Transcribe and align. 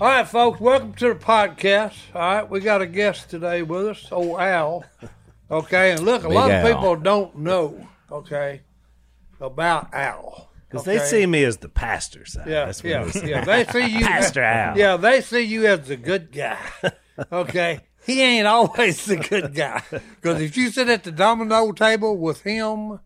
All 0.00 0.08
right, 0.08 0.26
folks, 0.26 0.60
welcome 0.60 0.92
to 0.94 1.08
the 1.08 1.14
podcast. 1.14 1.94
All 2.14 2.20
right, 2.20 2.48
we 2.48 2.60
got 2.60 2.82
a 2.82 2.86
guest 2.86 3.30
today 3.30 3.62
with 3.62 3.86
us, 3.86 4.08
old 4.12 4.38
Al. 4.40 4.84
Okay, 5.50 5.92
and 5.92 6.00
look, 6.00 6.24
a 6.24 6.28
Big 6.28 6.34
lot 6.34 6.50
Al. 6.50 6.66
of 6.66 6.72
people 6.74 6.96
don't 6.96 7.38
know, 7.38 7.88
okay, 8.10 8.62
about 9.40 9.92
Al. 9.92 10.50
Because 10.68 10.86
okay? 10.86 10.98
they 10.98 11.04
see 11.04 11.26
me 11.26 11.44
as 11.44 11.58
the 11.58 11.68
pastor 11.68 12.24
side. 12.24 12.46
Yeah, 12.48 12.66
That's 12.66 12.82
what 12.82 12.90
yeah, 12.90 13.04
they 13.04 13.10
see. 13.10 13.30
yeah. 13.30 13.44
They 13.44 13.64
see 13.64 13.86
you, 13.98 14.00
Pastor 14.06 14.42
Al. 14.42 14.78
Yeah, 14.78 14.96
they 14.96 15.20
see 15.20 15.42
you 15.42 15.66
as 15.66 15.86
the 15.88 15.96
good 15.96 16.32
guy. 16.32 16.58
Okay, 17.30 17.80
he 18.04 18.20
ain't 18.22 18.46
always 18.46 19.04
the 19.06 19.16
good 19.16 19.54
guy 19.54 19.82
because 19.90 20.40
if 20.40 20.56
you 20.56 20.70
sit 20.70 20.88
at 20.88 21.04
the 21.04 21.12
domino 21.12 21.72
table 21.72 22.16
with 22.16 22.42
him 22.42 23.00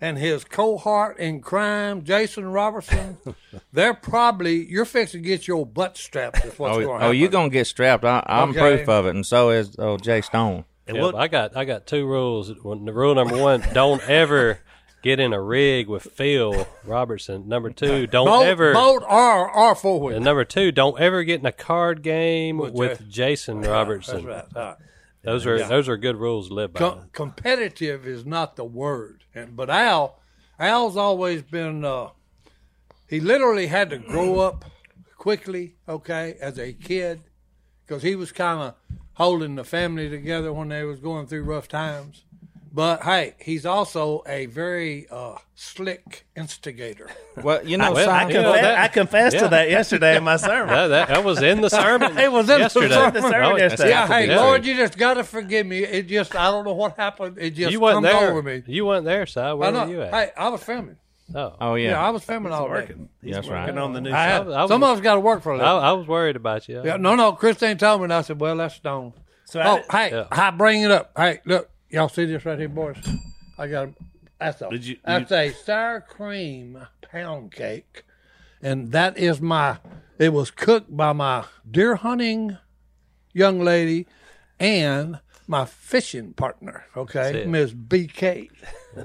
and 0.00 0.18
his 0.18 0.44
cohort 0.44 1.18
in 1.18 1.40
crime, 1.40 2.04
Jason 2.04 2.46
Robertson, 2.46 3.16
they're 3.72 3.94
probably 3.94 4.64
you're 4.66 4.84
fixing 4.84 5.22
to 5.22 5.28
get 5.28 5.46
your 5.48 5.64
butt 5.64 5.96
strapped. 5.96 6.44
Is 6.44 6.58
what's 6.58 6.76
Oh, 6.76 6.80
going 6.80 6.86
to 6.88 6.92
oh 6.94 6.98
happen. 6.98 7.16
you 7.16 7.28
gonna 7.28 7.48
get 7.48 7.66
strapped? 7.66 8.04
I, 8.04 8.22
I'm 8.26 8.50
Okay. 8.50 8.58
proof 8.76 8.88
of 8.88 9.06
it, 9.06 9.14
and 9.14 9.24
so 9.24 9.50
is 9.50 9.76
oh 9.78 9.96
Jay 9.96 10.20
Stone. 10.20 10.64
And 10.86 10.96
Yeah, 10.98 11.02
what- 11.04 11.14
I 11.14 11.28
got 11.28 11.56
I 11.56 11.64
got 11.64 11.86
two 11.86 12.06
rules. 12.06 12.52
One- 12.62 12.84
Rule 12.84 13.14
number 13.14 13.38
one: 13.38 13.62
don't 13.72 14.02
ever 14.08 14.58
get 15.04 15.20
in 15.20 15.34
a 15.34 15.40
rig 15.40 15.86
with 15.86 16.02
Phil 16.02 16.66
Robertson. 16.82 17.46
Number 17.46 17.70
two: 17.70 18.06
don't 18.08 18.26
boat, 18.26 18.46
ever. 18.46 18.72
boat 18.72 19.04
or 19.08 19.54
or 19.54 19.74
forward. 19.76 20.14
And 20.16 20.24
number 20.24 20.44
two: 20.44 20.72
don't 20.72 20.98
ever 20.98 21.22
get 21.22 21.38
in 21.38 21.46
a 21.46 21.52
card 21.52 22.02
game 22.02 22.56
with, 22.56 23.08
Jason 23.08 23.60
Robertson. 23.60 24.24
That's 24.24 24.54
right. 24.54 24.56
All 24.56 24.68
right. 24.70 24.76
Those 25.22 25.46
are 25.46 25.64
those 25.66 25.88
are 25.88 25.96
good 25.96 26.16
rules 26.16 26.48
to 26.48 26.54
live 26.54 26.72
by. 26.72 26.80
Com- 26.80 27.10
competitive 27.12 28.06
is 28.06 28.26
not 28.26 28.56
the 28.56 28.64
word, 28.64 29.24
and 29.34 29.54
but 29.54 29.70
Al, 29.70 30.18
Al's 30.58 30.96
always 30.96 31.42
been. 31.42 31.84
Uh, 31.84 32.08
he 33.08 33.20
literally 33.20 33.68
had 33.68 33.90
to 33.90 33.98
grow 33.98 34.40
up 34.40 34.64
quickly, 35.16 35.76
okay, 35.88 36.36
as 36.40 36.58
a 36.58 36.72
kid, 36.72 37.22
because 37.86 38.02
he 38.02 38.16
was 38.16 38.32
kind 38.32 38.60
of 38.60 38.74
holding 39.14 39.54
the 39.54 39.64
family 39.64 40.10
together 40.10 40.52
when 40.52 40.68
they 40.68 40.82
was 40.84 40.98
going 40.98 41.26
through 41.26 41.44
rough 41.44 41.68
times. 41.68 42.24
But 42.76 43.04
hey, 43.04 43.34
he's 43.38 43.64
also 43.64 44.24
a 44.26 44.46
very 44.46 45.06
uh, 45.08 45.36
slick 45.54 46.26
instigator. 46.36 47.08
Well, 47.42 47.66
you 47.66 47.76
know, 47.78 47.92
Well, 47.92 48.08
I, 48.10 48.22
son, 48.22 48.28
you 48.30 48.42
know, 48.42 48.52
that- 48.52 48.78
I 48.78 48.86
confessed 48.88 49.34
yeah. 49.34 49.42
to 49.42 49.48
that 49.48 49.68
yesterday 49.68 50.16
in 50.16 50.22
my 50.22 50.36
sermon. 50.36 50.68
that, 50.68 50.86
that, 50.88 51.08
that 51.08 51.24
was 51.24 51.42
in 51.42 51.60
the 51.62 51.68
sermon. 51.68 52.16
It 52.18 52.30
was 52.30 52.48
in 52.48 52.54
the 52.56 52.58
yesterday. 52.60 52.94
sermon. 52.94 53.14
The 53.14 53.20
sermon 53.22 53.42
Oh, 53.52 53.56
yesterday. 53.56 53.88
Yeah, 53.90 54.06
hey, 54.06 54.26
yeah. 54.28 54.40
Lord, 54.40 54.64
you 54.64 54.76
just 54.76 54.96
gotta 54.96 55.24
forgive 55.24 55.66
me. 55.66 55.78
It 55.84 56.06
just 56.06 56.34
I 56.36 56.50
don't 56.52 56.64
know 56.64 56.74
what 56.74 56.96
happened. 56.96 57.38
It 57.40 57.50
just 57.50 57.72
you 57.72 57.80
wasn't 57.80 58.04
there. 58.04 58.30
over 58.30 58.40
me. 58.42 58.62
You 58.68 58.84
wasn't 58.86 59.06
there, 59.06 59.26
Si. 59.26 59.40
Where 59.40 59.54
were 59.72 59.86
you 59.88 60.02
at? 60.02 60.14
Hey, 60.14 60.30
I 60.36 60.48
was 60.48 60.62
filming. 60.62 60.96
oh, 61.34 61.54
oh 61.60 61.74
Yeah, 61.74 61.90
yeah, 61.90 62.06
I 62.06 62.10
was 62.10 62.22
filming 62.24 62.52
all 62.52 62.66
day. 62.66 62.70
working. 62.72 63.08
He's 63.22 63.34
That's 63.34 63.48
working 63.48 63.74
right. 63.74 63.82
on 63.84 63.92
the 63.94 64.00
new 64.00 64.12
I 64.12 64.26
show. 64.28 64.44
had, 64.44 64.52
I 64.52 64.62
was- 64.62 64.68
some 64.68 64.82
of 64.84 64.96
us 64.96 65.00
got 65.02 65.14
to 65.14 65.20
work 65.20 65.42
for 65.42 65.52
a 65.54 65.58
I, 65.58 65.72
living. 65.72 65.88
I 65.88 65.92
was 65.92 66.06
worried 66.06 66.36
about 66.36 66.68
you. 66.68 66.82
Yeah, 66.84 66.96
no, 66.98 67.14
no. 67.16 67.32
Christine 67.32 67.76
told 67.78 68.00
me, 68.00 68.04
and 68.04 68.12
I 68.14 68.20
said, 68.22 68.38
"Well, 68.40 68.56
that's 68.56 68.76
Stone." 68.76 69.12
So 69.46 69.60
Oh, 69.60 69.80
I, 69.90 70.08
hey, 70.08 70.10
Yeah. 70.16 70.26
I 70.30 70.50
bring 70.50 70.82
it 70.82 70.90
up. 70.92 71.10
Hey, 71.16 71.40
look, 71.44 71.68
y'all 71.94 72.08
see 72.08 72.24
this 72.24 72.44
right 72.44 72.58
here, 72.58 72.68
boys? 72.68 72.96
I 73.58 73.68
got 73.68 73.90
that's 74.38 74.60
a 74.60 74.68
Did 74.70 74.84
you- 74.86 74.96
that's 75.04 75.30
a 75.32 75.50
sour 75.50 76.00
cream 76.00 76.86
pound 77.02 77.52
cake, 77.52 78.02
and 78.60 78.90
that 78.92 79.16
is 79.16 79.40
my. 79.40 79.78
It 80.18 80.32
was 80.32 80.50
cooked 80.50 80.94
by 80.96 81.12
my 81.12 81.44
deer 81.68 81.96
hunting 81.96 82.58
young 83.32 83.60
lady 83.60 84.06
and 84.60 85.20
my 85.46 85.64
fishing 85.64 86.32
partner. 86.34 86.84
Okay, 86.96 87.42
it. 87.42 87.48
Miss 87.48 87.72
BK. 87.72 88.48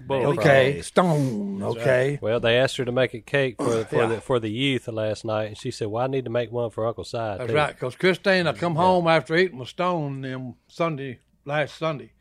Bull 0.06 0.28
Okay, 0.38 0.74
frog. 0.74 0.84
Stone. 0.84 1.64
Okay. 1.64 2.20
Well, 2.22 2.40
they 2.40 2.58
asked 2.58 2.78
her 2.78 2.86
to 2.86 2.92
make 2.92 3.14
a 3.16 3.20
cake 3.22 3.56
for 3.58 3.86
for 3.86 3.96
Yeah. 4.04 4.06
the 4.08 4.22
for 4.22 4.40
the 4.40 4.50
youth 4.52 4.88
last 4.88 5.26
night, 5.26 5.46
and 5.46 5.58
she 5.58 5.72
said, 5.72 5.88
"Well, 5.88 6.04
I 6.04 6.08
need 6.08 6.26
to 6.26 6.30
make 6.32 6.52
one 6.52 6.70
for 6.70 6.86
Uncle 6.88 7.04
Si." 7.04 7.18
That's 7.18 7.48
too." 7.48 7.56
right, 7.56 7.74
because 7.74 7.96
Christine, 7.96 8.46
I 8.48 8.54
come 8.54 8.76
home 8.76 9.08
after 9.08 9.36
eating 9.36 9.58
with 9.60 9.70
Stone 9.70 10.22
them 10.22 10.56
Sunday, 10.68 11.20
last 11.46 11.76
Sunday, 11.76 12.12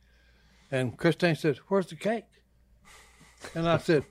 and 0.71 0.97
Christine 0.97 1.37
says, 1.37 1.59
"Where's 1.69 1.87
the 1.87 1.97
cake?" 1.97 2.25
And 3.55 3.69
I 3.69 3.79
said, 3.79 4.05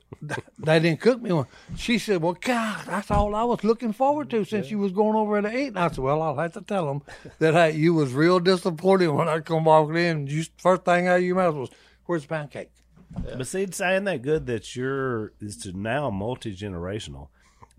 "They 0.58 0.80
didn't 0.80 1.02
cook 1.02 1.22
me 1.22 1.32
one." 1.32 1.48
She 1.76 2.00
said, 2.00 2.22
"Well, 2.22 2.38
God, 2.40 2.86
that's 2.86 3.12
all 3.12 3.36
I 3.36 3.44
was 3.44 3.64
looking 3.64 3.94
forward 3.94 4.30
to 4.30 4.46
since 4.46 4.72
you 4.72 4.80
was 4.80 4.92
going 4.92 5.16
over 5.16 5.42
there 5.42 5.52
to 5.52 5.58
eat." 5.58 5.68
And 5.68 5.80
I 5.80 5.90
said, 5.90 6.00
"Well, 6.00 6.22
I'll 6.22 6.38
have 6.38 6.54
to 6.54 6.62
tell 6.62 6.88
them 6.88 7.02
that 7.40 7.54
hey, 7.54 7.78
you 7.78 7.94
was 7.94 8.14
real 8.14 8.40
disappointed 8.40 9.10
when 9.10 9.28
I 9.28 9.40
come 9.42 9.66
walking 9.66 9.98
in. 9.98 10.28
You 10.28 10.44
first 10.58 10.86
thing 10.86 11.08
out 11.08 11.18
of 11.18 11.24
your 11.24 11.36
mouth 11.36 11.56
was, 11.56 11.70
"Where's 12.06 12.24
the 12.24 12.30
pound 12.30 12.52
cake?" 12.52 12.72
But 13.12 13.48
see, 13.48 13.64
it's 13.64 13.78
saying 13.78 14.06
that 14.06 14.22
good 14.22 14.46
that 14.48 14.76
you're 14.76 15.34
is 15.40 15.58
to 15.58 15.74
now 15.74 16.10
multi 16.10 16.56
generational 16.56 17.30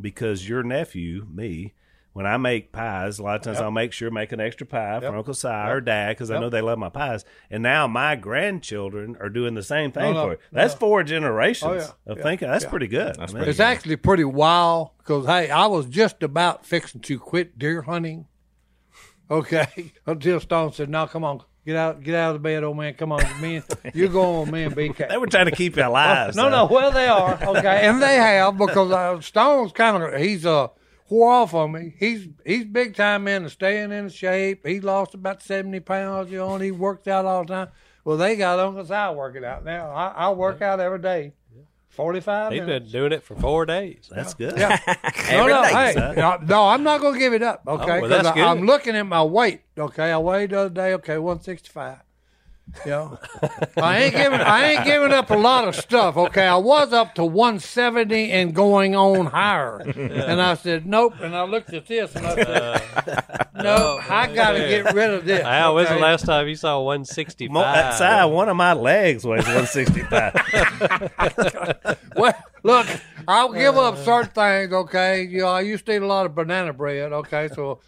because 0.01 0.49
your 0.49 0.63
nephew, 0.63 1.27
me, 1.31 1.75
when 2.15 2.27
I 2.27 2.37
make 2.37 2.73
pies, 2.73 3.19
a 3.19 3.23
lot 3.23 3.37
of 3.37 3.43
times 3.43 3.59
I'll 3.61 3.71
make 3.71 3.93
sure 3.93 4.11
make 4.11 4.33
an 4.33 4.41
extra 4.41 4.67
pie 4.67 4.99
for 5.01 5.15
Uncle 5.17 5.35
Si 5.35 5.47
or 5.47 5.81
Dad 5.81 6.11
because 6.11 6.31
I 6.31 6.39
know 6.41 6.49
they 6.51 6.61
love 6.61 6.79
my 6.79 6.89
pies. 6.89 7.25
And 7.51 7.63
now 7.63 7.87
my 7.87 8.17
grandchildren 8.17 9.17
are 9.21 9.29
doing 9.29 9.55
the 9.55 9.63
same 9.63 9.93
thing 9.93 10.03
No, 10.03 10.13
no, 10.13 10.25
for 10.25 10.31
you. 10.33 10.39
That's 10.51 10.75
four 10.75 11.03
generations 11.05 11.71
Oh, 11.71 11.75
yeah. 12.07 12.13
of 12.13 12.17
Yeah. 12.19 12.23
thinking. 12.25 12.49
That's 12.49 12.65
pretty 12.65 12.89
good. 12.89 13.19
I 13.21 13.27
mean, 13.33 13.45
It's 13.45 13.61
actually 13.61 13.97
pretty 13.97 14.25
wild 14.25 14.91
because 14.99 15.27
hey, 15.27 15.51
I 15.51 15.67
was 15.67 15.87
just 15.87 16.23
about 16.25 16.67
fixing 16.67 17.01
to 17.03 17.19
quit 17.19 17.59
deer 17.59 17.83
hunting. 17.83 18.27
Okay, 19.31 19.93
until 20.07 20.41
Stone 20.41 20.73
said, 20.73 20.89
"No, 20.89 21.07
come 21.07 21.23
on, 21.23 21.43
get 21.67 21.77
out, 21.77 22.03
get 22.03 22.15
out 22.15 22.29
of 22.35 22.37
the 22.37 22.39
bed, 22.41 22.65
old 22.65 22.79
man. 22.79 22.95
Come 22.95 23.13
on, 23.13 23.21
me, 23.43 23.57
and- 23.57 23.65
you're 23.95 24.09
going 24.09 24.41
with 24.41 24.51
me 24.51 24.63
and 24.65 24.75
BK." 24.75 25.07
they 25.09 25.19
were 25.19 25.27
trying 25.27 25.45
to 25.45 25.51
keep 25.53 25.77
you 25.77 25.83
alive. 25.87 26.35
no, 26.35 26.45
so. 26.45 26.49
no, 26.49 26.65
well 26.67 26.91
they 26.91 27.09
are 27.09 27.39
okay, 27.59 27.87
and 27.87 28.01
they 28.03 28.15
have 28.17 28.57
because 28.57 28.91
uh, 28.91 29.21
Stone's 29.21 29.73
kind 29.73 30.03
of 30.03 30.19
he's 30.19 30.47
uh 30.47 30.69
wore 31.11 31.31
off 31.33 31.55
on 31.55 31.73
me. 31.73 31.95
He's 31.99 32.29
he's 32.45 32.65
big 32.65 32.95
time 32.97 33.27
into 33.29 33.51
staying 33.51 33.93
in 33.93 34.09
shape. 34.09 34.67
He 34.67 34.81
lost 34.81 35.15
about 35.15 35.43
seventy 35.43 35.81
pounds, 35.81 36.31
you 36.31 36.39
know, 36.39 36.55
and 36.55 36.63
he 36.63 36.71
worked 36.71 37.09
out 37.09 37.25
all 37.25 37.45
the 37.45 37.55
time. 37.55 37.69
Well, 38.05 38.17
they 38.17 38.37
got 38.37 38.59
Uncle 38.59 38.85
Si 38.85 39.15
working 39.17 39.45
out 39.45 39.65
now. 39.65 39.91
I, 39.91 40.09
I 40.09 40.31
work 40.31 40.63
out 40.63 40.81
every 40.81 40.99
day, 41.01 41.33
forty 41.91 42.21
five 42.21 42.53
He's 42.53 42.61
minutes. 42.63 42.85
been 42.91 43.01
doing 43.01 43.13
it 43.13 43.23
for 43.23 43.35
four 43.37 43.67
days. 43.67 44.09
That's 44.11 44.33
good. 44.35 44.57
Yeah. 44.57 44.79
no, 45.31 45.47
no, 45.47 45.63
day, 45.63 45.69
hey, 45.95 45.95
no, 46.17 46.39
no, 46.43 46.65
I'm 46.69 46.83
not 46.83 47.01
going 47.01 47.15
to 47.15 47.19
give 47.19 47.35
it 47.35 47.43
up, 47.43 47.63
oh, 47.67 47.75
okay? 47.75 47.99
Oh, 47.99 48.01
well, 48.01 48.11
'Cause 48.11 48.23
that's 48.25 48.29
I. 48.39 48.41
I'm 48.45 48.63
looking 48.65 48.97
at 48.97 49.07
my 49.07 49.23
weight, 49.23 49.61
okay? 49.77 50.11
I 50.13 50.19
weighed 50.19 50.51
the 50.51 50.61
other 50.61 50.71
day, 50.75 50.95
okay, 50.95 51.19
165. 51.19 51.99
You 52.85 52.91
know, 52.91 53.19
I 53.77 54.05
ain't 54.05 54.15
giving, 54.15 54.41
I 54.41 54.73
ain't 54.73 54.85
giving 54.85 55.13
up 55.13 55.31
a 55.31 55.37
lot 55.37 55.67
of 55.67 55.75
stuff, 55.75 56.17
okay? 56.17 56.47
I 56.47 56.57
was 56.57 56.93
up 56.93 57.15
to 57.17 57.25
170 57.25 58.31
and 58.31 58.55
going 58.55 58.95
on 58.95 59.27
higher, 59.27 59.81
and 59.81 60.41
I 60.41 60.55
said 60.55 60.87
nope. 60.87 61.15
And 61.21 61.35
I 61.35 61.45
looked 61.45 61.73
at 61.73 61.87
this, 61.87 62.15
and 62.15 62.27
I 62.27 62.35
said, 62.35 62.49
uh, 62.49 62.79
nope, 63.55 63.81
oh, 63.81 64.05
I 64.09 64.33
got 64.35 64.53
to 64.53 64.59
get 64.59 64.95
rid 64.95 65.11
of 65.11 65.25
this. 65.25 65.45
Al, 65.45 65.75
when's 65.75 65.89
the 65.89 65.95
okay? 65.95 66.03
last 66.03 66.27
time 66.27 66.47
you 66.47 66.57
saw 66.57 66.81
165? 66.81 67.53
Mo- 67.53 67.63
that 67.63 67.95
side, 67.95 68.27
one 68.27 68.49
of 68.49 68.57
my 68.57 68.75
legs 68.75 69.25
weighs 69.25 69.47
165. 69.47 70.35
Well, 72.17 72.35
look, 72.63 72.87
I'll 73.27 73.53
give 73.53 73.77
up 73.77 73.97
certain 73.99 74.31
things, 74.33 74.73
okay? 74.73 75.25
You 75.25 75.43
know, 75.43 75.49
I 75.49 75.61
used 75.63 75.87
to 75.87 75.93
eat 75.93 76.03
a 76.03 76.07
lot 76.07 76.27
of 76.27 76.35
banana 76.35 76.73
bread, 76.73 77.13
okay? 77.13 77.49
So, 77.55 77.81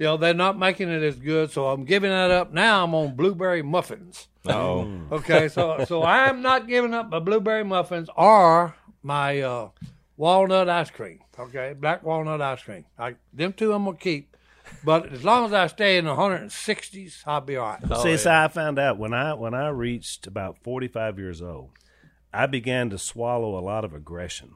you 0.00 0.06
know, 0.06 0.16
they're 0.16 0.32
not 0.32 0.58
making 0.58 0.88
it 0.88 1.02
as 1.02 1.16
good, 1.16 1.50
so 1.50 1.66
I'm 1.68 1.84
giving 1.84 2.08
that 2.10 2.30
up. 2.30 2.54
Now 2.54 2.82
I'm 2.84 2.94
on 2.94 3.14
blueberry 3.14 3.60
muffins. 3.60 4.28
oh, 4.46 4.90
Okay, 5.12 5.48
so 5.48 5.84
so 5.86 6.02
I'm 6.02 6.40
not 6.40 6.66
giving 6.66 6.94
up 6.94 7.10
my 7.10 7.18
blueberry 7.18 7.64
muffins 7.64 8.08
or 8.16 8.74
my 9.02 9.42
uh, 9.42 9.68
walnut 10.16 10.70
ice 10.70 10.90
cream. 10.90 11.20
Okay, 11.38 11.74
black 11.78 12.02
walnut 12.02 12.40
ice 12.40 12.62
cream. 12.62 12.86
I, 12.98 13.16
them 13.34 13.52
two 13.52 13.74
I'm 13.74 13.84
gonna 13.84 13.98
keep, 13.98 14.34
but 14.82 15.12
as 15.12 15.22
long 15.22 15.44
as 15.44 15.52
I 15.52 15.66
stay 15.66 15.98
in 15.98 16.06
the 16.06 16.14
160s, 16.14 17.22
I'll 17.26 17.42
be 17.42 17.56
all 17.56 17.76
right. 17.90 18.02
See, 18.02 18.16
so 18.16 18.32
I 18.32 18.48
found 18.48 18.78
out 18.78 18.96
when 18.96 19.12
I 19.12 19.34
when 19.34 19.52
I 19.52 19.68
reached 19.68 20.26
about 20.26 20.56
forty 20.62 20.88
five 20.88 21.18
years 21.18 21.42
old, 21.42 21.72
I 22.32 22.46
began 22.46 22.88
to 22.88 22.96
swallow 22.96 23.58
a 23.58 23.60
lot 23.60 23.84
of 23.84 23.92
aggression, 23.92 24.54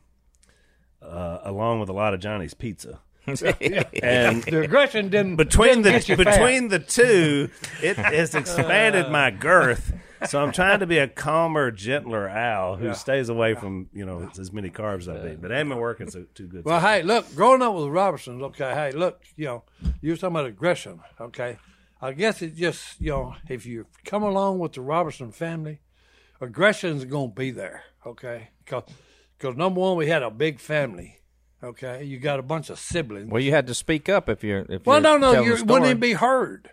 uh, 1.03 1.41
along 1.45 1.81
with 1.81 1.91
a 1.91 1.95
lot 1.95 2.15
of 2.15 2.21
Johnny's 2.21 2.55
pizza. 2.55 3.01
And 3.26 4.43
The 4.43 4.62
aggression 4.62 5.09
didn't 5.09 5.37
between 5.37 5.82
the 5.82 5.91
didn't 5.91 6.06
get 6.06 6.09
you 6.09 6.25
fat. 6.25 6.38
between 6.38 6.69
the 6.69 6.79
two, 6.79 7.50
it 7.82 7.97
has 7.97 8.35
expanded 8.35 9.11
my 9.11 9.31
girth. 9.49 9.93
So 10.29 10.43
I'm 10.43 10.53
trying 10.53 10.81
to 10.81 10.87
be 10.87 10.99
a 10.99 11.09
calmer, 11.09 11.71
gentler 11.71 12.29
Al 12.29 12.76
who 12.76 12.94
stays 12.94 13.29
away 13.29 13.55
from 13.55 13.88
you 13.93 14.06
know 14.06 14.31
as 14.38 14.53
many 14.53 14.71
carbs 14.71 15.03
as 15.03 15.09
I 15.09 15.32
eat. 15.32 15.43
But 15.43 15.50
it 15.50 15.56
ain't 15.56 15.69
been 15.69 15.79
working 15.79 16.11
so 16.11 16.25
too 16.35 16.47
good. 16.47 16.65
Well, 16.65 16.81
so 16.81 16.87
hey, 16.87 17.03
look, 17.03 17.35
growing 17.35 17.61
up 17.62 17.75
with 17.75 17.85
the 17.85 17.91
Robertsons, 17.91 18.43
okay, 18.43 18.73
hey, 18.73 18.93
look, 18.93 19.23
you 19.37 19.47
know, 19.47 19.65
you 20.00 20.12
were 20.12 20.17
talking 20.17 20.37
about 20.37 20.47
aggression, 20.47 21.00
okay. 21.20 21.59
I 22.00 22.12
guess 22.12 22.43
it 22.43 22.55
just, 22.55 23.00
you 23.00 23.12
know, 23.12 23.35
if 23.49 23.65
you 23.65 23.87
come 24.05 24.23
along 24.23 24.59
with 24.59 24.75
the 24.75 24.82
Robertson 24.82 25.32
family, 25.32 25.81
aggression's 26.38 27.06
going 27.06 27.31
to 27.31 27.35
be 27.35 27.50
there, 27.50 27.85
okay? 28.06 28.49
Because, 28.67 29.56
number 29.56 29.81
one, 29.81 29.97
we 29.97 30.09
had 30.09 30.23
a 30.23 30.31
big 30.31 30.61
family, 30.61 31.20
okay? 31.65 32.05
You 32.05 32.19
got 32.19 32.39
a 32.39 32.43
bunch 32.43 32.71
of 32.71 32.79
siblings. 32.79 33.31
well, 33.31 33.43
you 33.43 33.51
had 33.51 33.67
to 33.67 33.75
speak 33.75 34.09
up 34.09 34.29
if 34.29 34.45
you're. 34.45 34.65
If 34.69 34.87
Well, 34.87 35.01
you're 35.03 35.19
no, 35.19 35.33
no, 35.33 35.43
you 35.43 35.53
wouldn't 35.65 35.87
even 35.87 36.01
be 36.01 36.13
heard. 36.13 36.71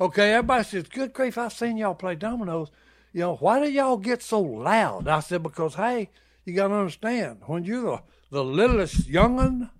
Okay, 0.00 0.32
everybody 0.32 0.64
says, 0.64 0.84
"Good 0.84 1.12
grief, 1.12 1.36
I've 1.36 1.52
seen 1.52 1.76
y'all 1.76 1.94
play 1.94 2.14
dominoes." 2.14 2.70
you 3.12 3.20
know, 3.20 3.36
why 3.36 3.58
do 3.58 3.70
y'all 3.70 3.96
get 3.96 4.22
so 4.22 4.38
loud? 4.40 5.08
I 5.08 5.20
said, 5.20 5.42
because 5.42 5.74
hey, 5.74 6.10
you 6.44 6.52
got 6.54 6.68
to 6.68 6.74
understand 6.74 7.38
when 7.46 7.64
you're 7.64 7.82
the 7.82 8.02
the 8.30 8.44
littlest 8.44 9.08
young'un, 9.08 9.70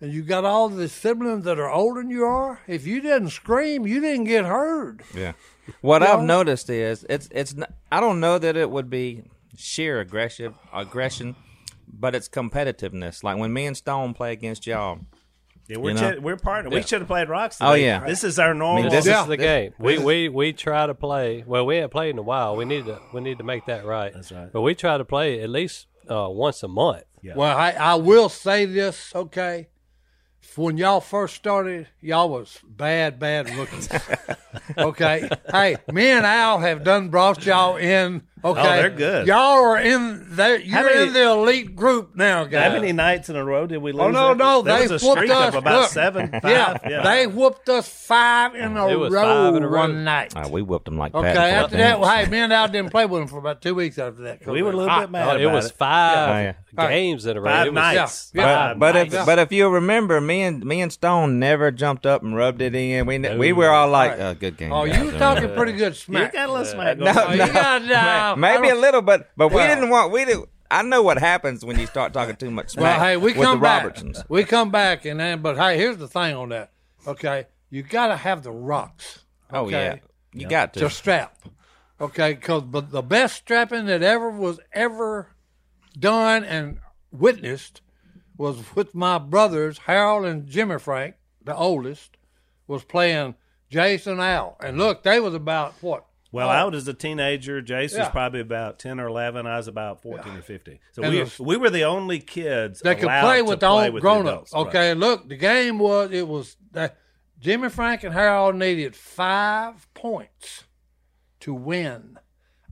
and 0.00 0.12
you 0.12 0.22
got 0.22 0.44
all 0.44 0.68
the 0.68 0.88
siblings 0.88 1.44
that 1.44 1.58
are 1.58 1.70
older 1.70 2.00
than 2.00 2.10
you 2.10 2.24
are. 2.24 2.60
If 2.66 2.86
you 2.86 3.00
didn't 3.00 3.30
scream, 3.30 3.86
you 3.86 4.00
didn't 4.00 4.24
get 4.24 4.46
heard. 4.46 5.02
Yeah. 5.14 5.32
What 5.80 6.02
You 6.02 6.08
I've 6.08 6.20
know? 6.20 6.38
noticed 6.38 6.68
is 6.70 7.06
it's 7.08 7.28
it's 7.30 7.54
n- 7.54 7.66
I 7.92 8.00
don't 8.00 8.20
know 8.20 8.38
that 8.38 8.56
it 8.56 8.70
would 8.70 8.90
be 8.90 9.24
sheer 9.56 10.00
aggressive 10.00 10.54
aggression, 10.72 11.36
but 11.88 12.14
it's 12.14 12.28
competitiveness. 12.28 13.22
Like 13.24 13.36
when 13.38 13.52
me 13.52 13.66
and 13.66 13.76
Stone 13.76 14.14
play 14.14 14.32
against 14.32 14.66
y'all. 14.66 15.00
Yeah, 15.66 15.78
we're 15.78 15.92
You 15.92 16.00
know? 16.00 16.14
ch- 16.16 16.20
we're 16.20 16.36
partners. 16.36 16.74
We 16.74 16.82
should 16.82 17.00
have 17.00 17.08
played 17.08 17.30
rocks. 17.30 17.56
Oh, 17.60 17.72
yeah. 17.72 18.04
this 18.04 18.22
is 18.22 18.38
our 18.38 18.52
normal. 18.52 18.82
this 18.90 19.04
This 19.04 19.06
Yeah. 19.06 19.22
is 19.22 19.28
the 19.28 19.38
game. 19.38 19.72
We, 19.78 19.96
we 19.98 20.28
we 20.28 20.52
try 20.52 20.86
to 20.86 20.94
play. 20.94 21.42
Well, 21.46 21.64
we 21.64 21.76
haven't 21.76 21.90
played 21.90 22.10
in 22.10 22.18
a 22.18 22.22
while. 22.22 22.54
We 22.54 22.66
need 22.66 22.84
to 22.84 23.00
we 23.14 23.22
need 23.22 23.38
to 23.38 23.44
make 23.44 23.64
that 23.66 23.86
right. 23.86 24.12
That's 24.12 24.30
right. 24.30 24.52
But 24.52 24.60
we 24.60 24.74
try 24.74 24.98
to 24.98 25.04
play 25.06 25.40
at 25.40 25.48
least 25.48 25.86
uh, 26.10 26.28
once 26.28 26.62
a 26.62 26.68
month. 26.68 27.04
Yeah. 27.22 27.32
Well, 27.36 27.56
I, 27.56 27.70
I 27.70 27.94
will 27.94 28.28
say 28.28 28.66
this, 28.66 29.10
okay. 29.14 29.68
When 30.56 30.76
y'all 30.76 31.00
first 31.00 31.34
started, 31.34 31.88
y'all 32.02 32.28
was 32.28 32.58
bad, 32.68 33.18
bad 33.18 33.48
rookies. 33.56 33.88
okay. 34.78 35.28
Hey, 35.50 35.76
me 35.90 36.10
and 36.10 36.26
Al 36.26 36.58
have 36.58 36.84
done 36.84 37.08
brought 37.08 37.46
y'all 37.46 37.76
in. 37.76 38.22
Okay. 38.44 38.60
Oh, 38.60 38.64
they're 38.76 38.90
good. 38.90 39.26
Y'all 39.26 39.64
are 39.64 39.78
in 39.78 40.26
there. 40.36 40.60
You're 40.60 40.84
many- 40.84 41.02
in 41.08 41.12
the 41.14 41.30
elite 41.30 41.74
group 41.74 42.14
now, 42.14 42.44
guys. 42.44 42.70
How 42.72 42.78
many 42.78 42.92
nights 42.92 43.30
in 43.30 43.36
a 43.36 43.44
row 43.44 43.66
did 43.66 43.78
we 43.78 43.92
lose? 43.92 44.02
Oh 44.02 44.10
no, 44.10 44.28
that? 44.28 44.36
no, 44.36 44.60
there 44.60 44.76
they 44.86 44.88
was 44.92 45.02
a 45.02 45.06
whooped 45.06 45.18
streak 45.18 45.30
us. 45.30 45.48
of 45.48 45.54
about 45.54 45.80
Look, 45.80 45.90
seven. 45.90 46.28
Five. 46.42 46.44
yeah, 46.44 46.76
yeah. 46.86 47.02
they 47.02 47.26
whooped 47.26 47.68
us 47.70 47.88
five 47.88 48.54
in 48.54 48.76
a 48.76 48.88
It 48.88 48.96
was 48.96 49.12
row 49.14 49.22
five 49.22 49.54
in 49.54 49.62
a 49.62 49.68
row. 49.68 49.78
one 49.80 50.04
night. 50.04 50.36
Uh, 50.36 50.46
we 50.50 50.60
whooped 50.60 50.84
them 50.84 50.98
like 50.98 51.14
Okay, 51.14 51.28
after 51.28 51.78
that, 51.78 52.00
well, 52.00 52.10
hey, 52.14 52.26
me 52.28 52.36
and 52.38 52.52
Al 52.52 52.68
didn't 52.68 52.90
play 52.90 53.06
with 53.06 53.22
them 53.22 53.28
for 53.28 53.38
about 53.38 53.62
two 53.62 53.74
weeks 53.74 53.98
after 53.98 54.22
that. 54.24 54.46
we 54.46 54.60
were 54.62 54.72
a 54.72 54.76
little 54.76 54.90
Hot. 54.90 55.00
bit 55.04 55.10
mad. 55.10 55.26
Oh, 55.28 55.36
it 55.38 55.44
about 55.44 55.54
was 55.54 55.70
five 55.70 56.54
Oh, 56.56 56.60
yeah. 56.76 56.88
games 56.88 57.26
in 57.26 57.36
a 57.36 57.40
row. 57.40 57.50
Five 57.50 57.66
It 57.66 57.70
was- 57.70 57.74
nights. 57.74 58.30
Yeah, 58.34 58.42
yeah. 58.42 58.54
Five 58.68 58.78
But 58.78 58.96
if 58.96 59.12
nights. 59.12 59.26
but 59.26 59.38
if 59.38 59.52
you 59.52 59.68
remember, 59.68 60.20
me 60.20 60.42
and 60.42 60.64
me 60.64 60.80
and 60.80 60.92
Stone 60.92 61.38
never 61.38 61.70
jumped 61.70 62.06
up 62.06 62.22
and 62.22 62.34
rubbed 62.36 62.60
it 62.62 62.74
in. 62.74 63.06
We 63.06 63.18
ne- 63.18 63.36
we 63.36 63.52
were 63.52 63.70
all 63.70 63.88
like, 63.88 64.12
Right. 64.12 64.20
uh, 64.20 64.34
"Good 64.34 64.56
game." 64.56 64.72
Oh, 64.72 64.86
guys." 64.86 64.98
you 64.98 65.04
were 65.12 65.18
talking 65.18 65.54
pretty 65.54 65.72
good 65.72 65.96
smack. 65.96 66.32
you 66.32 66.38
got 66.38 66.48
a 66.48 66.52
little 66.52 66.66
smack. 66.66 66.98
No, 66.98 67.12
going 67.12 67.18
Oh, 67.18 67.30
on. 67.30 67.32
you 67.48 67.52
got 67.52 68.32
uh, 68.32 68.36
Maybe 68.38 68.68
a 68.68 68.74
little, 68.74 69.02
but 69.02 69.30
but 69.36 69.48
we 69.52 69.62
didn't 69.62 69.88
want 69.90 70.12
we 70.12 70.24
did. 70.24 70.38
I 70.70 70.82
know 70.82 71.02
what 71.02 71.18
happens 71.18 71.64
when 71.64 71.78
you 71.78 71.86
start 71.86 72.12
talking 72.12 72.34
too 72.36 72.50
much 72.50 72.70
smack. 72.70 72.98
Well, 72.98 73.06
hey, 73.06 73.16
we 73.16 73.32
with 73.32 73.42
come 73.42 73.58
the 73.58 73.62
back. 73.62 73.82
Robertsons. 73.84 74.24
We 74.28 74.44
come 74.44 74.70
back, 74.70 75.04
and 75.04 75.20
then, 75.20 75.40
but 75.40 75.56
hey, 75.56 75.76
here's 75.76 75.98
the 75.98 76.08
thing 76.08 76.34
on 76.34 76.48
that. 76.48 76.70
Okay, 77.06 77.46
you 77.70 77.82
got 77.82 78.08
to 78.08 78.16
have 78.16 78.42
the 78.42 78.50
rocks. 78.50 79.20
Oh 79.52 79.68
yeah, 79.68 79.76
okay, 79.78 80.02
you 80.32 80.48
got 80.48 80.72
to. 80.74 80.80
to 80.80 80.90
strap. 80.90 81.36
Okay, 82.00 82.32
because 82.32 82.62
but 82.62 82.90
the 82.90 83.02
best 83.02 83.36
strapping 83.36 83.86
that 83.86 84.02
ever 84.02 84.30
was 84.30 84.58
ever 84.72 85.28
done 85.98 86.44
and 86.44 86.78
witnessed 87.10 87.80
was 88.36 88.74
with 88.74 88.94
my 88.94 89.18
brothers 89.18 89.78
Harold 89.78 90.24
and 90.26 90.46
Jimmy 90.46 90.78
Frank, 90.78 91.14
the 91.42 91.54
oldest, 91.56 92.16
was 92.66 92.84
playing 92.84 93.34
Jason 93.70 94.20
Al, 94.20 94.56
and 94.62 94.78
look, 94.78 95.02
they 95.02 95.20
was 95.20 95.34
about 95.34 95.74
what 95.80 96.04
Well, 96.32 96.48
oh. 96.48 96.52
I 96.52 96.64
was 96.64 96.88
a 96.88 96.94
teenager. 96.94 97.60
Jase 97.62 97.92
Yeah. 97.92 98.00
was 98.00 98.08
probably 98.08 98.40
about 98.40 98.78
ten 98.80 98.98
or 98.98 99.06
eleven. 99.06 99.46
I 99.46 99.56
was 99.56 99.68
about 99.68 100.02
fourteen 100.02 100.36
or 100.36 100.42
fifteen. 100.42 100.78
So 100.92 101.02
And 101.02 101.12
we 101.12 101.18
those- 101.20 101.38
we 101.38 101.56
were 101.56 101.70
the 101.70 101.84
only 101.84 102.18
kids 102.18 102.80
that 102.80 102.98
could 102.98 103.08
play 103.08 103.40
with 103.42 103.60
the 103.60 103.66
old 103.68 104.00
grown 104.00 104.26
ups. 104.26 104.52
Okay, 104.54 104.94
look, 104.94 105.28
the 105.28 105.36
game 105.36 105.78
was 105.78 106.10
it 106.10 106.26
was 106.26 106.56
that 106.72 106.98
Jimmy 107.38 107.68
Frank 107.68 108.02
and 108.04 108.12
Harold 108.14 108.56
needed 108.56 108.96
five 108.96 109.86
points 109.94 110.64
to 111.40 111.54
win. 111.54 112.18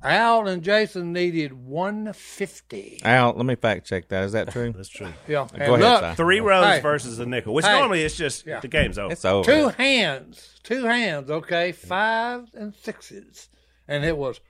Al 0.02 0.49
and 0.49 0.62
Jason 0.62 1.12
needed 1.12 1.52
one 1.52 2.12
fifty. 2.12 3.00
Al, 3.04 3.32
let 3.34 3.46
me 3.46 3.54
fact 3.54 3.87
check 3.87 4.08
that. 4.08 4.25
Is 4.25 4.32
that 4.32 4.50
true? 4.50 4.72
That's 4.76 4.88
true. 4.88 5.12
Yeah, 5.28 5.46
and 5.54 5.58
Go 5.64 5.75
ahead, 5.75 5.81
look, 6.02 6.10
Si. 6.12 6.16
Three 6.16 6.40
rows 6.40 6.64
Hey. 6.64 6.81
versus 6.81 7.19
a 7.20 7.26
nickel, 7.26 7.54
which 7.54 7.64
Hey. 7.64 7.78
normally 7.78 8.02
it's 8.02 8.16
just 8.16 8.46
Yeah. 8.46 8.60
the 8.60 8.69
game's 8.69 8.99
over. 8.99 9.12
It's 9.12 9.25
over. 9.25 9.44
two 9.50 9.69
hands, 9.69 10.58
two 10.64 10.84
hands. 10.84 11.31
Okay, 11.31 11.72
fives 11.72 12.50
and 12.54 12.75
sixes, 12.75 13.49
and 13.87 14.04
it 14.04 14.16
was, 14.16 14.40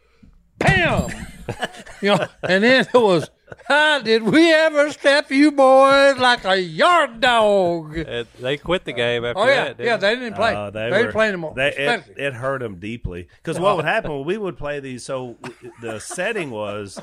bam, 0.58 1.08
you 2.00 2.08
know, 2.16 2.26
and 2.42 2.64
then 2.64 2.86
it 2.92 2.94
was. 2.94 3.28
How 3.66 4.00
did 4.00 4.22
we 4.22 4.52
ever 4.52 4.90
step 4.92 5.30
you 5.30 5.52
boys 5.52 6.16
like 6.18 6.44
a 6.44 6.60
yard 6.60 7.20
dog? 7.20 7.98
Uh, 7.98 8.24
they 8.40 8.56
quit 8.56 8.84
the 8.84 8.92
game 8.92 9.24
after 9.24 9.40
Oh 9.40 9.46
yeah, 9.46 9.72
that. 9.72 9.80
yeah. 9.84 9.96
they? 9.96 10.14
They 10.14 10.20
didn't 10.20 10.36
play. 10.36 10.54
Uh, 10.54 10.70
they 10.70 10.90
were 10.90 11.06
were 11.06 11.12
playing 11.12 11.32
them 11.32 11.44
all. 11.44 11.54
They, 11.54 11.74
it, 11.74 12.04
it 12.16 12.34
hurt 12.34 12.60
them 12.60 12.78
deeply 12.78 13.28
because 13.36 13.58
what 13.60 13.76
would 13.76 13.84
happen? 13.84 14.24
We 14.24 14.38
would 14.38 14.56
play 14.56 14.80
these. 14.80 15.04
So 15.04 15.36
the 15.80 15.98
setting 15.98 16.50
was 16.50 17.00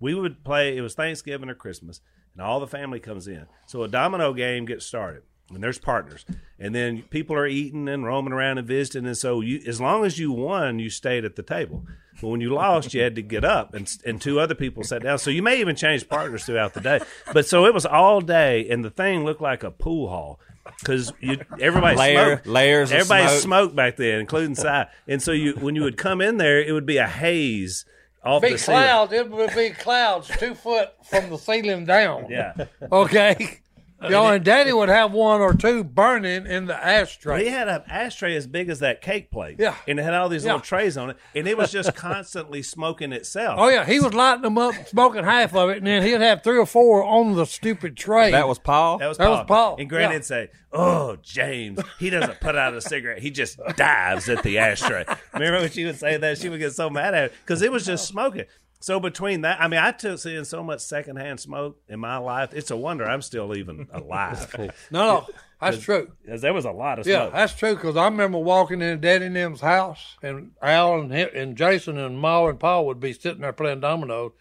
we 0.00 0.14
would 0.14 0.44
play. 0.44 0.76
It 0.76 0.80
was 0.80 0.94
Thanksgiving 0.94 1.48
or 1.48 1.54
Christmas, 1.54 2.00
and 2.34 2.42
all 2.42 2.60
the 2.60 2.66
family 2.66 3.00
comes 3.00 3.26
in. 3.28 3.46
So 3.66 3.82
a 3.82 3.88
domino 3.88 4.32
game 4.32 4.64
gets 4.64 4.84
started, 4.86 5.22
and 5.52 5.62
there's 5.62 5.78
partners, 5.78 6.24
and 6.58 6.74
then 6.74 7.02
people 7.02 7.36
are 7.36 7.46
eating 7.46 7.88
and 7.88 8.04
roaming 8.04 8.32
around 8.32 8.58
and 8.58 8.66
visiting. 8.66 9.06
And 9.06 9.16
so 9.16 9.40
you, 9.40 9.62
as 9.66 9.80
long 9.80 10.04
as 10.04 10.18
you 10.18 10.32
won, 10.32 10.78
you 10.78 10.90
stayed 10.90 11.24
at 11.24 11.36
the 11.36 11.42
table. 11.42 11.84
But 12.20 12.28
when 12.28 12.40
you 12.40 12.48
lost, 12.54 12.94
you 12.94 13.02
had 13.02 13.14
to 13.16 13.22
get 13.22 13.44
up, 13.44 13.74
and 13.74 13.88
and 14.06 14.20
two 14.20 14.40
other 14.40 14.54
people 14.54 14.82
sat 14.82 15.02
down. 15.02 15.18
So 15.18 15.30
you 15.30 15.42
may 15.42 15.60
even 15.60 15.76
change 15.76 16.08
partners 16.08 16.44
throughout 16.46 16.72
the 16.74 16.80
day. 16.80 17.00
But 17.32 17.46
so 17.46 17.66
it 17.66 17.74
was 17.74 17.84
all 17.86 18.20
day, 18.20 18.68
and 18.70 18.84
the 18.84 18.90
thing 18.90 19.24
looked 19.24 19.42
like 19.42 19.62
a 19.62 19.70
pool 19.70 20.08
hall 20.08 20.40
because 20.80 21.12
you 21.20 21.38
everybody 21.60 21.96
Layer- 21.96 22.24
smoked. 22.36 22.46
layers 22.46 22.90
of 22.90 22.96
Everybody 22.96 23.28
smoke. 23.28 23.40
smoked 23.42 23.76
back 23.76 23.96
then, 23.96 24.18
including 24.20 24.54
Si. 24.54 24.82
And 25.06 25.22
so 25.22 25.32
you 25.32 25.52
when 25.54 25.76
you 25.76 25.82
would 25.82 25.96
come 25.98 26.20
in 26.22 26.38
there, 26.38 26.60
it 26.60 26.72
would 26.72 26.86
be 26.86 26.96
a 26.96 27.06
haze 27.06 27.84
off 28.24 28.40
Big 28.42 28.52
the 28.52 28.58
ceiling. 28.58 28.82
clouds. 28.82 29.12
It 29.12 29.30
would 29.30 29.54
be 29.54 29.70
clouds 29.70 30.28
two 30.38 30.54
foot 30.54 30.88
from 31.04 31.28
the 31.30 31.36
ceiling 31.36 31.84
down. 31.84 32.26
Yeah, 32.30 32.54
Okay. 32.90 33.60
You 34.02 34.10
know, 34.10 34.26
and 34.26 34.44
Daddy 34.44 34.72
would 34.74 34.90
have 34.90 35.10
one 35.12 35.40
or 35.40 35.54
two 35.54 35.82
burning 35.82 36.46
in 36.46 36.66
the 36.66 36.74
ashtray. 36.76 37.44
he 37.44 37.50
had 37.50 37.66
an 37.66 37.82
ashtray 37.88 38.36
as 38.36 38.46
big 38.46 38.68
as 38.68 38.80
that 38.80 39.00
cake 39.00 39.30
plate. 39.30 39.56
Yeah. 39.58 39.74
and 39.88 39.98
it 39.98 40.02
had 40.02 40.12
all 40.12 40.28
these 40.28 40.44
little 40.44 40.60
trays 40.60 40.98
on 40.98 41.10
it, 41.10 41.16
and 41.34 41.48
it 41.48 41.56
was 41.56 41.72
just 41.72 41.94
constantly 41.96 42.62
smoking 42.62 43.12
itself. 43.12 43.56
Oh 43.58 43.68
yeah, 43.68 43.86
he 43.86 43.98
was 43.98 44.12
lighting 44.12 44.42
them 44.42 44.58
up, 44.58 44.74
smoking 44.88 45.24
half 45.24 45.54
of 45.54 45.70
it, 45.70 45.78
and 45.78 45.86
then 45.86 46.02
he'd 46.02 46.20
have 46.20 46.42
three 46.44 46.58
or 46.58 46.66
four 46.66 47.02
on 47.04 47.34
the 47.36 47.46
stupid 47.46 47.96
tray. 47.96 48.32
That 48.32 48.46
was 48.46 48.58
Paul. 48.58 48.98
That 48.98 49.06
was 49.08 49.16
That 49.16 49.24
Paul. 49.28 49.36
was 49.38 49.44
Paul, 49.48 49.76
And 49.78 49.88
Granny 49.88 50.04
yeah. 50.04 50.12
would 50.18 50.24
say, 50.26 50.50
"Oh, 50.72 51.16
James, 51.22 51.80
he 51.98 52.10
doesn't 52.10 52.40
put 52.40 52.54
out 52.54 52.74
a 52.74 52.82
cigarette. 52.82 53.20
He 53.22 53.30
just 53.30 53.58
dives 53.76 54.28
at 54.28 54.42
the 54.42 54.58
ashtray." 54.58 55.06
Remember 55.32 55.60
when 55.60 55.70
she 55.70 55.86
would 55.86 55.98
say 55.98 56.18
that? 56.18 56.36
She 56.38 56.50
would 56.50 56.60
get 56.60 56.74
so 56.74 56.90
mad 56.90 57.14
at 57.14 57.24
it 57.24 57.32
because 57.44 57.62
it 57.62 57.72
was 57.72 57.86
just 57.86 58.06
smoking. 58.06 58.44
So 58.80 59.00
between 59.00 59.40
that, 59.40 59.60
I 59.60 59.68
mean, 59.68 59.80
I 59.80 59.90
took 59.92 60.24
in 60.26 60.44
so 60.44 60.62
much 60.62 60.80
secondhand 60.80 61.40
smoke 61.40 61.80
in 61.88 61.98
my 61.98 62.18
life. 62.18 62.52
It's 62.52 62.70
a 62.70 62.76
wonder 62.76 63.04
I'm 63.04 63.22
still 63.22 63.56
even 63.56 63.88
alive 63.92 64.54
no, 64.58 64.68
no, 64.90 65.26
that's 65.60 65.80
true. 65.80 66.12
because 66.22 66.42
there 66.42 66.52
was 66.54 66.64
a 66.64 66.70
lot 66.70 66.98
of 66.98 67.04
smoke. 67.04 67.12
Yeah, 67.12 67.22
smoke. 67.24 67.32
that's 67.32 67.54
true. 67.54 67.74
Because 67.74 67.96
I 67.96 68.04
remember 68.04 68.38
walking 68.38 68.82
in 68.82 69.00
Daddy 69.00 69.26
and 69.26 69.36
them's 69.36 69.60
house, 69.60 70.16
and 70.22 70.52
Al 70.62 71.00
and, 71.00 71.12
him, 71.12 71.28
and 71.34 71.56
Jason 71.56 71.98
and 71.98 72.18
Ma 72.18 72.46
and 72.46 72.60
Paul 72.60 72.86
would 72.86 73.00
be 73.00 73.12
sitting 73.12 73.40
there 73.40 73.52
playing 73.52 73.80
dominoes, 73.80 74.32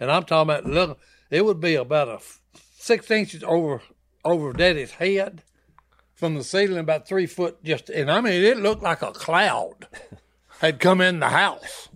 and 0.00 0.10
I'm 0.10 0.24
talking 0.24 0.50
about 0.50 0.66
look, 0.66 0.98
it 1.30 1.44
would 1.44 1.60
be 1.60 1.76
about 1.76 2.08
a 2.08 2.14
f- 2.14 2.40
six 2.76 3.10
inches 3.10 3.44
over 3.44 3.80
over 4.24 4.52
Daddy's 4.52 4.92
head 4.92 5.42
from 6.14 6.34
the 6.34 6.44
ceiling, 6.44 6.78
about 6.78 7.06
three 7.06 7.26
foot. 7.26 7.62
Just 7.62 7.88
and 7.90 8.10
I 8.10 8.20
mean, 8.20 8.42
it 8.42 8.58
looked 8.58 8.82
like 8.82 9.02
a 9.02 9.12
cloud 9.12 9.86
had 10.58 10.80
come 10.80 11.00
in 11.00 11.20
the 11.20 11.28
house. 11.28 11.88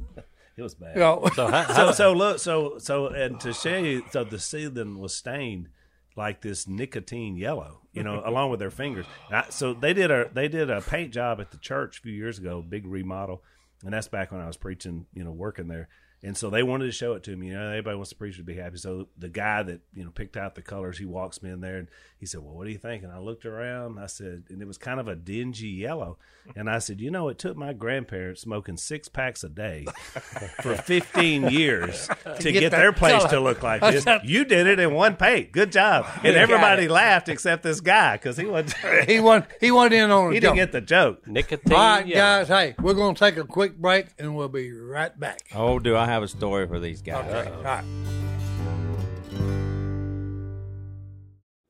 It 0.58 0.62
was 0.62 0.74
bad. 0.74 0.96
So 1.34 1.46
how, 1.46 1.72
so 1.74 1.92
so 1.92 2.12
look 2.12 2.38
so 2.40 2.78
so 2.78 3.06
and 3.06 3.38
to 3.40 3.52
show 3.52 3.78
you 3.78 4.04
so 4.10 4.24
the 4.24 4.38
ceiling 4.38 4.98
was 4.98 5.14
stained 5.14 5.68
like 6.16 6.40
this 6.42 6.66
nicotine 6.66 7.36
yellow 7.36 7.80
you 7.92 8.02
know 8.02 8.22
along 8.26 8.50
with 8.50 8.58
their 8.58 8.70
fingers. 8.72 9.06
I- 9.30 9.46
so 9.50 9.72
they 9.72 9.94
did 9.94 10.10
a 10.10 10.28
they 10.32 10.48
did 10.48 10.68
a 10.68 10.80
paint 10.80 11.12
job 11.12 11.40
at 11.40 11.52
the 11.52 11.58
church 11.58 11.98
a 11.98 12.02
few 12.02 12.12
years 12.12 12.38
ago 12.38 12.60
big 12.60 12.86
remodel 12.86 13.42
and 13.84 13.92
that's 13.92 14.08
back 14.08 14.32
when 14.32 14.40
i 14.40 14.46
was 14.48 14.56
preaching 14.56 15.06
you 15.14 15.22
know 15.22 15.30
working 15.30 15.68
there 15.68 15.88
and 16.22 16.36
so 16.36 16.50
they 16.50 16.62
wanted 16.62 16.84
to 16.86 16.92
show 16.92 17.12
it 17.14 17.22
to 17.22 17.36
me 17.36 17.48
you 17.48 17.54
know 17.54 17.68
everybody 17.68 17.96
wants 17.96 18.10
the 18.10 18.16
preacher 18.16 18.38
to 18.38 18.42
be 18.44 18.54
happy 18.56 18.76
so 18.76 19.08
the 19.16 19.28
guy 19.28 19.62
that 19.62 19.80
you 19.94 20.04
know 20.04 20.10
picked 20.10 20.36
out 20.36 20.54
the 20.54 20.62
colors 20.62 20.98
he 20.98 21.04
walks 21.04 21.42
me 21.42 21.50
in 21.50 21.60
there 21.60 21.76
and 21.76 21.88
he 22.18 22.26
said 22.26 22.40
well 22.40 22.54
what 22.54 22.64
do 22.66 22.72
you 22.72 22.78
think 22.78 23.02
and 23.04 23.12
i 23.12 23.18
looked 23.18 23.46
around 23.46 23.92
and 23.92 24.00
i 24.00 24.06
said 24.06 24.42
and 24.48 24.60
it 24.60 24.66
was 24.66 24.78
kind 24.78 24.98
of 24.98 25.06
a 25.08 25.14
dingy 25.14 25.68
yellow 25.68 26.18
and 26.56 26.68
i 26.68 26.78
said 26.78 27.00
you 27.00 27.10
know 27.10 27.28
it 27.28 27.38
took 27.38 27.56
my 27.56 27.72
grandparents 27.72 28.40
smoking 28.40 28.76
six 28.76 29.08
packs 29.08 29.44
a 29.44 29.48
day 29.48 29.84
for 30.62 30.74
15 30.74 31.50
years 31.50 32.08
to 32.40 32.50
get, 32.52 32.60
get 32.60 32.70
their 32.72 32.92
place 32.92 33.18
color. 33.18 33.28
to 33.30 33.40
look 33.40 33.62
like 33.62 33.80
this. 33.80 34.04
You 34.24 34.44
did 34.44 34.66
it 34.66 34.80
in 34.80 34.92
one 34.94 35.16
paint. 35.16 35.52
Good 35.52 35.70
job. 35.72 36.06
And 36.24 36.36
everybody 36.36 36.88
laughed 36.88 37.28
except 37.28 37.62
this 37.62 37.80
guy 37.80 38.16
because 38.16 38.36
he 38.36 38.44
wasn't. 38.44 38.74
he 39.08 39.20
went 39.20 39.46
he 39.60 39.70
went 39.70 39.92
in 39.94 40.10
on 40.10 40.30
a 40.30 40.34
he 40.34 40.40
joke. 40.40 40.54
didn't 40.54 40.56
get 40.56 40.72
the 40.72 40.80
joke. 40.80 41.26
nicotine? 41.26 41.72
All 41.72 41.78
right, 41.78 42.06
yeah. 42.06 42.16
guys. 42.44 42.48
Hey, 42.48 42.74
we're 42.80 42.94
going 42.94 43.14
to 43.14 43.18
take 43.18 43.36
a 43.36 43.44
quick 43.44 43.76
break, 43.78 44.06
and 44.18 44.34
we'll 44.36 44.48
be 44.48 44.72
right 44.72 45.18
back. 45.18 45.40
oh, 45.54 45.78
do 45.78 45.96
I 45.96 46.06
have 46.08 46.22
a 46.22 46.28
story 46.28 46.66
for 46.66 46.80
these 46.80 47.02
guys? 47.02 47.24
Okay. 47.26 47.50
All 47.50 47.62
right. 47.62 47.84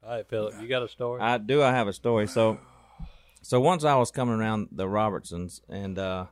All 0.03 0.15
right, 0.15 0.27
Philip, 0.29 0.55
you 0.63 0.69
got 0.69 0.83
a 0.83 0.89
story? 0.89 1.21
I 1.21 1.37
do. 1.37 1.63
I 1.63 1.71
have 1.73 1.87
a 1.87 1.93
story. 1.93 2.27
So, 2.29 2.59
so 3.43 3.61
once 3.61 3.85
I 3.85 3.97
was 3.97 4.11
coming 4.11 4.35
around 4.35 4.69
the 4.73 4.89
Robertsons, 4.89 5.61
and 5.69 5.99
uh, 5.99 6.27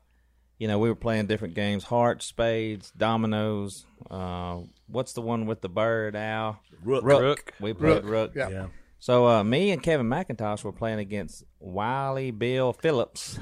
you 0.59 0.67
know, 0.67 0.79
we 0.79 0.89
were 0.89 0.95
playing 0.95 1.27
different 1.27 1.55
games: 1.55 1.85
hearts, 1.85 2.25
spades, 2.25 2.91
dominoes. 2.97 3.85
Uh, 4.11 4.61
what's 4.87 5.13
the 5.13 5.21
one 5.21 5.45
with 5.45 5.61
the 5.61 5.69
bird? 5.69 6.17
Al 6.17 6.59
Rook. 6.83 7.05
Rook. 7.05 7.53
We 7.61 7.75
played 7.75 8.05
Rook, 8.05 8.05
rook. 8.05 8.33
yeah. 8.35 8.49
Yeah. 8.49 8.67
So 8.99 9.27
uh, 9.29 9.45
me 9.45 9.71
and 9.73 9.83
Kevin 9.83 10.07
McIntosh 10.07 10.65
were 10.65 10.73
playing 10.73 10.99
against 10.99 11.45
Wiley 11.61 12.31
Bill 12.31 12.73
Phillips 12.73 13.39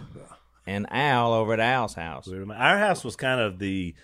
and 0.66 0.86
Al 0.90 1.32
over 1.32 1.52
at 1.52 1.60
Al's 1.60 1.94
house. 1.94 2.28
Our 2.28 2.78
house 2.78 3.04
was 3.04 3.14
kind 3.14 3.40
of 3.40 3.60
the 3.60 3.94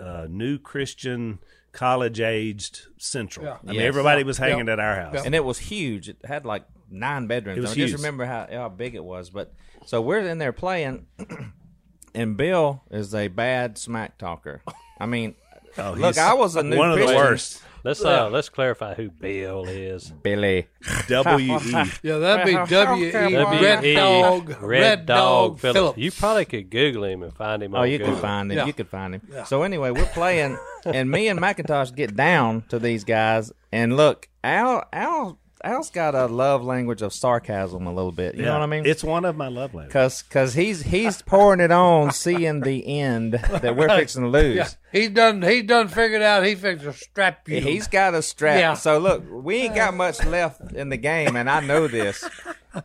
uh, 0.00 0.26
new 0.28 0.58
Christian 0.58 1.38
college 1.72 2.20
aged 2.20 2.82
central. 2.98 3.46
Yeah. 3.46 3.56
I 3.62 3.66
mean, 3.66 3.74
Yes. 3.76 3.84
everybody 3.88 4.24
was 4.24 4.38
hanging 4.38 4.66
Yeah. 4.66 4.72
at 4.74 4.80
our 4.80 4.94
house. 4.96 5.24
and 5.24 5.34
it 5.34 5.44
was 5.44 5.58
huge. 5.58 6.08
It 6.08 6.16
had 6.24 6.44
like 6.44 6.64
nine 6.90 7.26
bedrooms. 7.26 7.58
It 7.58 7.60
was 7.60 7.72
I 7.72 7.74
just 7.74 7.94
remember 7.96 8.24
how, 8.24 8.46
how 8.50 8.68
big 8.68 8.94
it 8.94 9.04
was. 9.04 9.30
But 9.30 9.52
so 9.86 10.00
we're 10.00 10.20
in 10.20 10.38
there 10.38 10.52
playing, 10.52 11.06
and 12.14 12.36
Bill 12.36 12.82
is 12.90 13.14
a 13.14 13.28
bad 13.28 13.78
smack 13.78 14.18
talker. 14.18 14.62
I 14.98 15.06
mean, 15.06 15.34
Oh, 15.76 15.92
look, 15.92 16.18
I 16.18 16.34
was 16.34 16.56
a 16.56 16.62
new 16.62 16.76
one 16.76 16.90
of 16.90 16.98
the 16.98 17.06
worst. 17.06 17.62
Let's 17.84 18.04
uh, 18.04 18.28
let's 18.30 18.48
clarify 18.48 18.94
who 18.94 19.10
Bill 19.10 19.64
is. 19.66 20.10
Billy. 20.22 20.66
W 21.08 21.58
E. 21.58 21.58
Yeah, 22.02 22.18
that'd 22.18 22.46
be 22.46 22.52
W 22.74 23.04
E 23.06 23.12
Red 23.12 23.32
W.E. 23.80 23.94
Dog 23.94 24.62
Red 24.62 25.06
Dog 25.06 25.58
Phillips. 25.60 25.76
Phillips. 25.78 25.98
You 25.98 26.10
probably 26.12 26.44
could 26.44 26.70
Google 26.70 27.04
him 27.04 27.22
and 27.22 27.32
find 27.34 27.62
him. 27.62 27.74
Oh, 27.74 27.78
on 27.78 27.90
you 27.90 27.98
Google. 27.98 28.14
could 28.14 28.22
find 28.22 28.52
him. 28.52 28.58
Yeah. 28.58 28.66
You 28.66 28.72
could 28.72 28.88
find 28.88 29.14
him. 29.14 29.22
So 29.46 29.62
anyway, 29.62 29.90
we're 29.90 30.06
playing, 30.06 30.58
and 30.84 31.10
me 31.10 31.28
and 31.28 31.40
McIntosh 31.40 31.94
get 31.94 32.16
down 32.16 32.62
to 32.68 32.78
these 32.78 33.04
guys, 33.04 33.52
and 33.72 33.96
look, 33.96 34.28
Al, 34.42 34.84
Al, 34.92 35.38
Al's 35.64 35.90
got 35.90 36.14
a 36.14 36.26
love 36.26 36.62
language 36.64 37.02
of 37.02 37.12
sarcasm 37.12 37.86
a 37.86 37.92
little 37.92 38.12
bit. 38.12 38.34
You 38.36 38.42
know 38.42 38.52
what 38.52 38.62
I 38.62 38.66
mean? 38.66 38.86
It's 38.86 39.02
one 39.02 39.24
of 39.24 39.36
my 39.36 39.48
love 39.48 39.74
languages. 39.74 39.92
Cause, 39.92 40.22
cause 40.22 40.54
he's 40.54 40.82
he's 40.82 41.22
pouring 41.22 41.60
it 41.60 41.70
on, 41.72 42.10
seeing 42.12 42.60
the 42.60 42.86
end 43.00 43.32
that 43.34 43.76
we're 43.76 43.88
fixing 43.88 44.22
to 44.22 44.28
lose. 44.28 44.56
Yeah, 44.56 44.68
he 44.92 45.08
done. 45.08 45.42
He 45.42 45.62
done 45.62 45.88
figured 45.88 46.22
out. 46.22 46.44
He 46.44 46.54
fixed 46.54 46.84
to 46.84 46.92
strap 46.92 47.48
you. 47.48 47.60
He's 47.60 47.88
got 47.88 48.14
a 48.14 48.22
strap. 48.22 48.60
Yeah. 48.60 48.74
So 48.74 48.98
look, 48.98 49.24
we 49.30 49.56
ain't 49.56 49.74
got 49.74 49.94
much 49.94 50.24
left 50.24 50.72
in 50.72 50.88
the 50.88 50.96
game, 50.96 51.34
and 51.36 51.50
I 51.50 51.60
know 51.60 51.88
this. 51.88 52.24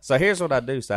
So 0.01 0.17
here's 0.17 0.41
what 0.41 0.51
I 0.51 0.59
do, 0.59 0.81
Si. 0.81 0.93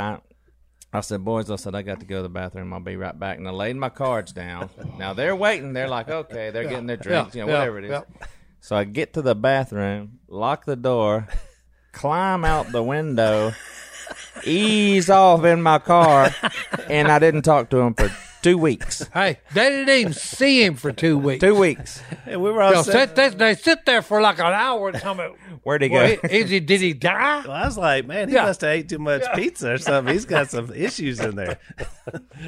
I 0.93 1.01
said, 1.01 1.25
boys, 1.25 1.51
I 1.51 1.57
said 1.57 1.75
I 1.75 1.83
got 1.83 2.01
to 2.01 2.07
go 2.07 2.17
to 2.17 2.23
the 2.23 2.29
bathroom. 2.31 2.73
I'll 2.73 2.81
be 2.81 2.97
right 2.97 3.19
back. 3.19 3.37
And 3.37 3.47
I 3.47 3.51
laid 3.51 3.77
my 3.77 3.91
cards 3.91 4.33
down. 4.33 4.71
Now 4.99 5.13
they're 5.13 5.37
waiting. 5.37 5.75
They're 5.75 5.89
like, 5.89 6.09
okay, 6.09 6.51
they're 6.51 6.65
getting 6.65 6.87
their 6.87 6.97
drinks, 6.97 7.35
you 7.35 7.43
know, 7.45 7.49
yeah, 7.49 7.59
whatever 7.59 7.79
it 7.81 7.85
is. 7.85 7.91
yeah. 7.91 8.03
So 8.61 8.77
I 8.77 8.85
get 8.85 9.13
to 9.15 9.23
the 9.23 9.35
bathroom, 9.35 10.21
lock 10.27 10.65
the 10.65 10.77
door, 10.77 11.29
climb 11.97 12.45
out 12.45 12.71
the 12.73 12.83
window, 12.83 13.53
ease 14.45 15.09
off 15.09 15.45
in 15.45 15.63
my 15.63 15.79
car, 15.79 16.31
and 16.91 17.09
I 17.09 17.19
didn't 17.19 17.43
talk 17.43 17.71
to 17.71 17.79
him 17.79 17.95
for 17.95 18.11
two 18.47 18.59
weeks. 18.59 19.09
Hey, 19.13 19.39
they 19.55 19.69
didn't 19.71 19.89
even 19.89 20.13
see 20.13 20.65
him 20.65 20.75
for 20.77 20.93
two 20.93 21.19
weeks. 21.19 21.41
Two 21.41 21.55
weeks. 21.57 22.01
And 22.27 22.41
we 22.43 22.51
were 22.53 22.63
all 22.63 22.73
They'll 22.73 22.85
sitting- 22.85 23.01
sit, 23.01 23.17
they, 23.17 23.29
they 23.31 23.55
sit 23.57 23.85
there 23.87 24.03
for 24.03 24.21
like 24.21 24.39
an 24.39 24.47
hour 24.47 24.89
and 24.91 24.99
tell 24.99 25.15
me, 25.17 25.25
Where'd 25.65 25.83
he 25.83 25.89
go? 25.89 25.95
well, 25.97 26.17
he- 26.31 26.39
is 26.39 26.51
he, 26.51 26.61
did 26.61 26.81
he 26.81 26.93
die? 26.93 27.43
Well, 27.43 27.51
I 27.51 27.65
was 27.67 27.77
like, 27.77 28.07
man, 28.07 28.29
he 28.29 28.35
Yeah. 28.37 28.45
must 28.45 28.61
have 28.61 28.71
ate 28.71 28.89
too 28.89 28.99
much 28.99 29.23
pizza 29.35 29.73
or 29.73 29.79
something. 29.79 30.13
He's 30.15 30.25
got 30.27 30.49
some 30.51 30.73
issues 30.73 31.19
in 31.19 31.35
there. 31.35 31.59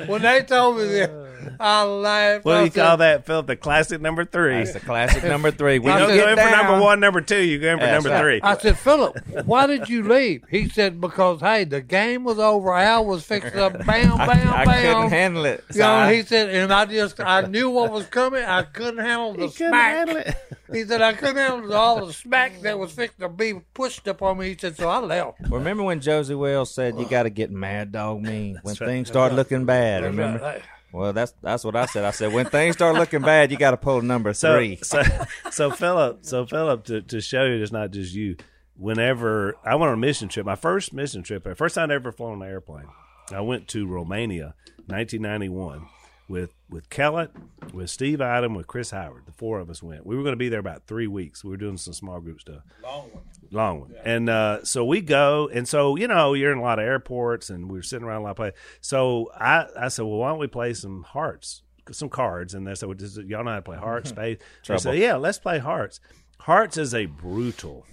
When 0.07 0.23
they 0.23 0.43
told 0.43 0.77
me 0.77 0.85
this, 0.85 1.11
I 1.59 1.83
laughed. 1.83 2.45
What 2.45 2.55
I 2.55 2.59
do 2.61 2.65
you 2.67 2.71
said, 2.71 2.87
call 2.87 2.97
that, 2.99 3.27
Phil? 3.27 3.43
The 3.43 3.57
classic 3.57 4.01
number 4.01 4.25
three. 4.25 4.55
That's 4.55 4.75
the 4.75 4.81
classic 4.81 5.25
number 5.25 5.51
three. 5.51 5.81
We 5.81 5.91
I 5.91 5.95
You 5.95 5.99
don't 5.99 6.09
don't 6.09 6.17
said- 6.19 6.25
go 6.25 6.37
get 6.37 6.47
in 6.47 6.53
for 6.53 6.57
number 6.69 6.85
one, 6.85 7.01
number 7.01 7.21
two. 7.21 7.43
You 7.43 7.59
go 7.59 7.73
in 7.73 7.79
for 7.79 7.85
That's 7.87 8.05
number 8.05 8.17
right. 8.17 8.23
three. 8.23 8.41
I 8.43 8.57
said, 8.59 8.79
Philip, 8.79 9.19
why 9.47 9.67
did 9.67 9.89
you 9.89 10.05
leave? 10.09 10.45
He 10.49 10.69
said, 10.69 11.01
because, 11.01 11.41
hey, 11.41 11.65
the 11.65 11.81
game 11.81 12.23
was 12.23 12.39
over. 12.39 12.73
Al 12.75 13.05
was 13.05 13.25
fixing 13.25 13.59
up. 13.59 13.73
bam, 13.85 13.87
bam, 13.87 14.21
I, 14.21 14.61
I 14.61 14.65
bam. 14.65 14.95
couldn't 14.95 15.11
handle 15.11 15.45
it. 15.47 15.65
You 15.75 15.81
know, 15.89 16.09
Si. 16.11 16.17
he 16.17 16.23
said, 16.23 16.49
and 16.51 16.73
I 16.73 16.85
just, 16.87 17.21
I 17.21 17.41
knew 17.47 17.71
what 17.71 17.91
was 17.93 18.07
coming. 18.07 18.43
I 18.45 18.63
couldn't 18.63 19.05
handle 19.05 19.35
the 19.35 19.47
He 19.47 19.53
smack. 19.53 19.97
handle 19.97 20.17
it. 20.19 20.35
He 20.73 20.85
said, 20.85 21.01
I 21.03 21.13
couldn't 21.15 21.37
handle 21.37 21.73
all 21.75 22.07
the 22.07 22.13
smack 22.13 22.61
that 22.63 22.79
was 22.79 22.93
fixing 22.93 23.23
to 23.23 23.29
be 23.29 23.55
pushed 23.75 24.07
upon 24.07 24.39
me. 24.39 24.51
He 24.51 24.57
said, 24.59 24.77
so 24.77 24.89
I 24.89 24.99
left. 24.99 25.39
Remember 25.49 25.83
when 25.83 26.01
Josey 26.01 26.35
Wales 26.35 26.75
said 26.75 26.99
you 26.99 27.07
got 27.09 27.23
to 27.25 27.31
get 27.31 27.51
mad 27.51 27.93
dog 27.93 28.23
mean 28.23 28.59
when 28.63 28.75
things 28.75 29.09
start 29.09 29.33
looking 29.33 29.65
bad? 29.65 30.05
Remember? 30.05 30.39
Hey, 30.39 30.63
Well, 30.93 31.13
that's 31.13 31.33
that's 31.43 31.65
what 31.65 31.75
I 31.77 31.87
said. 31.87 32.05
I 32.05 32.11
said 32.11 32.33
when 32.33 32.47
things 32.47 32.77
start 32.77 32.97
looking 32.97 33.23
bad, 33.23 33.51
you 33.51 33.57
got 33.57 33.71
to 33.73 33.77
pull 33.77 34.03
number 34.03 34.33
three. 34.33 34.77
so, 34.83 35.03
so 35.51 35.71
Philip, 35.71 36.21
so 36.27 36.45
Philip, 36.47 36.85
to, 36.85 37.01
to 37.03 37.21
show 37.21 37.45
you 37.45 37.63
it's 37.63 37.73
not 37.73 37.91
just 37.91 38.15
you. 38.15 38.37
Whenever 38.77 39.57
I 39.65 39.75
went 39.75 39.89
on 39.89 39.95
a 39.95 40.01
mission 40.01 40.29
trip, 40.29 40.47
my 40.47 40.55
first 40.55 40.93
mission 40.93 41.23
trip, 41.23 41.43
the 41.45 41.55
first 41.55 41.75
time 41.75 41.91
I 41.91 41.95
ever 41.95 42.13
flown 42.13 42.41
an 42.43 42.49
airplane, 42.49 42.87
I 43.33 43.41
went 43.41 43.67
to 43.69 43.87
Romania, 43.87 44.55
1991, 44.89 45.87
with 46.29 46.55
with 46.71 46.91
Kellett, 46.91 47.31
with 47.73 47.91
Steve 47.91 48.21
Adam, 48.21 48.55
with 48.55 48.67
Chris 48.67 48.91
Howard. 48.91 49.27
The 49.27 49.33
four 49.33 49.61
of 49.61 49.71
us 49.71 49.83
went. 49.83 50.05
We 50.05 50.17
were 50.17 50.23
going 50.23 50.33
to 50.33 50.37
be 50.39 50.49
there 50.49 50.61
about 50.61 50.87
three 50.87 51.07
weeks. 51.07 51.43
We 51.43 51.51
were 51.51 51.57
doing 51.57 51.77
some 51.77 51.95
small 51.95 52.21
group 52.21 52.41
stuff. 52.41 52.63
long 52.83 53.11
one. 53.13 53.23
Long 53.51 53.81
one. 53.81 53.91
Yeah. 53.95 54.03
And 54.05 54.29
uh, 54.29 54.65
so 54.65 54.85
we 54.85 55.01
go, 55.01 55.49
and 55.53 55.67
so 55.67 55.97
you 55.97 56.09
know 56.09 56.35
you're 56.35 56.53
in 56.53 56.59
a 56.59 56.63
lot 56.63 56.79
of 56.79 56.85
airports, 56.85 57.51
and 57.51 57.71
we 57.71 57.79
were 57.79 57.83
sitting 57.83 58.07
around 58.07 58.23
a 58.23 58.25
lot 58.25 58.31
of 58.31 58.37
places. 58.37 58.59
So 58.81 59.31
I, 59.35 59.67
I 59.79 59.89
said, 59.89 60.03
well, 60.05 60.19
why 60.19 60.31
don't 60.31 60.39
we 60.39 60.47
play 60.49 60.75
some 60.75 61.03
hearts, 61.03 61.63
some 61.91 62.09
cards? 62.11 62.55
And 62.55 62.67
they 62.67 62.75
said, 62.75 62.89
well, 62.89 62.97
does, 62.97 63.17
y'all 63.17 63.45
know 63.45 63.51
how 63.51 63.57
to 63.57 63.63
play 63.63 63.79
hearts, 63.79 64.11
spades? 64.11 64.43
I 64.69 64.77
said, 64.77 64.99
yeah, 64.99 65.17
let's 65.17 65.39
play 65.39 65.59
hearts. 65.59 66.01
Hearts 66.41 66.77
is 66.77 66.95
a 66.95 67.07
brutal. 67.07 67.87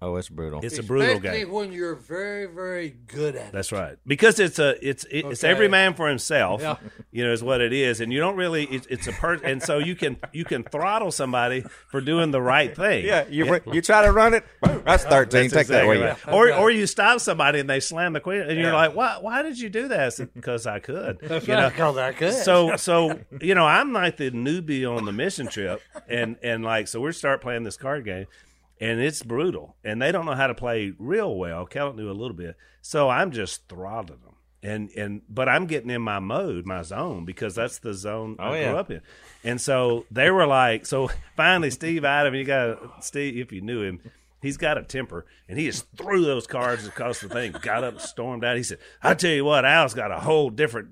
Oh, 0.00 0.14
it's 0.14 0.28
brutal. 0.28 0.60
It's 0.62 0.78
a 0.78 0.82
brutal 0.84 1.16
Especially 1.16 1.38
game. 1.40 1.50
when 1.50 1.72
you're 1.72 1.96
very, 1.96 2.46
very 2.46 2.90
good 3.08 3.34
at 3.34 3.46
it. 3.48 3.52
That's 3.52 3.72
right, 3.72 3.96
because 4.06 4.38
it's 4.38 4.60
a 4.60 4.76
it's 4.88 5.02
it, 5.04 5.26
it's 5.26 5.42
Okay. 5.42 5.50
every 5.52 5.66
man 5.68 5.94
for 5.94 6.08
himself. 6.08 6.60
Yeah. 6.62 6.76
You 7.10 7.24
know, 7.24 7.32
is 7.32 7.42
what 7.42 7.60
it 7.62 7.72
is, 7.72 8.00
and 8.00 8.12
you 8.12 8.20
don't 8.20 8.36
really. 8.36 8.64
It, 8.66 8.86
it's 8.90 9.08
a 9.08 9.12
person, 9.12 9.44
and 9.46 9.62
so 9.62 9.78
you 9.78 9.96
can 9.96 10.18
you 10.32 10.44
can 10.44 10.62
throttle 10.62 11.10
somebody 11.10 11.62
for 11.90 12.00
doing 12.02 12.30
the 12.30 12.40
right 12.40 12.76
thing. 12.76 13.04
yeah, 13.06 13.24
you 13.28 13.58
you 13.72 13.80
try 13.82 14.02
to 14.02 14.12
run 14.12 14.34
it. 14.34 14.44
That's 14.84 15.02
thirteen. 15.04 15.48
That's 15.48 15.54
Take 15.54 15.66
that 15.68 15.82
exactly 15.84 15.96
away. 15.96 16.06
right. 16.06 16.28
Or 16.32 16.52
or 16.54 16.70
you 16.70 16.86
stop 16.86 17.18
somebody 17.20 17.58
and 17.60 17.68
they 17.68 17.80
slam 17.80 18.12
the 18.12 18.20
queen, 18.20 18.42
and 18.42 18.52
you're 18.52 18.70
Yeah. 18.70 18.74
like, 18.76 18.94
why 18.94 19.18
Why 19.20 19.42
did 19.42 19.58
you 19.58 19.68
do 19.70 19.88
that? 19.88 20.16
Because 20.34 20.66
I 20.66 20.78
could. 20.78 21.18
That's 21.22 21.48
you 21.48 21.54
right, 21.54 21.62
know? 21.62 21.70
'cause 21.70 21.96
I 21.96 22.12
could. 22.12 22.34
So 22.34 22.76
so 22.76 23.18
you 23.40 23.54
know, 23.56 23.64
I'm 23.66 23.92
like 23.94 24.18
the 24.18 24.30
newbie 24.30 24.84
on 24.88 25.06
the 25.06 25.12
mission 25.12 25.48
trip, 25.48 25.80
and 26.08 26.36
and 26.42 26.62
like 26.62 26.86
so 26.88 27.00
we 27.00 27.10
start 27.12 27.40
playing 27.40 27.64
this 27.64 27.78
card 27.78 28.04
game, 28.04 28.26
and 28.80 29.00
it's 29.00 29.22
brutal, 29.22 29.76
and 29.84 30.00
they 30.00 30.12
don't 30.12 30.26
know 30.26 30.34
how 30.34 30.46
to 30.46 30.54
play 30.54 30.92
real 30.98 31.34
well. 31.36 31.66
Kellett 31.66 31.96
knew 31.96 32.10
a 32.10 32.12
little 32.12 32.36
bit, 32.36 32.56
so 32.82 33.08
I'm 33.08 33.30
just 33.32 33.68
throttling 33.68 34.20
them. 34.20 34.34
And 34.62 34.90
and 34.96 35.22
but 35.28 35.48
I'm 35.48 35.66
getting 35.66 35.90
in 35.90 36.02
my 36.02 36.18
mode, 36.18 36.66
my 36.66 36.82
zone, 36.82 37.24
because 37.24 37.54
that's 37.54 37.78
the 37.78 37.94
zone 37.94 38.36
Oh, 38.40 38.44
I 38.50 38.58
yeah. 38.58 38.70
grew 38.70 38.78
up 38.78 38.90
in. 38.90 39.00
And 39.44 39.60
so 39.60 40.04
they 40.10 40.30
were 40.30 40.46
like, 40.46 40.84
so 40.84 41.10
finally, 41.36 41.70
Steve 41.70 42.04
Adam, 42.04 42.34
you 42.34 42.44
got 42.44 43.04
Steve, 43.04 43.36
if 43.38 43.52
you 43.52 43.60
knew 43.60 43.82
him, 43.82 44.00
he's 44.42 44.56
got 44.56 44.76
a 44.76 44.82
temper, 44.82 45.26
and 45.48 45.58
he 45.58 45.66
just 45.66 45.86
threw 45.96 46.24
those 46.24 46.48
cards 46.48 46.86
across 46.88 47.20
the 47.20 47.28
thing, 47.28 47.52
got 47.62 47.84
up, 47.84 48.00
stormed 48.00 48.42
out. 48.44 48.56
He 48.56 48.64
said, 48.64 48.78
"I 49.00 49.14
tell 49.14 49.30
you 49.30 49.44
what, 49.44 49.64
Al's 49.64 49.94
got 49.94 50.10
a 50.10 50.18
whole 50.20 50.50
different." 50.50 50.88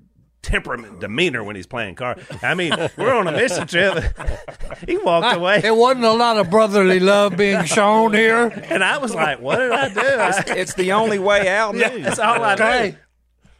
Temperament, 0.47 0.99
demeanor 1.01 1.43
when 1.43 1.55
he's 1.57 1.67
playing 1.67 1.95
cards. 1.95 2.23
I 2.41 2.53
mean, 2.53 2.73
we're 2.97 3.13
on 3.13 3.27
a 3.27 3.31
mission 3.33 3.67
trip. 3.67 4.01
he 4.87 4.97
walked 4.97 5.35
away, 5.35 5.61
It 5.63 5.75
wasn't 5.75 6.05
a 6.05 6.11
lot 6.13 6.37
of 6.37 6.49
brotherly 6.49 6.99
love 7.01 7.35
being 7.35 7.65
shown 7.65 8.13
here. 8.13 8.47
and 8.69 8.83
I 8.83 8.97
was 8.97 9.13
like, 9.13 9.39
"What 9.41 9.57
did 9.57 9.71
I 9.71 9.89
do?" 9.89 9.99
I, 9.99 10.43
It's 10.57 10.73
the 10.73 10.93
only 10.93 11.19
way 11.19 11.49
out. 11.49 11.75
knew. 11.75 12.01
that's 12.01 12.19
all 12.19 12.41
I 12.43 12.53
Okay. 12.53 12.89
knew. 12.91 12.95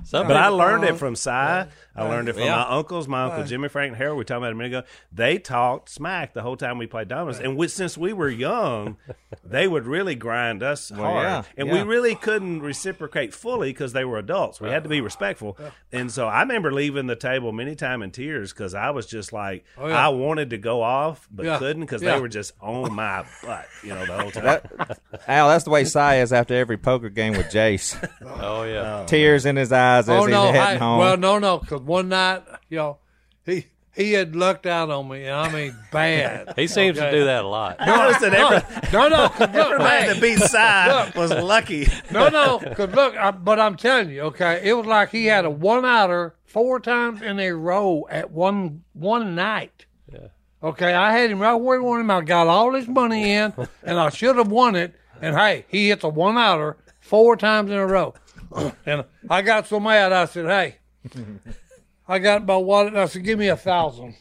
Some 0.08 0.26
But 0.28 0.38
I 0.38 0.44
people- 0.46 0.58
learned 0.58 0.84
it 0.86 0.96
from 0.98 1.16
Si. 1.18 1.30
I 1.30 1.68
learned 1.98 2.30
it 2.30 2.34
from 2.34 2.44
Yeah. 2.44 2.58
my 2.58 2.78
uncles, 2.78 3.08
my 3.08 3.24
uncle 3.24 3.44
Jimmy 3.44 3.68
Frank 3.70 3.90
and 3.90 3.98
Harold. 3.98 4.16
We 4.16 4.22
were 4.22 4.24
talking 4.24 4.38
about 4.44 4.50
it 4.50 4.52
a 4.52 4.56
minute 4.56 4.78
ago. 4.78 4.88
They 5.12 5.38
talked 5.38 5.90
smack 5.90 6.34
the 6.34 6.44
whole 6.44 6.56
time 6.56 6.78
we 6.78 6.86
played 6.88 7.08
dominoes, 7.08 7.40
and 7.40 7.58
we, 7.58 7.68
since 7.68 7.98
we 7.98 8.14
were 8.14 8.30
young, 8.30 8.98
they 9.44 9.68
would 9.68 9.86
really 9.88 10.14
grind 10.16 10.62
us 10.64 10.90
hard, 10.92 11.24
yeah, 11.24 11.44
and 11.58 11.68
yeah. 11.68 11.74
we 11.74 11.82
really 11.82 12.14
couldn't 12.16 12.62
reciprocate 12.62 13.34
fully 13.34 13.72
because 13.72 13.94
they 13.94 14.06
were 14.06 14.18
adults. 14.20 14.62
We 14.62 14.70
had 14.70 14.84
to 14.84 14.90
be 14.90 15.02
respectful, 15.02 15.58
and 15.92 16.10
so 16.12 16.28
I 16.28 16.42
remember 16.42 16.72
leaving 16.72 17.08
the 17.08 17.16
table 17.16 17.52
many 17.52 17.76
times 17.76 18.04
in 18.04 18.12
tears 18.12 18.54
because 18.54 18.76
I 18.76 18.92
was 18.92 19.08
just 19.08 19.34
like 19.34 19.66
Oh, 19.78 19.88
yeah. 19.88 20.06
I 20.06 20.10
wanted 20.10 20.52
to 20.52 20.58
go 20.60 20.84
off 20.84 21.28
but 21.32 21.46
Yeah. 21.48 21.58
couldn't 21.58 21.82
because 21.82 22.02
Yeah. 22.04 22.14
they 22.16 22.22
were 22.22 22.30
just 22.30 22.54
on 22.62 22.94
my 22.94 23.26
butt, 23.44 23.66
you 23.84 23.90
know, 23.90 24.06
the 24.06 24.14
whole 24.18 24.32
time. 24.32 24.44
That, 24.44 25.00
Al, 25.28 25.50
that's 25.50 25.64
the 25.64 25.72
way 25.72 25.84
Si 25.84 26.00
is 26.00 26.32
after 26.32 26.54
every 26.54 26.78
poker 26.78 27.10
game 27.10 27.34
with 27.36 27.50
Jase. 27.50 27.98
Oh 28.40 28.64
yeah. 28.64 29.00
Oh, 29.02 29.06
tears 29.08 29.46
in 29.48 29.56
his 29.56 29.72
eyes 29.72 29.97
as 30.00 30.10
Oh 30.10 30.26
he's 30.26 30.32
no! 30.32 30.46
heading 30.52 30.60
I, 30.62 30.76
home. 30.76 31.00
well, 31.00 31.18
no, 31.18 31.40
no. 31.40 31.58
Because 31.60 31.82
one 31.82 32.10
night, 32.10 32.44
you 32.70 32.78
know, 32.78 32.98
he 33.46 33.66
he 33.96 34.14
had 34.14 34.36
lucked 34.36 34.66
out 34.68 34.90
on 34.92 35.08
me, 35.10 35.24
and 35.26 35.34
I 35.36 35.52
mean 35.52 35.76
bad. 35.92 36.54
He 36.56 36.68
seems 36.68 36.98
to 37.00 37.10
do 37.12 37.26
that 37.26 37.44
a 37.44 37.48
lot. 37.48 37.78
No, 37.80 37.96
noticed 37.96 38.22
that 38.22 38.32
No, 38.34 38.48
every, 38.50 38.90
no, 38.94 39.08
no. 39.10 39.30
'cause 39.30 39.40
look, 39.54 39.56
everybody 39.56 40.06
hey, 40.06 40.14
that 40.14 40.22
beat 40.22 41.12
Si 41.14 41.20
was 41.20 41.32
lucky. 41.32 41.88
no, 42.12 42.30
no. 42.30 42.60
Because 42.60 42.94
look, 42.94 43.16
I, 43.18 43.32
but 43.32 43.60
I'm 43.60 43.76
telling 43.76 44.10
you, 44.12 44.22
okay, 44.24 44.62
it 44.64 44.74
was 44.74 44.86
like 44.86 45.10
he 45.10 45.26
had 45.26 45.46
a 45.46 45.50
one 45.50 45.84
outer 45.86 46.36
four 46.46 46.80
times 46.80 47.22
in 47.22 47.40
a 47.40 47.52
row 47.52 48.06
at 48.10 48.30
one 48.32 48.84
one 48.94 49.34
night. 49.36 49.86
Yeah. 50.12 50.28
Okay, 50.64 50.94
I 50.94 51.12
had 51.18 51.30
him 51.32 51.40
right 51.40 51.54
where 51.56 51.80
he 51.80 51.84
wanted 51.86 52.02
him. 52.02 52.12
I 52.12 52.22
got 52.22 52.48
all 52.48 52.74
his 52.74 52.88
money 52.88 53.32
in, 53.32 53.54
and 53.84 54.00
I 54.00 54.10
should 54.10 54.36
have 54.38 54.52
won 54.52 54.76
it. 54.76 54.94
And 55.22 55.36
hey, 55.36 55.66
he 55.70 55.90
hits 55.90 56.04
a 56.04 56.10
one 56.10 56.38
outer 56.38 56.78
four 57.00 57.36
times 57.38 57.72
in 57.72 57.78
a 57.78 57.86
row. 57.88 58.14
And 58.86 59.06
I 59.30 59.42
got 59.42 59.68
so 59.68 59.80
mad, 59.80 60.14
I 60.14 60.26
said, 60.26 60.46
"Hey, 60.46 60.78
I 62.08 62.20
got 62.20 62.46
my 62.46 62.56
wallet 62.56 62.94
and 62.94 63.00
I 63.00 63.06
said, 63.06 63.24
give 63.24 63.38
me 63.38 63.50
a 63.50 63.58
thousand. 63.58 64.16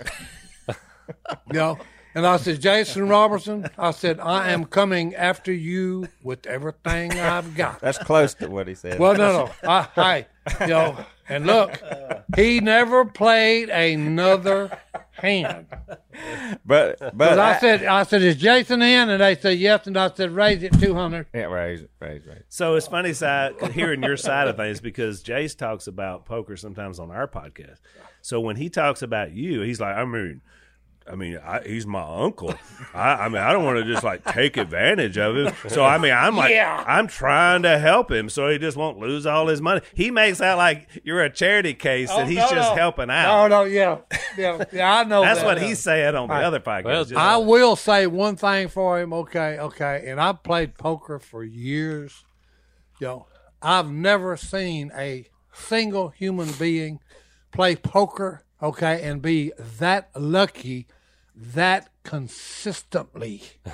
you 0.68 0.74
know, 1.52 1.78
and 2.14 2.26
I 2.26 2.36
said, 2.38 2.60
Jason 2.60 3.08
Robertson, 3.08 3.68
I 3.78 3.92
said, 3.92 4.18
I 4.18 4.50
am 4.50 4.64
coming 4.64 5.14
after 5.14 5.52
you 5.52 6.08
with 6.22 6.46
everything 6.46 7.12
I've 7.12 7.54
got. 7.54 7.80
That's 7.80 7.98
close 7.98 8.34
to 8.34 8.48
what 8.48 8.66
he 8.66 8.74
said. 8.74 8.98
Well, 8.98 9.14
no, 9.14 9.46
no. 9.62 9.68
I, 9.68 9.88
I, 9.96 10.26
you 10.62 10.66
know, 10.68 10.96
and 11.28 11.46
look, 11.46 11.80
he 12.34 12.60
never 12.60 13.04
played 13.04 13.68
another 13.68 14.76
hand. 15.16 15.66
but 16.64 16.98
but 16.98 17.16
But 17.16 17.38
I 17.38 17.58
said, 17.58 17.84
I 17.84 18.02
said, 18.04 18.22
is 18.22 18.36
Jason 18.36 18.82
in? 18.82 19.10
And 19.10 19.20
they 19.20 19.34
said 19.36 19.58
yes. 19.58 19.86
And 19.86 19.96
I 19.96 20.10
said, 20.12 20.30
raise 20.30 20.62
it 20.62 20.78
two 20.80 20.94
hundred. 20.94 21.26
yeah, 21.34 21.44
raise, 21.44 21.82
it, 21.82 21.90
raise, 22.00 22.26
raise. 22.26 22.42
So 22.48 22.74
it's 22.74 22.86
funny 22.86 23.12
side 23.12 23.54
hearing 23.72 24.02
your 24.02 24.16
side 24.16 24.48
of 24.48 24.56
things 24.56 24.80
because 24.80 25.22
Jase 25.22 25.54
talks 25.54 25.86
about 25.86 26.24
poker 26.24 26.56
sometimes 26.56 26.98
on 26.98 27.10
our 27.10 27.28
podcast. 27.28 27.80
So 28.22 28.40
when 28.40 28.56
he 28.56 28.68
talks 28.68 29.02
about 29.02 29.32
you, 29.32 29.60
he's 29.62 29.80
like, 29.80 29.96
I 29.96 30.04
mean, 30.04 30.40
I 31.08 31.14
mean, 31.14 31.38
I, 31.44 31.60
he's 31.64 31.86
my 31.86 32.02
uncle. 32.02 32.54
I, 32.94 33.12
I 33.12 33.28
mean, 33.28 33.40
I 33.40 33.52
don't 33.52 33.64
want 33.64 33.78
to 33.78 33.84
just 33.84 34.02
like 34.02 34.24
take 34.24 34.56
advantage 34.56 35.16
of 35.18 35.36
him. 35.36 35.52
So 35.68 35.84
I 35.84 35.98
mean, 35.98 36.12
I'm 36.12 36.36
like, 36.36 36.52
Yeah. 36.52 36.82
I'm 36.86 37.06
trying 37.06 37.62
to 37.62 37.78
help 37.78 38.10
him 38.10 38.28
so 38.28 38.48
he 38.48 38.58
just 38.58 38.76
won't 38.76 38.98
lose 38.98 39.26
all 39.26 39.46
his 39.46 39.60
money. 39.60 39.82
He 39.94 40.10
makes 40.10 40.40
out 40.40 40.58
like 40.58 40.88
you're 41.04 41.22
a 41.22 41.30
charity 41.30 41.74
case 41.74 42.08
oh, 42.10 42.20
and 42.20 42.28
he's 42.28 42.38
just 42.38 42.74
helping 42.74 43.10
out. 43.10 43.44
Oh 43.44 43.48
no, 43.48 43.64
yeah, 43.64 43.98
yeah, 44.36 44.64
yeah. 44.72 44.94
I 44.94 45.04
know. 45.04 45.22
That's 45.22 45.40
that. 45.40 45.46
what 45.46 45.62
he's 45.62 45.78
saying 45.78 46.14
on 46.14 46.28
the 46.28 46.34
other 46.34 46.60
podcast. 46.60 46.84
Well, 46.84 47.04
Just- 47.04 47.20
I 47.20 47.36
will 47.36 47.76
say 47.76 48.06
one 48.06 48.36
thing 48.36 48.68
for 48.68 49.00
him. 49.00 49.12
Okay, 49.12 49.58
okay. 49.58 50.04
And 50.06 50.20
I've 50.20 50.42
played 50.42 50.76
poker 50.76 51.18
for 51.18 51.44
years. 51.44 52.24
Yo, 52.98 53.08
know, 53.08 53.26
I've 53.62 53.90
never 53.90 54.36
seen 54.36 54.90
a 54.96 55.26
single 55.52 56.08
human 56.08 56.52
being 56.52 57.00
play 57.52 57.76
poker. 57.76 58.45
Okay, 58.62 59.02
and 59.02 59.20
be 59.20 59.52
that 59.78 60.10
lucky, 60.16 60.86
that 61.34 61.88
consistently. 62.02 63.42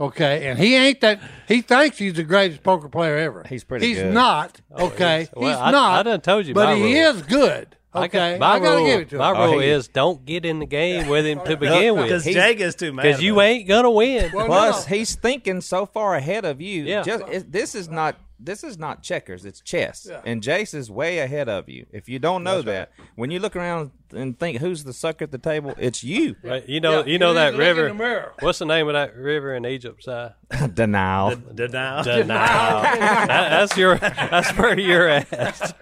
Okay, 0.00 0.48
and 0.48 0.58
he 0.58 0.74
ain't 0.74 1.00
that. 1.02 1.20
He 1.46 1.60
thinks 1.60 1.96
he's 1.98 2.14
the 2.14 2.24
greatest 2.24 2.64
poker 2.64 2.88
player 2.88 3.18
ever. 3.18 3.44
He's 3.48 3.62
pretty 3.62 3.86
He's 3.86 3.98
good. 3.98 4.12
not. 4.12 4.60
Oh, 4.74 4.86
okay, 4.86 5.18
he's- 5.18 5.30
well, 5.36 5.48
he's 5.50 5.58
I- 5.58 5.70
not. 5.70 6.00
I 6.00 6.02
done 6.02 6.20
told 6.22 6.46
you 6.46 6.54
but 6.54 6.64
my 6.70 6.74
he 6.74 6.98
rule. 7.00 7.14
is 7.14 7.22
good. 7.22 7.76
I 7.94 8.06
Okay, 8.06 8.32
got, 8.32 8.40
my 8.40 8.46
I 8.54 8.58
gotta 8.58 8.76
rule, 8.78 8.86
give 8.86 9.00
it 9.00 9.10
to 9.10 9.18
my 9.18 9.30
him. 9.30 9.36
Oh, 9.36 9.50
rule 9.52 9.60
he- 9.60 9.68
is 9.68 9.86
don't 9.88 10.24
get 10.24 10.44
in 10.44 10.58
the 10.58 10.66
game 10.66 11.06
with 11.06 11.24
him 11.24 11.38
to 11.44 11.56
begin 11.58 11.94
with. 11.94 12.04
because 12.06 12.24
Jake 12.24 12.58
is 12.58 12.74
too 12.74 12.92
mad. 12.92 13.02
Because 13.02 13.22
you 13.22 13.40
ain't 13.42 13.68
gonna 13.68 13.90
win. 13.92 14.32
Well, 14.34 14.46
Plus, 14.46 14.88
no. 14.90 14.96
he's 14.96 15.14
thinking 15.14 15.60
so 15.60 15.86
far 15.86 16.16
ahead 16.16 16.44
of 16.46 16.60
you. 16.60 16.82
Yeah. 16.82 17.02
Just 17.02 17.24
it, 17.28 17.52
this 17.52 17.76
is 17.76 17.88
not 17.88 18.16
this 18.44 18.64
is 18.64 18.78
not 18.78 19.02
checkers. 19.02 19.44
It's 19.44 19.60
chess, 19.60 20.06
Yeah. 20.10 20.20
and 20.24 20.42
Jase 20.42 20.74
is 20.74 20.90
way 20.90 21.18
ahead 21.20 21.48
of 21.48 21.68
you. 21.68 21.86
If 21.92 22.08
you 22.08 22.18
don't 22.18 22.42
know 22.42 22.62
that, 22.62 22.90
when 23.16 23.30
you 23.30 23.38
look 23.38 23.54
around 23.56 23.90
and 24.14 24.38
think 24.38 24.58
who's 24.58 24.84
the 24.84 24.92
sucker 24.92 25.24
at 25.24 25.30
the 25.30 25.38
table, 25.38 25.74
it's 25.78 26.02
you. 26.04 26.36
Right, 26.44 26.68
You 26.68 26.80
know, 26.80 27.00
Yeah, 27.00 27.06
you 27.06 27.18
know 27.18 27.28
you 27.28 27.34
that 27.34 27.52
need 27.54 27.58
to 27.58 27.64
look 27.74 27.78
in 27.90 27.98
river. 27.98 28.32
the. 28.38 28.44
What's 28.44 28.58
the 28.58 28.66
name 28.66 28.88
of 28.88 28.94
that 28.94 29.16
river 29.16 29.54
in 29.54 29.64
Egypt? 29.64 30.02
Si? 30.04 30.26
Denial. 30.74 31.36
Denial. 31.54 32.02
Denial. 32.04 32.82
That- 32.82 33.26
that's 33.28 33.76
your. 33.76 33.96
That's 33.96 34.50
where 34.58 34.78
you're 34.78 35.08
at. 35.08 35.30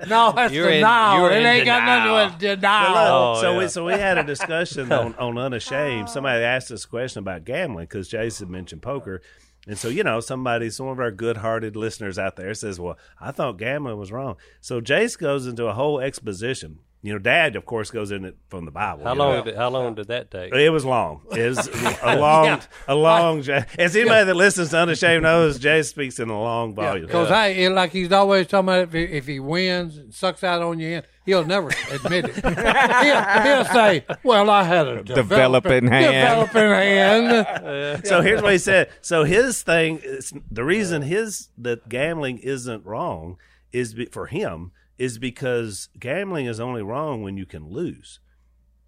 No, 0.08 0.32
that's 0.32 0.52
You're 0.52 0.68
in- 0.68 0.74
denial. 0.80 1.20
you're 1.22 1.30
it 1.32 1.40
in 1.40 1.46
ain't 1.46 1.64
got 1.64 1.84
nothing 1.84 2.04
to 2.04 2.36
do 2.38 2.48
with 2.52 2.58
denial. 2.58 2.92
Well, 2.94 3.36
oh, 3.36 3.40
so 3.40 3.52
yeah. 3.52 3.58
we 3.58 3.68
so 3.68 3.84
we 3.86 3.92
had 3.94 4.18
a 4.18 4.22
discussion 4.24 4.92
on, 4.92 5.14
on 5.16 5.36
unashamed. 5.38 6.08
Somebody 6.08 6.42
asked 6.44 6.70
us 6.70 6.84
a 6.84 6.88
question 6.88 7.20
about 7.20 7.44
gambling 7.44 7.84
because 7.86 8.08
Jason 8.08 8.50
mentioned 8.50 8.82
poker, 8.82 9.22
and 9.70 9.78
so 9.78 9.86
you 9.86 10.02
know 10.02 10.18
somebody, 10.18 10.68
some 10.68 10.88
of 10.88 10.98
our 10.98 11.12
good-hearted 11.12 11.76
listeners 11.76 12.18
out 12.18 12.34
there 12.34 12.52
says, 12.54 12.80
"Well, 12.80 12.98
I 13.20 13.30
thought 13.30 13.56
gambling 13.56 13.98
was 13.98 14.10
wrong." 14.10 14.34
So 14.60 14.80
Jase 14.80 15.14
goes 15.14 15.46
into 15.46 15.66
a 15.66 15.72
whole 15.72 16.00
exposition. 16.00 16.80
You 17.02 17.12
know, 17.14 17.18
Dad, 17.20 17.54
of 17.54 17.64
course, 17.64 17.90
goes 17.90 18.10
in 18.10 18.24
it 18.26 18.36
from 18.48 18.64
the 18.66 18.72
Bible. 18.72 19.04
How 19.04 19.14
long? 19.14 19.36
know. 19.36 19.44
Did, 19.44 19.56
how 19.56 19.70
long 19.70 19.94
did 19.94 20.08
that 20.08 20.30
take? 20.30 20.52
It 20.52 20.70
was 20.70 20.84
long. 20.84 21.22
It 21.30 21.48
was 21.48 21.66
a 22.02 22.16
long, 22.16 22.60
a 22.88 22.94
long. 22.96 23.38
As 23.78 23.96
anybody 23.96 24.24
that 24.26 24.34
listens 24.34 24.70
to 24.70 24.78
Unashamed 24.78 25.22
knows, 25.22 25.58
Jay 25.58 25.82
speaks 25.82 26.18
in 26.18 26.28
a 26.28 26.38
long 26.38 26.74
volume. 26.74 27.06
Because 27.06 27.28
hey, 27.28 27.64
it- 27.64 27.70
like 27.70 27.92
he's 27.92 28.10
always 28.12 28.48
talking 28.48 28.68
about, 28.68 28.80
if 28.80 28.92
he, 28.92 29.02
if 29.04 29.26
he 29.26 29.38
wins 29.40 29.96
and 29.96 30.12
sucks 30.12 30.44
out 30.44 30.60
on 30.60 30.78
you, 30.80 31.00
he'll 31.30 31.46
never 31.46 31.70
admit 31.92 32.24
it. 32.26 32.34
he'll, 32.34 32.52
he'll 33.42 33.64
say, 33.64 34.04
"Well, 34.22 34.50
I 34.50 34.64
had 34.64 34.86
a 34.88 35.02
Developing 35.02 35.86
hand." 35.86 36.04
developing 36.12 36.70
hand." 36.70 38.00
So 38.06 38.20
here's 38.20 38.42
what 38.42 38.52
he 38.52 38.58
said. 38.58 38.90
So 39.00 39.24
his 39.24 39.62
thing 39.62 40.00
is 40.02 40.32
the 40.50 40.64
reason 40.64 41.02
his 41.02 41.48
that 41.58 41.88
gambling 41.88 42.38
isn't 42.38 42.84
wrong 42.84 43.36
is 43.72 43.94
be, 43.94 44.06
for 44.06 44.26
him 44.26 44.72
is 44.98 45.18
because 45.18 45.88
gambling 45.98 46.46
is 46.46 46.60
only 46.60 46.82
wrong 46.82 47.22
when 47.22 47.36
you 47.36 47.46
can 47.46 47.68
lose. 47.70 48.20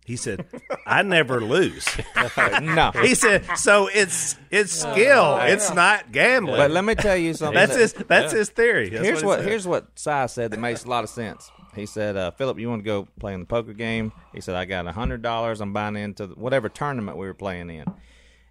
He 0.05 0.17
said, 0.17 0.47
"I 0.87 1.03
never 1.03 1.41
lose." 1.41 1.87
no. 2.61 2.91
He 3.03 3.15
said, 3.15 3.45
"So 3.57 3.89
it's 3.93 4.37
it's 4.51 4.73
skill. 4.73 5.39
It's 5.43 5.73
not 5.73 6.11
gambling." 6.11 6.57
But 6.57 6.73
let 6.73 6.85
me 6.85 6.97
tell 6.97 7.17
you 7.17 7.35
something. 7.35 7.55
that's 7.55 7.77
his 7.77 7.93
that's 7.93 8.33
his 8.33 8.49
theory. 8.49 8.89
That's 8.91 9.05
here's 9.05 9.21
he 9.21 9.27
what 9.27 9.39
said. 9.41 9.49
here's 9.49 9.67
what 9.67 9.87
Si 9.95 10.27
said 10.29 10.51
that 10.51 10.59
makes 10.59 10.85
a 10.85 10.89
lot 10.89 11.05
of 11.05 11.11
sense. 11.11 11.51
He 11.75 11.87
said, 11.87 12.17
uh, 12.17 12.31
"Philip, 12.33 12.59
you 12.59 12.69
want 12.69 12.81
to 12.81 12.85
go 12.87 13.09
play 13.19 13.35
in 13.35 13.41
the 13.41 13.47
poker 13.47 13.73
game?" 13.73 14.13
He 14.35 14.41
said, 14.41 14.55
"I 14.55 14.65
got 14.65 14.87
a 14.87 14.93
hundred 14.93 15.23
dollars. 15.23 15.61
I'm 15.61 15.73
buying 15.73 15.97
into 15.97 16.27
the- 16.27 16.35
whatever 16.35 16.69
tournament 16.69 17.17
we 17.17 17.27
were 17.27 17.35
playing 17.35 17.71
in." 17.71 17.87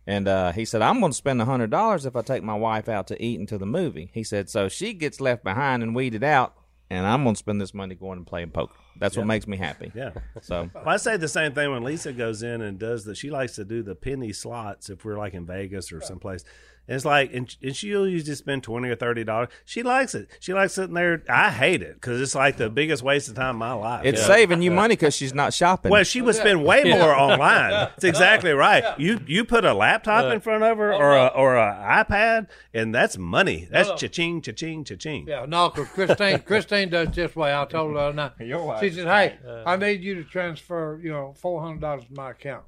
And 0.08 0.28
uh, 0.28 0.52
he 0.52 0.66
said, 0.66 0.82
"I'm 0.82 1.00
going 1.00 1.12
to 1.12 1.18
spend 1.18 1.42
a 1.42 1.46
hundred 1.46 1.70
dollars 1.70 2.06
if 2.06 2.16
I 2.16 2.22
take 2.22 2.44
my 2.44 2.56
wife 2.56 2.90
out 2.90 3.08
to 3.08 3.24
eat 3.24 3.40
and 3.40 3.48
to 3.50 3.58
the 3.58 3.66
movie." 3.68 4.10
He 4.14 4.24
said, 4.24 4.50
"So 4.50 4.68
she 4.68 4.94
gets 4.94 5.22
left 5.22 5.44
behind 5.44 5.84
and 5.84 5.96
weeded 5.96 6.24
out, 6.24 6.56
and 6.90 7.06
I'm 7.06 7.24
going 7.24 7.36
to 7.36 7.40
spend 7.40 7.62
this 7.62 7.74
money 7.74 7.94
going 7.96 8.18
and 8.18 8.26
playing 8.28 8.50
poker. 8.52 8.74
That's 8.98 9.16
what 9.16 9.28
makes 9.28 9.48
me 9.48 9.58
happy." 9.58 9.92
Yeah. 9.94 10.12
So 10.42 10.70
Well, 10.74 10.90
I 10.90 10.98
say 10.98 11.18
the 11.18 11.28
same 11.28 11.54
thing 11.54 11.72
when 11.72 11.84
Lisa 11.84 12.14
goes 12.14 12.42
in 12.42 12.62
and 12.62 12.80
does 12.80 13.06
the. 13.06 13.14
She 13.14 13.30
likes 13.30 13.54
to 13.56 13.64
do 13.64 13.84
the 13.84 13.94
penny 13.96 14.34
slots 14.34 14.90
if 14.90 15.06
we're 15.06 15.18
like 15.18 15.34
in 15.36 15.46
Vegas 15.46 15.92
or 15.92 16.02
someplace. 16.02 16.44
And 16.88 16.96
it's 16.96 17.06
like, 17.06 17.34
and, 17.34 17.56
and 17.62 17.76
she'll 17.76 18.08
usually 18.08 18.36
spend 18.36 18.64
twenty 18.64 18.90
or 18.90 18.96
thirty 18.96 19.24
dollars. 19.24 19.50
She 19.66 19.84
likes 19.84 20.14
it. 20.16 20.28
She 20.40 20.54
likes 20.54 20.74
sitting 20.74 20.94
there. 20.96 21.24
I 21.30 21.50
hate 21.50 21.82
it 21.82 21.94
because 21.96 22.20
it's 22.20 22.36
like 22.36 22.58
the 22.58 22.70
biggest 22.70 23.02
waste 23.04 23.30
of 23.30 23.36
time 23.36 23.56
in 23.56 23.60
my 23.60 23.74
life. 23.74 24.06
it's 24.06 24.20
Yeah. 24.22 24.28
saving 24.28 24.62
you 24.62 24.72
money 24.72 24.94
because 24.96 25.16
she's 25.16 25.34
not 25.34 25.54
shopping. 25.54 25.92
Well, 25.92 26.04
she 26.04 26.22
would 26.22 26.36
spend 26.36 26.66
way 26.66 26.84
more 26.84 27.16
online. 27.16 27.72
That's 27.72 28.04
exactly 28.04 28.52
right. 28.52 28.84
You 29.00 29.20
you 29.28 29.46
put 29.46 29.64
a 29.64 29.74
laptop 29.74 30.32
in 30.34 30.40
front 30.42 30.64
of 30.64 30.78
her 30.78 30.94
oh, 30.94 30.98
or 30.98 31.16
a 31.16 31.28
or 31.28 31.56
a 31.58 32.06
iPad, 32.06 32.48
and 32.74 32.94
that's 32.94 33.18
money. 33.18 33.68
That's 33.72 33.90
cha-ching, 34.00 34.42
cha-ching, 34.42 34.84
cha-ching. 34.84 35.28
Yeah, 35.28 35.46
no, 35.48 35.70
because 35.70 35.88
Christine, 35.90 36.40
Christine 36.46 36.90
does 36.90 37.10
this 37.10 37.36
way. 37.36 37.54
I 37.56 37.66
told 37.66 37.92
her 37.92 37.94
the 37.94 38.00
other 38.00 38.14
night. 38.14 38.80
She 38.82 38.90
said, 38.92 39.08
"Hey, 39.08 39.38
I 39.66 39.76
need 39.78 40.02
you 40.02 40.16
to 40.16 40.24
transfer, 40.24 41.00
you 41.02 41.12
know, 41.12 41.34
four 41.38 41.62
hundred 41.62 41.82
dollars 41.82 42.06
to 42.06 42.14
my 42.14 42.32
account." 42.32 42.64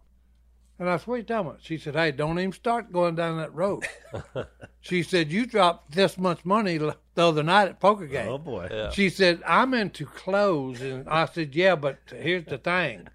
And 0.80 0.90
I 0.90 0.98
said, 0.98 1.08
"What 1.08 1.16
are 1.16 1.18
you 1.18 1.24
talking 1.24 1.48
about?" 1.48 1.60
She 1.62 1.78
said, 1.78 1.96
"Hey, 1.96 2.12
don't 2.12 2.40
even 2.40 2.52
start 2.52 2.92
going 2.92 3.16
down 3.16 3.38
that 3.38 3.54
road." 3.54 3.86
she 4.82 5.04
said, 5.04 5.32
"You 5.32 5.46
dropped 5.46 5.92
this 5.92 6.18
much 6.18 6.44
money 6.46 6.78
the 6.78 6.98
other 7.16 7.44
night 7.44 7.70
at 7.70 7.80
poker 7.80 8.08
game." 8.08 8.28
Oh 8.28 8.38
boy. 8.38 8.90
She 8.94 9.10
said, 9.10 9.42
"I'm 9.46 9.74
into 9.74 10.06
clothes," 10.06 10.82
and 10.82 11.08
I 11.08 11.26
said, 11.26 11.56
"Yeah, 11.56 11.76
but 11.76 12.00
here's 12.12 12.46
the 12.46 12.58
thing, 12.58 13.08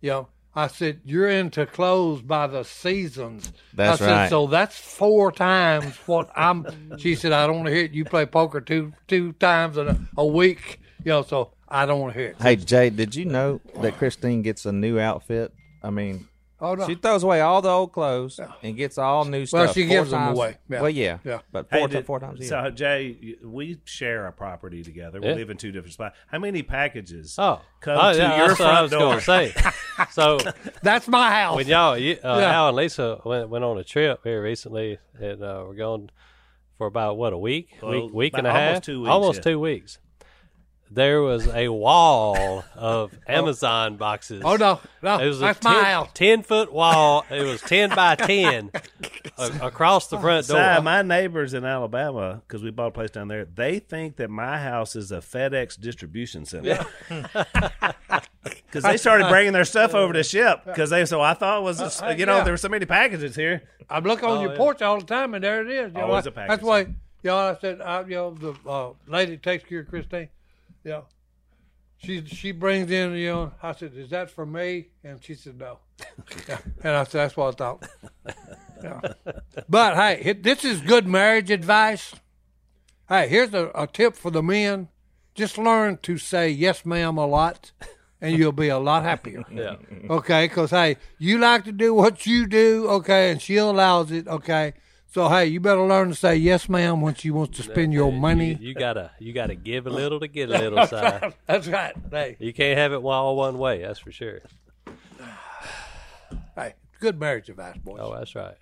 you 0.00 0.10
know." 0.10 0.28
I 0.54 0.66
said, 0.66 1.00
"You're 1.04 1.28
into 1.28 1.66
clothes 1.66 2.20
by 2.20 2.46
the 2.46 2.64
seasons." 2.64 3.52
That's 3.74 4.02
I 4.02 4.04
said, 4.04 4.12
right. 4.12 4.30
So 4.30 4.46
that's 4.46 4.76
four 4.76 5.30
times 5.32 5.96
what 6.06 6.30
I'm. 6.36 6.66
She 6.98 7.14
said, 7.14 7.32
"I 7.32 7.46
don't 7.46 7.56
want 7.56 7.68
to 7.68 7.74
hear 7.74 7.84
it. 7.84 7.92
You 7.92 8.04
play 8.04 8.26
poker 8.26 8.60
two 8.60 8.92
two 9.06 9.32
times 9.34 9.76
in 9.76 9.88
a, 9.88 9.98
a 10.16 10.26
week, 10.26 10.80
you 11.04 11.12
know." 11.12 11.22
So 11.22 11.52
I 11.68 11.86
don't 11.86 12.00
want 12.00 12.12
to 12.14 12.18
hear 12.18 12.28
it. 12.30 12.42
hey 12.42 12.56
Jay, 12.56 12.90
did 12.90 13.14
you 13.14 13.24
know 13.24 13.60
that 13.80 13.96
Christine 13.98 14.42
gets 14.42 14.66
a 14.66 14.72
new 14.72 14.98
outfit? 14.98 15.54
I 15.82 15.90
mean, 15.90 16.26
Oh 16.60 16.74
no. 16.74 16.86
She 16.88 16.96
throws 16.96 17.22
away 17.22 17.40
all 17.40 17.62
the 17.62 17.68
old 17.68 17.92
clothes 17.92 18.40
and 18.64 18.76
gets 18.76 18.98
all 18.98 19.24
new 19.24 19.46
stuff. 19.46 19.58
Well, 19.66 19.72
she 19.72 19.82
four 19.82 19.88
gives 19.90 20.10
them 20.10 20.28
away. 20.34 20.56
Yeah. 20.68 20.80
Well, 20.80 20.90
yeah, 20.90 21.18
Yeah. 21.24 21.38
but 21.52 21.68
Hey, 21.70 21.78
four, 21.78 21.88
did- 21.88 22.04
four 22.06 22.18
times 22.18 22.40
a 22.40 22.42
year. 22.42 22.48
So 22.48 22.70
Jay, 22.70 23.36
we 23.44 23.78
share 23.84 24.26
a 24.26 24.32
property 24.32 24.82
together. 24.82 25.20
We 25.20 25.28
Yeah. 25.28 25.34
live 25.34 25.50
in 25.50 25.56
two 25.56 25.70
different 25.70 25.92
spots. 25.94 26.16
How 26.26 26.38
many 26.40 26.62
packages 26.64 27.36
Oh, 27.38 27.60
come 27.80 27.96
oh, 28.00 28.12
to 28.12 28.18
yeah, 28.18 28.36
your 28.38 28.48
that's 28.48 28.58
what 28.60 28.68
I 28.68 28.72
front 28.72 28.82
was 28.82 28.90
door? 28.90 29.00
going 29.00 29.18
to 29.18 29.24
say. 29.24 29.70
So 30.12 30.38
That's 30.82 31.08
my 31.08 31.28
house. 31.30 31.56
when 31.56 31.66
y'all, 31.66 31.98
you, 31.98 32.18
uh, 32.22 32.38
Yeah. 32.40 32.52
Al 32.54 32.68
and 32.68 32.76
Lisa 32.76 33.20
went 33.24 33.48
went 33.50 33.64
on 33.64 33.78
a 33.78 33.84
trip 33.84 34.20
here 34.22 34.40
recently, 34.42 34.98
and 35.20 35.42
uh, 35.42 35.64
we're 35.66 35.74
going 35.74 36.10
for 36.76 36.86
about 36.86 37.16
what 37.18 37.32
a 37.32 37.38
week, 37.38 37.70
Well, 37.82 38.04
week, 38.06 38.14
week 38.14 38.34
and 38.36 38.46
a 38.46 38.52
half, 38.52 38.68
almost 38.68 38.84
two 38.84 39.00
weeks, 39.00 39.10
almost 39.10 39.36
yeah. 39.38 39.42
two 39.42 39.58
weeks. 39.60 39.98
There 40.90 41.20
was 41.20 41.46
a 41.48 41.68
wall 41.68 42.64
of 42.74 43.12
Amazon 43.28 43.96
boxes. 43.96 44.42
oh 44.44 44.56
no, 44.56 44.80
no, 45.02 45.18
It 45.18 45.26
was 45.28 45.38
that's 45.40 45.64
a 45.64 46.08
ten-foot 46.14 46.72
wall. 46.72 47.24
It 47.30 47.42
was 47.42 47.60
10 47.60 47.90
by 47.90 48.14
10 48.14 48.70
a- 49.38 49.50
across 49.62 50.08
the 50.08 50.18
front 50.18 50.46
Si, 50.46 50.54
door. 50.54 50.80
my 50.80 51.02
neighbors 51.02 51.52
in 51.52 51.64
Alabama, 51.64 52.42
because 52.46 52.62
we 52.62 52.70
bought 52.70 52.88
a 52.88 52.90
place 52.92 53.10
down 53.10 53.28
there, 53.28 53.44
they 53.44 53.78
think 53.78 54.16
that 54.16 54.30
my 54.30 54.58
house 54.58 54.96
is 54.96 55.12
a 55.12 55.18
FedEx 55.18 55.78
distribution 55.78 56.44
center. 56.46 56.84
Because 58.42 58.82
they 58.82 58.96
started 58.96 59.28
bringing 59.28 59.52
their 59.52 59.64
stuff 59.66 59.94
over 59.94 60.12
to 60.14 60.22
ship. 60.22 60.62
Because 60.64 60.90
they 60.90 61.04
so 61.04 61.20
I 61.20 61.34
thought 61.34 61.58
it 61.60 61.64
was, 61.64 61.78
just, 61.78 62.02
you 62.16 62.24
know, 62.26 62.38
yeah. 62.38 62.44
there 62.44 62.52
were 62.52 62.58
so 62.58 62.68
many 62.68 62.86
packages 62.86 63.36
here. 63.36 63.62
I 63.90 63.98
look 64.00 64.22
on 64.22 64.40
your 64.40 64.52
yeah. 64.52 64.56
porch 64.56 64.82
all 64.82 64.98
the 64.98 65.04
time, 65.06 65.34
and 65.34 65.44
there 65.44 65.60
it 65.62 65.70
is. 65.70 65.92
You 65.92 65.98
know, 65.98 66.06
Always 66.06 66.26
a 66.26 66.30
I- 66.30 66.32
package. 66.32 66.48
That's 66.50 66.62
why, 66.62 66.78
you 66.80 66.94
know, 67.24 67.36
I 67.36 67.56
said, 67.60 67.80
I, 67.80 68.00
you 68.02 68.14
know, 68.14 68.30
the 68.30 68.54
uh, 68.68 68.90
lady 69.06 69.36
takes 69.36 69.64
care 69.64 69.80
of 69.80 69.88
Christine. 69.88 70.28
You 70.88 70.94
know, 70.94 71.04
she 71.98 72.24
she 72.24 72.50
brings 72.52 72.90
in, 72.90 73.12
you 73.12 73.26
know, 73.28 73.52
I 73.62 73.72
said, 73.72 73.92
"Is 73.94 74.08
that 74.08 74.30
for 74.30 74.46
me?" 74.46 74.88
And 75.04 75.22
she 75.22 75.34
said, 75.34 75.58
"No." 75.58 75.80
Yeah. 76.48 76.58
And 76.82 76.96
I 76.96 77.04
said, 77.04 77.18
"That's 77.24 77.36
what 77.36 77.48
I 77.52 77.56
thought." 77.58 77.88
Yeah. 78.82 79.00
But 79.68 79.96
hey, 79.96 80.22
it- 80.24 80.42
this 80.42 80.64
is 80.64 80.80
good 80.80 81.06
marriage 81.06 81.50
advice. 81.50 82.14
Hey, 83.06 83.28
here's 83.28 83.52
a, 83.52 83.70
a 83.74 83.86
tip 83.86 84.16
for 84.16 84.30
the 84.30 84.42
men: 84.42 84.88
just 85.34 85.58
learn 85.58 85.98
to 86.04 86.16
say 86.16 86.48
"yes, 86.48 86.86
ma'am" 86.86 87.18
a 87.18 87.26
lot, 87.26 87.72
and 88.22 88.38
you'll 88.38 88.52
be 88.52 88.68
a 88.68 88.78
lot 88.78 89.02
happier. 89.02 89.44
Yeah. 89.52 89.76
Okay, 90.08 90.46
because 90.46 90.70
hey, 90.70 90.96
you 91.18 91.36
like 91.36 91.64
to 91.64 91.72
do 91.72 91.92
what 91.92 92.24
you 92.24 92.46
do, 92.46 92.88
okay, 92.88 93.30
and 93.30 93.42
she 93.42 93.56
allows 93.56 94.10
it, 94.10 94.26
okay. 94.26 94.72
So 95.10 95.28
hey, 95.30 95.46
you 95.46 95.58
better 95.58 95.80
learn 95.86 96.10
to 96.10 96.14
say 96.14 96.36
yes, 96.36 96.68
ma'am, 96.68 97.00
once 97.00 97.24
you 97.24 97.32
wants 97.32 97.56
to 97.56 97.62
spend 97.62 97.94
your 97.94 98.12
money. 98.12 98.58
You, 98.60 98.68
you 98.68 98.74
gotta 98.74 99.10
you 99.18 99.32
gotta 99.32 99.54
give 99.54 99.86
a 99.86 99.90
little 99.90 100.20
to 100.20 100.28
get 100.28 100.50
a 100.50 100.52
little, 100.58 100.86
Si. 100.86 101.30
That's 101.46 101.66
right. 101.66 101.94
Hey, 102.10 102.36
You 102.38 102.52
can't 102.52 102.78
have 102.78 102.92
it 102.92 102.98
all 102.98 103.34
one 103.36 103.58
way. 103.58 103.80
That's 103.80 103.98
for 103.98 104.12
sure. 104.12 104.40
hey, 106.54 106.74
good 107.00 107.18
marriage 107.18 107.48
advice, 107.48 107.78
boys. 107.78 108.00
Oh, 108.02 108.14
that's 108.14 108.34
right. 108.34 108.56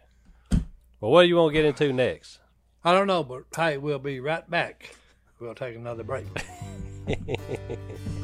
Well, 1.00 1.10
what 1.10 1.22
do 1.22 1.28
you 1.28 1.36
want 1.36 1.50
to 1.50 1.52
get 1.60 1.64
into 1.64 1.92
next? 1.92 2.38
I 2.84 2.92
don't 2.92 3.08
know, 3.08 3.24
but 3.24 3.44
hey, 3.56 3.78
we'll 3.78 3.98
be 3.98 4.20
right 4.20 4.48
back. 4.48 4.94
We'll 5.40 5.54
take 5.56 5.74
another 5.74 6.04
break. 6.04 6.26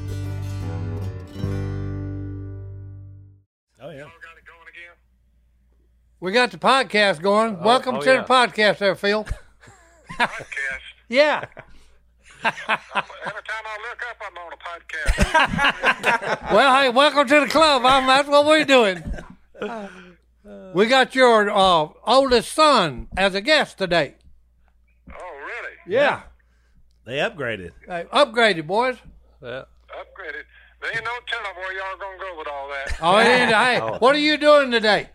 We 6.22 6.30
got 6.30 6.52
the 6.52 6.56
podcast 6.56 7.20
going. 7.20 7.58
Welcome 7.58 7.96
oh, 7.96 8.00
to 8.00 8.08
yeah. 8.08 8.22
the 8.22 8.28
podcast, 8.28 8.78
there, 8.78 8.94
Phil. 8.94 9.24
podcast. 10.12 10.46
Yeah. 11.08 11.44
Every 12.44 12.52
time 12.68 12.78
I 13.66 13.78
look 13.88 14.00
up, 14.08 14.16
I'm 14.28 14.38
on 14.38 14.52
a 14.52 14.56
podcast. 14.56 16.52
Well, 16.54 16.80
hey, 16.80 16.90
welcome 16.90 17.26
to 17.26 17.40
the 17.40 17.48
club. 17.48 17.82
I'm, 17.84 18.06
that's 18.06 18.28
what 18.28 18.46
we're 18.46 18.64
doing. 18.64 19.02
We 20.72 20.86
got 20.86 21.16
your 21.16 21.50
uh, 21.50 21.88
oldest 22.06 22.52
son 22.52 23.08
as 23.16 23.34
a 23.34 23.40
guest 23.40 23.78
today. 23.78 24.14
oh, 25.10 25.14
really? 25.18 25.76
Yeah. 25.88 26.20
They 27.04 27.16
upgraded. 27.16 27.72
Hey, 27.88 28.04
upgraded, 28.12 28.68
boys. 28.68 28.96
Yeah. 29.42 29.64
Upgraded. 29.90 30.44
There 30.82 30.90
ain't 30.94 31.04
no 31.04 31.10
telling 31.26 31.56
where 31.56 31.72
y'all 31.72 31.98
gonna 31.98 32.18
go 32.18 32.38
with 32.38 32.46
all 32.46 32.68
that. 32.68 32.98
Oh, 33.02 33.18
hey, 33.18 33.46
hey, 33.46 33.80
what 33.98 34.14
are 34.14 34.20
you 34.20 34.36
doing 34.36 34.70
today? 34.70 35.08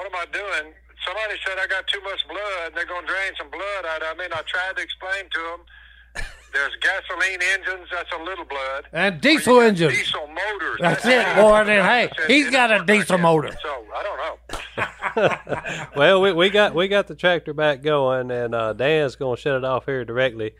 What 0.00 0.06
am 0.06 0.16
I 0.16 0.24
doing? 0.32 0.72
Somebody 1.04 1.38
said 1.46 1.58
I 1.62 1.66
got 1.66 1.86
too 1.86 2.00
much 2.00 2.26
blood. 2.26 2.68
And 2.68 2.74
they're 2.74 2.86
gonna 2.86 3.06
drain 3.06 3.32
some 3.36 3.50
blood 3.50 3.84
out 3.84 4.02
of 4.02 4.16
me. 4.16 4.24
And 4.24 4.32
I 4.32 4.40
tried 4.46 4.74
to 4.76 4.82
explain 4.82 5.24
to 5.30 5.38
them. 5.38 6.24
There's 6.54 6.72
gasoline 6.80 7.38
engines. 7.52 7.86
That's 7.92 8.10
a 8.18 8.24
little 8.24 8.46
blood. 8.46 8.86
And 8.94 9.20
diesel 9.20 9.60
engines. 9.60 9.92
Diesel 9.92 10.26
motors. 10.26 10.78
That's 10.80 11.04
it, 11.04 11.36
boy. 11.36 11.64
Then, 11.64 11.84
hey, 11.84 12.10
he's 12.26 12.48
got 12.48 12.72
a 12.72 12.82
diesel 12.82 13.18
motor. 13.18 13.54
So 13.62 13.84
I 13.94 14.02
don't 14.02 14.16
know. 14.16 15.86
Well, 15.96 16.22
we, 16.22 16.32
we 16.32 16.48
got 16.48 16.74
we 16.74 16.88
got 16.88 17.06
the 17.06 17.14
tractor 17.14 17.52
back 17.52 17.82
going, 17.82 18.30
and 18.30 18.54
uh, 18.54 18.72
Dan's 18.72 19.16
going 19.16 19.36
to 19.36 19.42
shut 19.42 19.56
it 19.56 19.64
off 19.64 19.84
here 19.84 20.06
directly. 20.06 20.52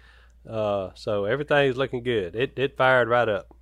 Uh, 0.48 0.90
so 0.94 1.24
everything's 1.24 1.78
looking 1.78 2.02
good. 2.02 2.36
It 2.36 2.58
it 2.58 2.76
fired 2.76 3.08
right 3.08 3.28
up. 3.28 3.54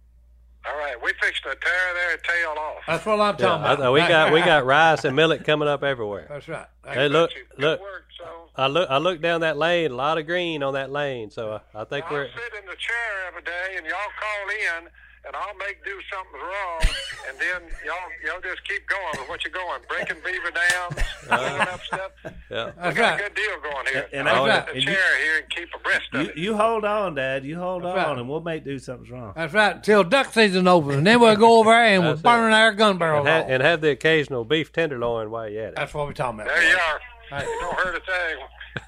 All 0.67 0.77
right, 0.77 1.01
we 1.01 1.12
fixed 1.23 1.38
to 1.50 1.56
tear 1.56 1.94
their 1.94 2.16
tail 2.18 2.54
off. 2.58 2.82
That's 2.87 3.06
what 3.06 3.20
I'm 3.20 3.34
Yeah, 3.38 3.46
talking 3.46 3.66
I- 3.66 3.72
about. 3.74 3.92
we 3.92 4.00
got 4.00 4.32
we 4.32 4.40
got 4.40 4.64
rice 4.76 5.04
and 5.04 5.14
millet 5.16 5.44
coming 5.44 5.68
up 5.68 5.82
everywhere. 5.82 6.26
That's 6.28 6.48
right. 6.48 6.66
Hey, 6.87 7.08
look 7.08 7.30
look. 7.58 7.80
work. 7.80 8.04
So 8.18 8.24
I 8.56 8.66
look 8.66 8.90
I 8.90 8.98
look 8.98 9.20
down 9.20 9.40
that 9.42 9.56
lane. 9.56 9.90
A 9.90 9.94
lot 9.94 10.18
of 10.18 10.26
green 10.26 10.62
on 10.62 10.74
that 10.74 10.90
lane. 10.90 11.30
So 11.30 11.61
I, 11.74 11.80
I 11.82 11.84
think 11.84 12.06
I'll 12.06 12.12
we're 12.12 12.26
sit 12.28 12.58
in 12.61 12.66
the 12.66 12.76
chair 12.76 13.26
every 13.28 13.42
day, 13.42 13.76
and 13.76 13.87
y'all 13.87 13.96
call 14.18 14.80
in, 14.82 14.88
and 15.26 15.35
I'll 15.37 15.54
make 15.57 15.85
do 15.85 15.92
something 16.12 16.40
wrong, 16.40 16.81
and 17.28 17.37
then 17.38 17.62
y'all 17.85 17.96
y'all 18.24 18.40
just 18.42 18.66
keep 18.68 18.87
going 18.88 19.18
with 19.18 19.28
what 19.28 19.44
you're 19.44 19.52
going, 19.52 19.81
breaking 19.88 20.16
beaver 20.24 20.50
dams, 20.50 21.04
uh, 21.31 21.37
blowing 21.37 21.61
up 21.68 21.81
stuff. 21.85 22.11
yeah. 22.50 22.66
We 22.66 22.72
That's 22.83 22.96
got 22.96 23.20
a 23.20 23.22
good 23.24 23.35
deal 23.35 23.61
going 23.62 23.87
here. 23.92 24.09
And- 24.12 24.20
and 24.20 24.28
I'll 24.28 24.44
I- 24.44 24.48
sit 24.48 24.62
in 24.62 24.68
and 24.68 24.76
the 24.76 24.81
you- 24.81 24.87
chair 24.96 25.18
here 25.22 25.38
and 25.38 25.50
keep 25.50 25.68
abreast 25.74 26.04
of 26.14 26.22
You, 26.22 26.28
it. 26.31 26.37
you 26.37 26.57
hold 26.57 26.85
on, 26.85 27.14
Dad. 27.14 27.44
You 27.44 27.59
hold 27.59 27.85
on, 27.85 27.96
right. 27.96 28.18
and 28.18 28.28
we'll 28.28 28.40
make 28.40 28.64
do 28.64 28.78
something's 28.78 29.11
wrong. 29.11 29.33
That's 29.37 29.52
right. 29.52 29.76
Until 29.76 30.04
duck 30.04 30.33
season 30.33 30.66
opens, 30.68 30.96
and 30.96 31.07
then 31.07 31.20
we'll 31.20 31.37
go 31.37 31.59
over 31.61 31.70
there 31.70 31.85
and 31.85 32.02
we'll 32.02 32.12
That's 32.12 32.22
burn 32.22 32.52
our 32.52 32.72
gun 32.72 32.98
barrel 32.98 33.20
And, 33.20 33.28
ha- 33.28 33.52
and 33.52 33.62
have 33.62 33.81
the 33.81 33.90
occasional 33.90 34.44
beef 34.44 34.72
tenderloin 34.72 35.31
while 35.31 35.48
you're 35.48 35.62
at 35.64 35.68
it. 35.70 35.76
That's 35.76 35.92
what 35.94 36.07
we're 36.07 36.12
talking 36.12 36.40
about. 36.40 36.48
there 36.54 36.62
you 36.62 36.74
boys. 36.76 36.83
are. 37.31 37.38
It 37.40 37.44
don't 37.61 37.76
hurt 37.76 37.94
a 37.96 38.00
thing. 38.00 38.38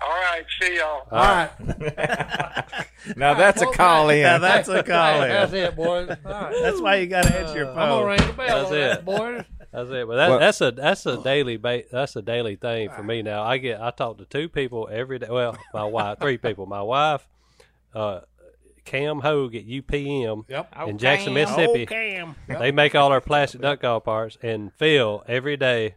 All 0.02 0.08
right, 0.08 0.44
see 0.60 0.76
y'all. 0.76 1.06
All 1.10 1.18
right. 1.18 1.50
Now 3.16 3.34
that's 3.34 3.62
a 3.62 3.66
call 3.66 4.10
in. 4.10 4.22
Now 4.22 4.38
that's 4.38 4.68
a 4.68 4.82
call 4.82 5.22
Hey, 5.22 5.28
that's 5.28 5.52
it, 5.52 5.76
boys. 5.76 6.08
All 6.24 6.32
right. 6.32 6.54
That's 6.62 6.80
why 6.80 6.96
you 6.96 7.06
got 7.06 7.24
to 7.24 7.38
answer 7.38 7.56
your 7.58 7.68
I'm 7.70 7.74
gonna 7.76 7.90
phone. 7.90 8.06
ring 8.08 8.26
the 8.26 8.32
bell 8.34 8.46
That's 8.46 8.70
on 8.70 8.72
that, 8.78 8.98
it. 8.98 9.04
boys. 9.04 9.44
That's 9.72 9.90
it. 9.90 10.06
But 10.06 10.16
that, 10.16 10.28
Well- 10.30 10.38
that's 10.38 10.60
a 10.60 10.70
that's 10.72 11.06
a 11.06 11.16
daily 11.22 11.56
ba- 11.56 11.84
that's 11.90 12.16
a 12.16 12.22
daily 12.22 12.56
thing 12.56 12.90
for 12.90 13.02
me 13.02 13.22
now. 13.22 13.42
I 13.42 13.58
get 13.58 13.80
I 13.80 13.90
talk 13.90 14.18
to 14.18 14.24
two 14.24 14.48
people 14.48 14.88
every 14.90 15.18
day. 15.18 15.28
Well, 15.30 15.56
my 15.72 15.84
wife, 15.84 16.18
three 16.20 16.38
people. 16.38 16.66
My 16.66 16.82
wife, 16.82 17.26
uh, 17.94 18.20
Cam 18.84 19.20
Hogue 19.20 19.54
at 19.54 19.64
UPM 19.66 20.44
Yep. 20.48 20.74
in 20.88 20.98
Jackson, 20.98 21.34
Mississippi. 21.34 21.86
Cam. 21.86 22.34
They 22.48 22.70
make 22.72 22.94
all 22.94 23.12
our 23.12 23.20
plastic 23.20 23.60
duck 23.62 23.80
call 23.80 24.00
parts, 24.00 24.36
and 24.42 24.72
Phil 24.74 25.22
every 25.28 25.56
day 25.56 25.94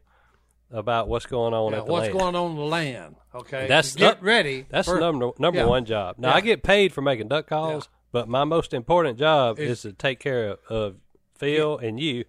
about 0.72 1.08
what's 1.08 1.26
going 1.26 1.54
on 1.54 1.72
Yeah, 1.72 1.80
at 1.80 1.86
the 1.86 1.92
what's 1.92 2.08
land. 2.08 2.20
going 2.20 2.36
on 2.36 2.52
in 2.52 2.58
the 2.58 2.64
land? 2.64 3.16
Okay. 3.36 3.67
That's 3.67 3.93
To 3.93 4.00
get 4.00 4.19
the- 4.19 4.26
ready. 4.26 4.65
That's 4.69 4.88
for- 4.88 4.96
the 4.96 5.00
number 5.02 5.32
number 5.39 5.60
yeah. 5.60 5.65
one 5.65 5.86
job. 5.86 6.15
Now 6.19 6.30
Yeah. 6.30 6.36
I 6.36 6.41
get 6.41 6.63
paid 6.63 6.93
for 6.93 7.02
making 7.02 7.28
duck 7.30 7.48
calls, 7.48 7.89
but 8.12 8.28
my 8.28 8.43
most 8.43 8.74
important 8.74 9.17
job 9.19 9.60
Is- 9.60 9.72
is 9.72 9.82
to 9.84 9.93
take 9.93 10.19
care 10.19 10.50
of, 10.52 10.60
of 10.69 10.96
Phil 11.38 11.78
and 11.78 12.00
you 12.00 12.26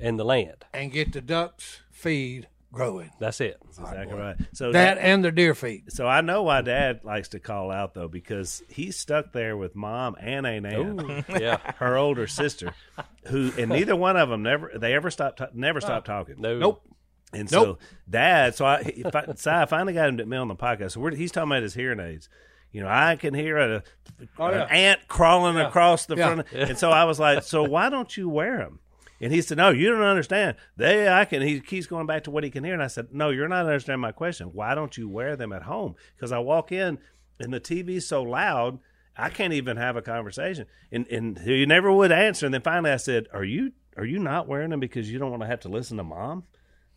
and 0.00 0.18
the 0.18 0.24
land. 0.24 0.64
and 0.72 0.90
get 0.92 1.12
the 1.12 1.20
ducks 1.20 1.80
feed 1.90 2.48
growing. 2.72 3.10
That's 3.20 3.40
it. 3.42 3.58
Exactly 3.68 4.16
right. 4.18 4.36
So 4.54 4.72
That 4.72 4.96
and 4.98 5.22
the 5.22 5.30
deer 5.30 5.54
feed. 5.54 5.92
So 5.92 6.06
I 6.08 6.22
know 6.22 6.42
why 6.42 6.62
Dad 6.62 7.00
likes 7.04 7.28
to 7.28 7.38
call 7.38 7.70
out 7.70 7.92
though, 7.94 8.08
because 8.08 8.62
he's 8.70 8.96
stuck 8.98 9.32
there 9.32 9.56
with 9.58 9.76
Mom 9.76 10.16
and 10.18 10.46
Aunt 10.46 10.64
Ann, 10.66 11.24
Yeah. 11.28 11.58
her 11.76 11.96
older 11.98 12.26
sister, 12.26 12.72
who 13.26 13.52
and 13.58 13.68
neither 13.70 13.94
one 13.94 14.16
of 14.16 14.30
them 14.30 14.42
never 14.42 14.72
they 14.74 14.94
ever 14.94 15.10
stopped 15.10 15.40
never 15.54 15.80
stopped 15.82 16.06
talking. 16.06 16.36
No. 16.40 16.58
Nope. 16.58 16.82
And 17.32 17.50
Nope. 17.50 17.80
so 17.80 17.86
Dad, 18.10 18.54
so 18.54 18.64
I, 18.66 18.92
I, 19.14 19.24
so 19.34 19.50
I 19.54 19.64
finally 19.66 19.94
got 19.94 20.08
him 20.08 20.18
to 20.18 20.26
me 20.26 20.36
on 20.36 20.48
the 20.48 20.56
podcast. 20.56 20.92
So 20.92 21.00
we're, 21.00 21.14
he's 21.14 21.32
talking 21.32 21.50
about 21.50 21.62
his 21.62 21.74
hearing 21.74 22.00
aids. 22.00 22.28
You 22.72 22.82
know, 22.82 22.88
I 22.88 23.16
can 23.16 23.34
hear 23.34 23.58
a, 23.58 23.82
Oh, 24.38 24.50
yeah. 24.50 24.62
an 24.64 24.68
ant 24.70 25.00
crawling 25.08 25.58
across 25.58 26.06
the 26.06 26.16
Yeah. 26.16 26.34
front, 26.34 26.46
and 26.52 26.78
so 26.78 26.90
I 26.90 27.04
was 27.04 27.18
like, 27.20 27.42
"So 27.42 27.62
why 27.64 27.88
don't 27.90 28.16
you 28.16 28.28
wear 28.28 28.58
them?" 28.58 28.78
And 29.20 29.32
he 29.32 29.40
said, 29.42 29.58
"No, 29.58 29.70
you 29.70 29.90
don't 29.90 30.00
understand. 30.02 30.56
They, 30.76 31.08
I 31.08 31.24
can." 31.26 31.42
He 31.42 31.60
keeps 31.60 31.86
going 31.86 32.06
back 32.06 32.24
to 32.24 32.30
what 32.30 32.44
he 32.44 32.50
can 32.50 32.64
hear, 32.64 32.72
and 32.74 32.82
I 32.82 32.86
said, 32.86 33.08
"No, 33.12 33.28
you're 33.30 33.48
not 33.48 33.66
understanding 33.66 34.00
my 34.00 34.12
question. 34.12 34.48
Why 34.52 34.74
don't 34.74 34.96
you 34.96 35.08
wear 35.08 35.36
them 35.36 35.52
at 35.52 35.62
home? 35.64 35.94
Because 36.16 36.32
I 36.32 36.38
walk 36.38 36.72
in, 36.72 36.98
and 37.38 37.52
the 37.52 37.60
TV's 37.60 38.06
so 38.06 38.22
loud, 38.22 38.78
I 39.16 39.28
can't 39.28 39.52
even 39.52 39.76
have 39.76 39.96
a 39.96 40.02
conversation." 40.02 40.66
And 40.90 41.06
and 41.08 41.38
he 41.40 41.66
never 41.66 41.92
would 41.92 42.10
answer. 42.12 42.46
And 42.46 42.54
then 42.54 42.62
finally, 42.62 42.90
I 42.90 42.96
said, 42.96 43.26
"Are 43.34 43.44
you 43.44 43.72
are 43.98 44.06
you 44.06 44.18
not 44.18 44.48
wearing 44.48 44.70
them 44.70 44.80
because 44.80 45.10
you 45.12 45.18
don't 45.18 45.30
want 45.30 45.42
to 45.42 45.48
have 45.48 45.60
to 45.60 45.68
listen 45.68 45.98
to 45.98 46.04
Mom?" 46.04 46.44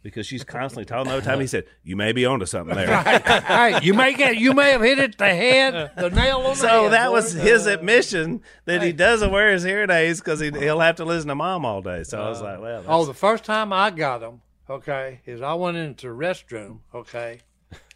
Because 0.05 0.27
she's 0.27 0.43
constantly 0.43 0.85
telling 0.85 1.09
all 1.09 1.15
the 1.15 1.23
time. 1.23 1.39
He 1.39 1.47
said, 1.47 1.65
"You 1.83 1.95
may 1.95 2.11
be 2.11 2.27
onto 2.27 2.45
something 2.45 2.75
there." 2.75 3.01
hey, 3.41 3.79
you 3.81 3.95
may 3.95 4.13
get 4.13 4.37
you 4.37 4.53
may 4.53 4.69
have 4.69 4.81
hit 4.81 4.99
it 4.99 5.17
the 5.17 5.25
head, 5.25 5.91
the 5.97 6.11
nail 6.11 6.37
on 6.37 6.43
the 6.43 6.49
head. 6.49 6.57
So 6.57 6.89
that 6.89 7.11
was 7.11 7.31
his 7.33 7.65
admission 7.65 8.41
that 8.65 8.83
he 8.83 8.91
doesn't 8.91 9.31
wear 9.31 9.51
his 9.51 9.63
hearing 9.63 9.89
aids 9.89 10.19
because 10.19 10.39
he, 10.39 10.51
he'll 10.51 10.79
have 10.79 10.97
to 10.97 11.05
listen 11.05 11.29
to 11.29 11.35
mom 11.35 11.65
all 11.65 11.81
day. 11.81 12.03
So 12.03 12.21
I 12.21 12.29
was 12.29 12.39
uh, 12.39 12.43
like, 12.45 12.61
well, 12.61 12.83
Oh, 12.87 13.05
the 13.05 13.15
first 13.15 13.45
time 13.45 13.73
I 13.73 13.89
got 13.89 14.19
them, 14.19 14.41
okay, 14.69 15.21
is 15.25 15.41
I 15.41 15.55
went 15.55 15.77
into 15.77 16.07
the 16.09 16.13
restroom, 16.13 16.81
okay, 16.93 17.39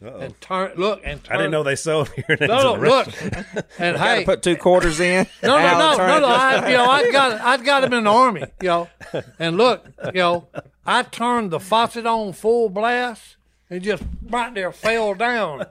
and 0.01 0.39
turn 0.41 0.71
look 0.77 1.01
and 1.03 1.23
turn. 1.23 1.35
I 1.35 1.37
didn't 1.37 1.51
know 1.51 1.63
they 1.63 1.75
sold 1.75 2.09
hearing 2.15 2.41
aids. 2.41 2.49
No, 2.49 2.61
no, 2.61 2.73
in 2.75 2.81
the 2.81 2.89
look, 2.89 3.07
restaurant. 3.07 3.47
and 3.79 3.97
Gotta 3.97 3.97
hey, 3.97 4.25
put 4.25 4.43
two 4.43 4.55
quarters 4.55 4.99
in. 4.99 5.27
no, 5.43 5.57
no, 5.57 5.77
no, 5.77 5.97
no, 5.97 6.19
no. 6.19 6.27
I, 6.27 6.69
you 6.69 6.77
know, 6.77 6.85
I 6.85 7.11
got, 7.11 7.41
I 7.41 7.57
got 7.57 7.83
him 7.83 7.93
in 7.93 8.03
the 8.05 8.09
army, 8.11 8.45
you 8.61 8.67
know, 8.67 8.89
and 9.37 9.57
look, 9.57 9.85
you 10.05 10.19
know, 10.19 10.47
I 10.85 11.03
turned 11.03 11.51
the 11.51 11.59
faucet 11.59 12.05
on 12.05 12.33
full 12.33 12.69
blast 12.69 13.35
and 13.69 13.83
just 13.83 14.03
right 14.23 14.53
there 14.53 14.71
fell 14.71 15.13
down. 15.13 15.65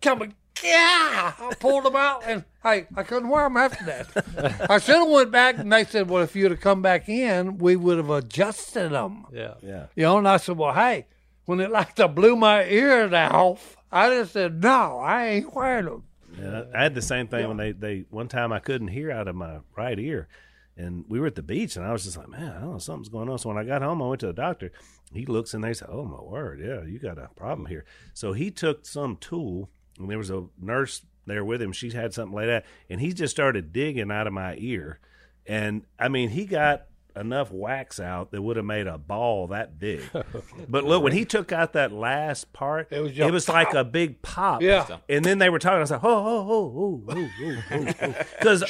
Coming, 0.00 0.34
yeah, 0.62 1.32
I 1.38 1.54
pulled 1.58 1.84
them 1.84 1.96
out, 1.96 2.22
and 2.24 2.44
hey, 2.62 2.86
I 2.94 3.02
couldn't 3.02 3.28
wear 3.28 3.44
them 3.44 3.56
after 3.56 3.84
that. 3.84 4.70
I 4.70 4.78
should 4.78 4.96
have 4.96 5.08
went 5.08 5.30
back, 5.32 5.58
and 5.58 5.72
they 5.72 5.84
said, 5.84 6.08
well, 6.08 6.22
if 6.22 6.36
you'd 6.36 6.52
have 6.52 6.60
come 6.60 6.82
back 6.82 7.08
in, 7.08 7.58
we 7.58 7.74
would 7.74 7.96
have 7.96 8.10
adjusted 8.10 8.92
them. 8.92 9.26
Yeah. 9.32 9.54
yeah. 9.60 9.86
You 9.96 10.04
know, 10.04 10.18
and 10.18 10.28
I 10.28 10.36
said, 10.36 10.56
well, 10.56 10.72
hey, 10.72 11.06
when 11.44 11.60
it 11.60 11.70
like 11.70 11.94
to 11.96 12.08
blew 12.08 12.36
my 12.36 12.64
ears 12.64 13.12
off, 13.12 13.76
I 13.90 14.08
just 14.10 14.32
said, 14.32 14.62
no, 14.62 14.98
I 14.98 15.26
ain't 15.26 15.54
wearing 15.54 15.86
them. 15.86 16.04
Yeah, 16.40 16.64
I 16.74 16.82
had 16.84 16.94
the 16.94 17.02
same 17.02 17.28
thing 17.28 17.46
when 17.48 17.56
they, 17.58 17.72
they 17.72 18.04
one 18.10 18.28
time 18.28 18.52
I 18.52 18.58
couldn't 18.58 18.88
hear 18.88 19.10
out 19.10 19.28
of 19.28 19.34
my 19.36 19.58
right 19.76 19.98
ear, 19.98 20.28
and 20.76 21.04
we 21.08 21.20
were 21.20 21.26
at 21.26 21.34
the 21.34 21.42
beach, 21.42 21.76
and 21.76 21.84
I 21.84 21.92
was 21.92 22.04
just 22.04 22.16
like, 22.16 22.28
man, 22.28 22.54
I 22.56 22.60
don't 22.60 22.72
know 22.72 22.78
something's 22.78 23.10
going 23.10 23.28
on. 23.28 23.38
So 23.38 23.50
when 23.50 23.58
I 23.58 23.64
got 23.64 23.82
home, 23.82 24.00
I 24.00 24.06
went 24.06 24.20
to 24.20 24.28
the 24.28 24.32
doctor. 24.32 24.72
He 25.12 25.26
looks 25.26 25.52
and 25.52 25.62
they 25.62 25.68
he 25.68 25.74
said, 25.74 25.88
oh 25.90 26.04
my 26.04 26.22
word, 26.22 26.60
yeah, 26.60 26.82
you 26.90 26.98
got 26.98 27.18
a 27.18 27.28
problem 27.36 27.66
here. 27.66 27.84
So 28.14 28.32
he 28.32 28.50
took 28.50 28.86
some 28.86 29.16
tool, 29.18 29.68
and 29.98 30.08
there 30.08 30.16
was 30.16 30.30
a 30.30 30.44
nurse 30.58 31.02
there 31.26 31.44
with 31.44 31.60
him. 31.60 31.72
She 31.72 31.90
had 31.90 32.14
something 32.14 32.34
like 32.34 32.46
that, 32.46 32.64
and 32.88 32.98
he 33.00 33.12
just 33.12 33.34
started 33.34 33.72
digging 33.72 34.10
out 34.10 34.26
of 34.26 34.32
my 34.32 34.56
ear. 34.58 35.00
and 35.46 35.84
I 35.98 36.08
mean 36.08 36.30
he 36.30 36.46
got 36.46 36.86
enough 37.16 37.50
wax 37.50 38.00
out 38.00 38.30
that 38.30 38.42
would 38.42 38.56
have 38.56 38.64
made 38.66 38.86
a 38.86 38.98
ball 38.98 39.48
that 39.48 39.78
big. 39.78 40.02
but 40.68 40.84
look, 40.84 41.02
when 41.02 41.12
he 41.12 41.24
took 41.24 41.52
out 41.52 41.72
that 41.74 41.92
last 41.92 42.52
part, 42.52 42.88
It 42.90 43.00
was 43.00 43.18
it 43.18 43.30
was 43.32 43.48
like 43.48 43.74
a 43.74 43.84
big 43.84 44.22
pop. 44.22 44.62
Yeah. 44.62 44.98
And 45.08 45.24
then 45.24 45.38
they 45.38 45.50
were 45.50 45.58
talking. 45.58 45.78
I 45.78 45.80
was 45.80 45.90
like, 45.90 46.04
oh, 46.04 46.08
oh, 46.08 46.46
oh, 46.50 47.04
oh, 47.08 47.28
oh, 47.40 47.58
oh, 47.70 47.92
oh, 48.02 48.14
because 48.38 48.64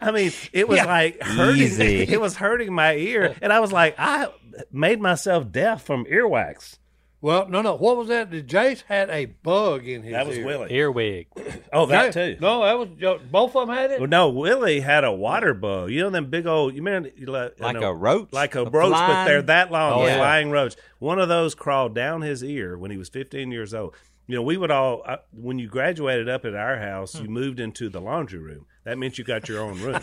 I 0.00 0.10
mean, 0.10 0.32
it 0.52 0.68
was 0.68 0.78
like 0.78 1.22
hurting. 1.22 1.62
Easy. 1.62 1.98
It 2.18 2.20
was 2.20 2.36
hurting 2.36 2.72
my 2.72 2.94
ear, 2.94 3.34
and 3.42 3.52
I 3.52 3.60
was 3.60 3.72
like, 3.72 3.94
I 3.98 4.28
made 4.72 5.00
myself 5.00 5.50
deaf 5.52 5.82
from 5.82 6.04
earwax. 6.06 6.78
Well, 7.20 7.48
no, 7.48 7.62
no. 7.62 7.74
What 7.74 7.96
was 7.96 8.08
that? 8.08 8.30
The 8.30 8.42
Jase 8.42 8.82
had 8.86 9.10
a 9.10 9.24
bug 9.26 9.86
in 9.88 10.02
his 10.02 10.12
That 10.12 10.26
was 10.26 10.38
ear. 10.38 10.46
Willie. 10.46 10.72
Earwig. 10.72 11.26
Oh, 11.70 11.84
that 11.84 12.14
Jay- 12.14 12.34
too. 12.36 12.40
No, 12.40 12.62
that 12.64 12.78
was 12.78 13.20
both 13.30 13.54
of 13.54 13.66
them 13.66 13.76
had 13.76 13.90
it. 13.90 14.00
Well, 14.00 14.08
no, 14.08 14.30
Willie 14.30 14.80
had 14.80 15.04
a 15.04 15.12
water 15.12 15.52
bug. 15.52 15.90
You 15.90 16.00
know 16.00 16.08
them 16.08 16.30
big 16.30 16.46
old. 16.46 16.74
You 16.74 16.80
mean 16.82 17.12
you 17.14 17.26
like, 17.26 17.60
Like 17.60 17.76
know, 17.76 17.90
a 17.90 17.94
roach? 17.94 18.32
like 18.32 18.54
a, 18.54 18.62
A 18.62 18.70
roach, 18.70 18.90
but 18.92 18.96
flying- 18.96 19.26
they're 19.28 19.42
that 19.42 19.70
long. 19.70 20.00
Oh, 20.00 20.06
yeah. 20.06 20.16
flying 20.16 20.50
roach. 20.50 20.76
One 20.98 21.18
of 21.18 21.28
those 21.28 21.54
crawled 21.54 21.94
down 21.94 22.22
his 22.22 22.42
ear 22.42 22.78
when 22.78 22.90
he 22.90 22.96
was 22.96 23.10
15 23.10 23.50
years 23.52 23.74
old. 23.74 23.94
You 24.26 24.36
know, 24.36 24.42
we 24.42 24.56
would 24.56 24.70
all 24.70 25.02
uh, 25.04 25.18
when 25.32 25.58
you 25.58 25.68
graduated 25.68 26.26
up 26.26 26.46
at 26.46 26.54
our 26.54 26.78
house, 26.78 27.12
Hmm. 27.18 27.24
you 27.24 27.30
moved 27.30 27.60
into 27.60 27.90
the 27.90 28.00
laundry 28.00 28.38
room. 28.38 28.64
That 28.88 28.96
meant 28.96 29.18
you 29.18 29.24
got 29.24 29.50
your 29.50 29.60
own 29.60 29.78
room. 29.82 30.00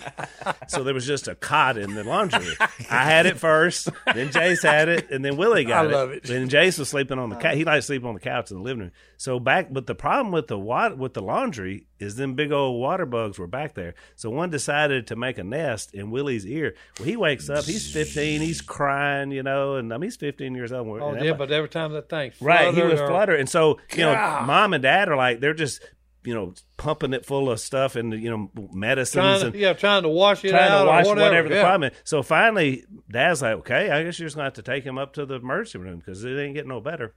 so 0.67 0.83
there 0.83 0.93
was 0.93 1.07
just 1.07 1.27
a 1.27 1.33
cot 1.33 1.75
in 1.75 1.95
the 1.95 2.03
laundry. 2.03 2.45
I 2.91 3.03
had 3.03 3.25
it 3.25 3.39
first, 3.39 3.89
then 4.13 4.31
Jase 4.31 4.61
had 4.61 4.89
it, 4.89 5.09
and 5.09 5.25
then 5.25 5.37
Willie 5.37 5.63
got 5.65 5.87
I 5.87 5.89
love 5.89 6.11
it. 6.11 6.21
Then 6.23 6.47
Jase 6.49 6.77
was 6.77 6.89
sleeping 6.89 7.17
on 7.17 7.31
the 7.31 7.35
couch. 7.35 7.55
He 7.55 7.65
liked 7.65 7.79
to 7.79 7.81
sleep 7.81 8.05
on 8.05 8.13
the 8.13 8.19
couch 8.19 8.51
in 8.51 8.57
the 8.57 8.63
living 8.63 8.81
room. 8.81 8.91
So 9.17 9.39
back, 9.39 9.73
but 9.73 9.87
the 9.87 9.95
problem 9.95 10.31
with 10.31 10.45
the 10.45 10.59
water 10.59 10.93
with 10.93 11.15
the 11.15 11.23
laundry 11.23 11.87
is 11.99 12.15
them 12.15 12.35
big 12.35 12.51
old 12.51 12.79
water 12.79 13.07
bugs 13.07 13.39
were 13.39 13.47
back 13.47 13.73
there. 13.73 13.95
So 14.15 14.29
one 14.29 14.51
decided 14.51 15.07
to 15.07 15.15
make 15.15 15.39
a 15.39 15.43
nest 15.43 15.95
in 15.95 16.11
Willie's 16.11 16.45
ear. 16.45 16.75
Well, 16.99 17.07
he 17.07 17.15
wakes 17.15 17.49
up. 17.49 17.63
He's 17.65 17.91
15. 17.91 18.41
He's 18.41 18.61
crying, 18.61 19.31
you 19.31 19.41
know, 19.41 19.77
and 19.77 19.91
I 19.91 19.97
mean 19.97 20.03
he's 20.09 20.17
15 20.17 20.53
years 20.53 20.71
old. 20.71 20.87
Oh, 21.01 21.15
yeah, 21.15 21.33
but 21.33 21.51
every 21.51 21.69
time 21.69 21.91
that 21.93 22.07
thing 22.07 22.33
right, 22.39 22.71
he 22.71 22.83
was 22.83 23.01
or- 23.01 23.07
fluttering, 23.07 23.39
and 23.39 23.49
so 23.49 23.79
you 23.93 24.03
know, 24.03 24.13
God. 24.13 24.45
mom 24.45 24.73
and 24.73 24.83
dad 24.83 25.09
are 25.09 25.15
like 25.17 25.39
they're 25.39 25.55
just 25.55 25.81
you 26.25 26.33
know 26.33 26.53
pumping 26.77 27.13
it 27.13 27.25
full 27.25 27.49
of 27.49 27.59
stuff 27.59 27.95
and 27.95 28.13
you 28.13 28.29
know 28.29 28.49
medicines 28.73 29.13
trying 29.21 29.41
and 29.43 29.53
to, 29.53 29.59
yeah, 29.59 29.73
trying 29.73 30.03
to 30.03 30.09
wash 30.09 30.43
it 30.43 30.49
trying 30.49 30.71
out 30.71 30.83
to 30.83 30.87
wash 30.87 31.05
whatever, 31.05 31.29
whatever, 31.29 31.49
the 31.49 31.55
yeah. 31.55 31.61
problem 31.61 31.91
is. 31.91 31.97
So 32.03 32.23
finally, 32.23 32.85
Dad's 33.09 33.41
like, 33.41 33.57
"Okay, 33.57 33.89
I 33.89 34.03
guess 34.03 34.19
you're 34.19 34.27
just 34.27 34.35
going 34.35 34.43
to 34.43 34.47
have 34.47 34.53
to 34.53 34.61
take 34.63 34.83
him 34.83 34.97
up 34.97 35.13
to 35.13 35.25
the 35.25 35.35
emergency 35.35 35.77
room 35.77 35.99
because 35.99 36.23
it 36.23 36.37
ain't 36.37 36.55
getting 36.55 36.69
no 36.69 36.81
better." 36.81 37.13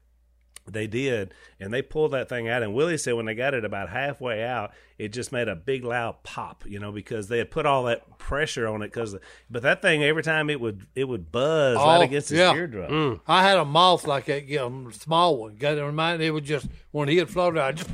They 0.71 0.87
did, 0.87 1.33
and 1.59 1.73
they 1.73 1.83
pulled 1.83 2.13
that 2.13 2.29
thing 2.29 2.49
out. 2.49 2.63
And 2.63 2.75
Willie 2.75 2.99
said 2.99 3.15
when 3.15 3.27
they 3.27 3.35
got 3.35 3.55
it 3.55 3.65
about 3.65 3.89
halfway 3.89 4.45
out, 4.45 4.73
it 4.99 5.09
just 5.09 5.33
made 5.33 5.49
a 5.49 5.57
big 5.57 5.85
loud 5.85 6.23
pop, 6.23 6.65
you 6.67 6.79
know, 6.79 6.93
because 6.93 7.29
they 7.29 7.39
had 7.39 7.51
put 7.51 7.67
all 7.67 7.85
that 7.85 8.19
pressure 8.19 8.67
on 8.69 8.83
it. 8.83 8.89
Because, 8.89 9.17
but 9.51 9.63
that 9.63 9.83
thing 9.83 10.03
every 10.05 10.23
time 10.23 10.51
it 10.51 10.61
would 10.61 10.87
it 10.95 11.05
would 11.05 11.33
buzz 11.33 11.79
Oh, 11.81 11.87
right 11.87 12.03
against 12.03 12.31
his 12.31 12.39
yeah. 12.39 12.55
eardrum. 12.55 12.91
Mm. 12.91 13.21
I 13.27 13.43
had 13.43 13.59
a 13.59 13.65
moth 13.65 14.07
like 14.07 14.27
that, 14.27 14.47
yeah, 14.47 14.67
a 14.69 14.93
small 14.93 15.39
one. 15.39 15.57
Got 15.57 15.79
it 15.79 15.83
reminded 15.83 16.27
it 16.27 16.31
would 16.33 16.45
just 16.45 16.67
when 16.91 17.09
he 17.09 17.17
had 17.17 17.31
floated, 17.31 17.61
I 17.63 17.73
just. 17.73 17.89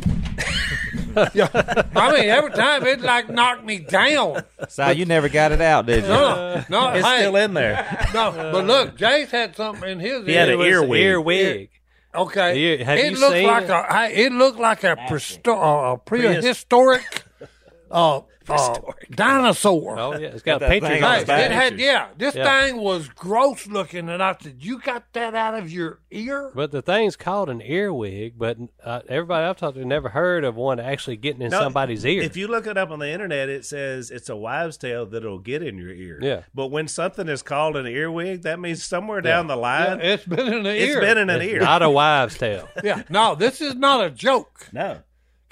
yeah, 1.34 1.48
I 1.94 2.12
mean, 2.12 2.28
every 2.28 2.50
time 2.50 2.84
it 2.86 3.00
like 3.00 3.28
knocked 3.30 3.64
me 3.64 3.78
down. 3.78 4.42
So 4.68 4.90
you 4.90 5.04
never 5.04 5.28
got 5.28 5.52
it 5.52 5.60
out, 5.60 5.86
did 5.86 6.02
you? 6.04 6.08
No, 6.10 6.64
no, 6.68 6.88
It's 6.90 7.06
hey, 7.06 7.18
still 7.20 7.36
in 7.36 7.54
there. 7.54 8.08
no. 8.12 8.32
But 8.52 8.64
look, 8.66 8.96
Jase 8.96 9.30
had 9.30 9.54
something 9.56 9.88
in 9.88 10.00
his. 10.00 10.26
He 10.26 10.32
had 10.32 10.48
ear. 10.48 10.54
an 10.54 10.60
It 10.60 10.62
was 10.64 10.68
earwig. 10.68 11.00
Earwig. 11.02 11.70
Okay, 12.14 12.58
Ear- 12.58 12.84
have 12.84 12.98
it 12.98 13.12
you 13.12 13.18
looked 13.20 13.32
seen 13.34 13.46
like 13.46 13.64
it? 13.64 13.70
a. 13.70 14.20
It 14.26 14.32
looked 14.32 14.58
like 14.58 14.84
a, 14.84 14.96
presto- 15.08 15.56
uh, 15.60 15.92
a 15.94 15.98
prehistoric, 15.98 17.24
uh, 17.90 18.20
uh, 18.48 18.78
dinosaur. 19.10 19.98
Oh 19.98 20.12
yeah, 20.18 20.28
it's 20.28 20.42
got 20.42 20.60
that 20.60 20.70
pictures 20.70 20.90
thing 20.90 21.04
on 21.04 21.10
on 21.10 21.14
Hey, 21.16 21.18
it. 21.18 21.20
the 21.22 21.26
back. 21.26 21.50
it 21.50 21.52
had 21.52 21.78
yeah. 21.78 22.06
This 22.16 22.34
Yeah. 22.34 22.60
thing 22.62 22.76
was 22.78 23.08
gross 23.08 23.66
looking, 23.66 24.08
and 24.08 24.22
I 24.22 24.36
said, 24.40 24.56
"You 24.60 24.80
got 24.80 25.12
that 25.14 25.34
out 25.34 25.54
of 25.54 25.70
your 25.70 26.00
ear?" 26.10 26.50
But 26.54 26.70
the 26.72 26.82
thing's 26.82 27.16
called 27.16 27.48
an 27.50 27.60
earwig. 27.62 28.34
But 28.38 28.58
uh, 28.82 29.00
everybody 29.08 29.46
I've 29.46 29.56
talked 29.56 29.76
to 29.76 29.84
never 29.84 30.08
heard 30.10 30.44
of 30.44 30.56
one 30.56 30.78
actually 30.80 31.16
getting 31.16 31.42
in 31.42 31.50
No, 31.50 31.60
somebody's 31.60 32.04
ear. 32.04 32.22
If 32.22 32.36
you 32.36 32.48
look 32.48 32.66
it 32.66 32.76
up 32.76 32.90
on 32.90 32.98
the 32.98 33.08
internet, 33.10 33.48
it 33.48 33.64
says 33.64 34.10
it's 34.10 34.28
a 34.28 34.36
wives' 34.36 34.76
tale 34.76 35.06
that'll 35.06 35.38
get 35.38 35.62
in 35.62 35.78
your 35.78 35.90
ear. 35.92 36.18
Yeah. 36.22 36.42
But 36.54 36.68
when 36.68 36.88
something 36.88 37.28
is 37.28 37.42
called 37.42 37.76
an 37.76 37.86
earwig, 37.86 38.42
that 38.42 38.60
means 38.60 38.84
somewhere 38.84 39.20
down 39.20 39.46
the 39.46 39.54
Yeah, 39.56 39.60
line, 39.60 40.00
it's 40.00 40.24
been 40.24 40.46
in 40.46 40.54
an 40.54 40.66
ear. 40.66 40.98
It's 40.98 41.00
been 41.00 41.18
in 41.18 41.30
an 41.30 41.40
It's 41.40 41.52
ear. 41.52 41.60
not 41.60 41.82
a 41.82 41.90
wives' 41.90 42.36
tale. 42.38 42.68
yeah, 42.84 43.02
no, 43.08 43.34
this 43.34 43.60
is 43.60 43.74
not 43.74 44.04
a 44.04 44.10
joke. 44.10 44.68
no. 44.72 44.98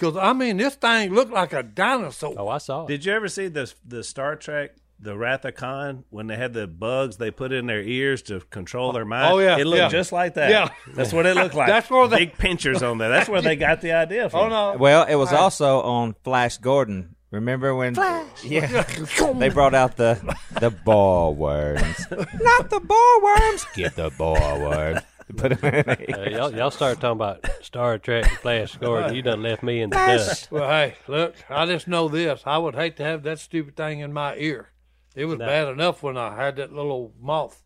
Because 0.02 0.16
I 0.16 0.32
mean, 0.32 0.56
this 0.56 0.74
thing 0.74 1.14
looked 1.14 1.30
like 1.30 1.52
a 1.52 1.62
dinosaur. 1.62 2.34
Oh, 2.36 2.48
I 2.48 2.58
saw 2.58 2.86
it. 2.86 2.88
Did 2.88 3.04
you 3.04 3.12
ever 3.12 3.28
see 3.28 3.46
the 3.46 3.72
the 3.86 4.02
Star 4.02 4.34
Trek? 4.34 4.72
The 4.98 5.16
Wrath 5.16 5.44
of 5.44 5.56
Khan, 5.56 6.04
when 6.10 6.28
they 6.28 6.36
had 6.36 6.52
the 6.52 6.68
bugs 6.68 7.16
they 7.16 7.32
put 7.32 7.50
in 7.52 7.66
their 7.66 7.82
ears 7.82 8.22
to 8.22 8.38
control 8.38 8.92
their 8.92 9.04
mind. 9.04 9.32
Oh, 9.32 9.38
yeah, 9.40 9.58
it 9.58 9.64
looked 9.64 9.78
yeah. 9.78 9.88
just 9.88 10.12
like 10.12 10.34
that. 10.34 10.50
Yeah. 10.50 10.68
that's 10.94 11.12
what 11.12 11.26
it 11.26 11.34
looked 11.34 11.56
like. 11.56 11.66
That's 11.66 11.90
where 11.90 12.06
they- 12.06 12.26
big 12.26 12.38
pinchers 12.38 12.84
on 12.84 12.98
there. 12.98 13.08
That's 13.08 13.28
where 13.28 13.42
they 13.42 13.56
got 13.56 13.80
the 13.80 13.92
idea 13.92 14.30
from. 14.30 14.40
Oh 14.40 14.48
no! 14.48 14.78
Well, 14.78 15.04
it 15.04 15.16
was 15.16 15.32
also 15.32 15.80
on 15.82 16.14
Flash 16.22 16.58
Gordon. 16.58 17.16
Remember 17.32 17.74
when? 17.74 17.94
Flash. 17.94 18.44
Yeah, 18.44 18.82
they 19.38 19.48
brought 19.48 19.74
out 19.74 19.96
the 19.96 20.20
the 20.60 20.70
ball 20.70 21.34
worms. 21.34 22.06
Not 22.10 22.70
the 22.70 22.80
ball 22.80 23.22
worms. 23.22 23.66
Get 23.74 23.96
the 23.96 24.10
ball 24.10 24.60
worms. 24.60 25.00
Put 25.36 25.52
'em 25.64 25.74
in 25.74 25.84
the 25.86 26.26
Uh, 26.26 26.30
y'all, 26.30 26.54
y'all 26.54 26.70
start 26.70 27.00
talking 27.00 27.12
about 27.12 27.46
Star 27.62 27.98
Trek 27.98 28.26
and 28.28 28.38
Flash 28.38 28.76
Gordon. 28.76 29.14
You 29.14 29.22
done 29.22 29.42
left 29.42 29.62
me 29.62 29.80
in 29.80 29.90
the 29.90 29.96
dust. 29.96 30.50
Well, 30.50 30.68
hey, 30.68 30.94
look, 31.08 31.34
I 31.48 31.66
just 31.66 31.88
know 31.88 32.08
this. 32.08 32.42
I 32.46 32.58
would 32.58 32.74
hate 32.74 32.96
to 32.98 33.04
have 33.04 33.22
that 33.24 33.38
stupid 33.38 33.76
thing 33.76 34.00
in 34.00 34.12
my 34.12 34.36
ear. 34.36 34.70
It 35.14 35.26
was 35.26 35.38
bad 35.38 35.68
enough 35.68 36.02
when 36.02 36.16
I 36.16 36.34
had 36.36 36.56
that 36.56 36.72
little 36.72 37.12
moth, 37.20 37.62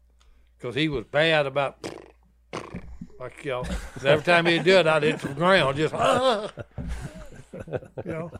because 0.59 0.74
he 0.74 0.88
was 0.88 1.05
bad 1.11 1.46
about. 1.46 1.79
Like 3.18 3.44
you 3.44 3.52
know, 3.52 3.64
every 4.05 4.24
time 4.24 4.46
he'd 4.46 4.64
do 4.64 4.76
it, 4.76 4.87
I'd 4.87 5.02
hit 5.02 5.20
the 5.20 5.29
ground 5.29 5.76
just. 5.79 5.94
you 8.05 8.12
know, 8.12 8.31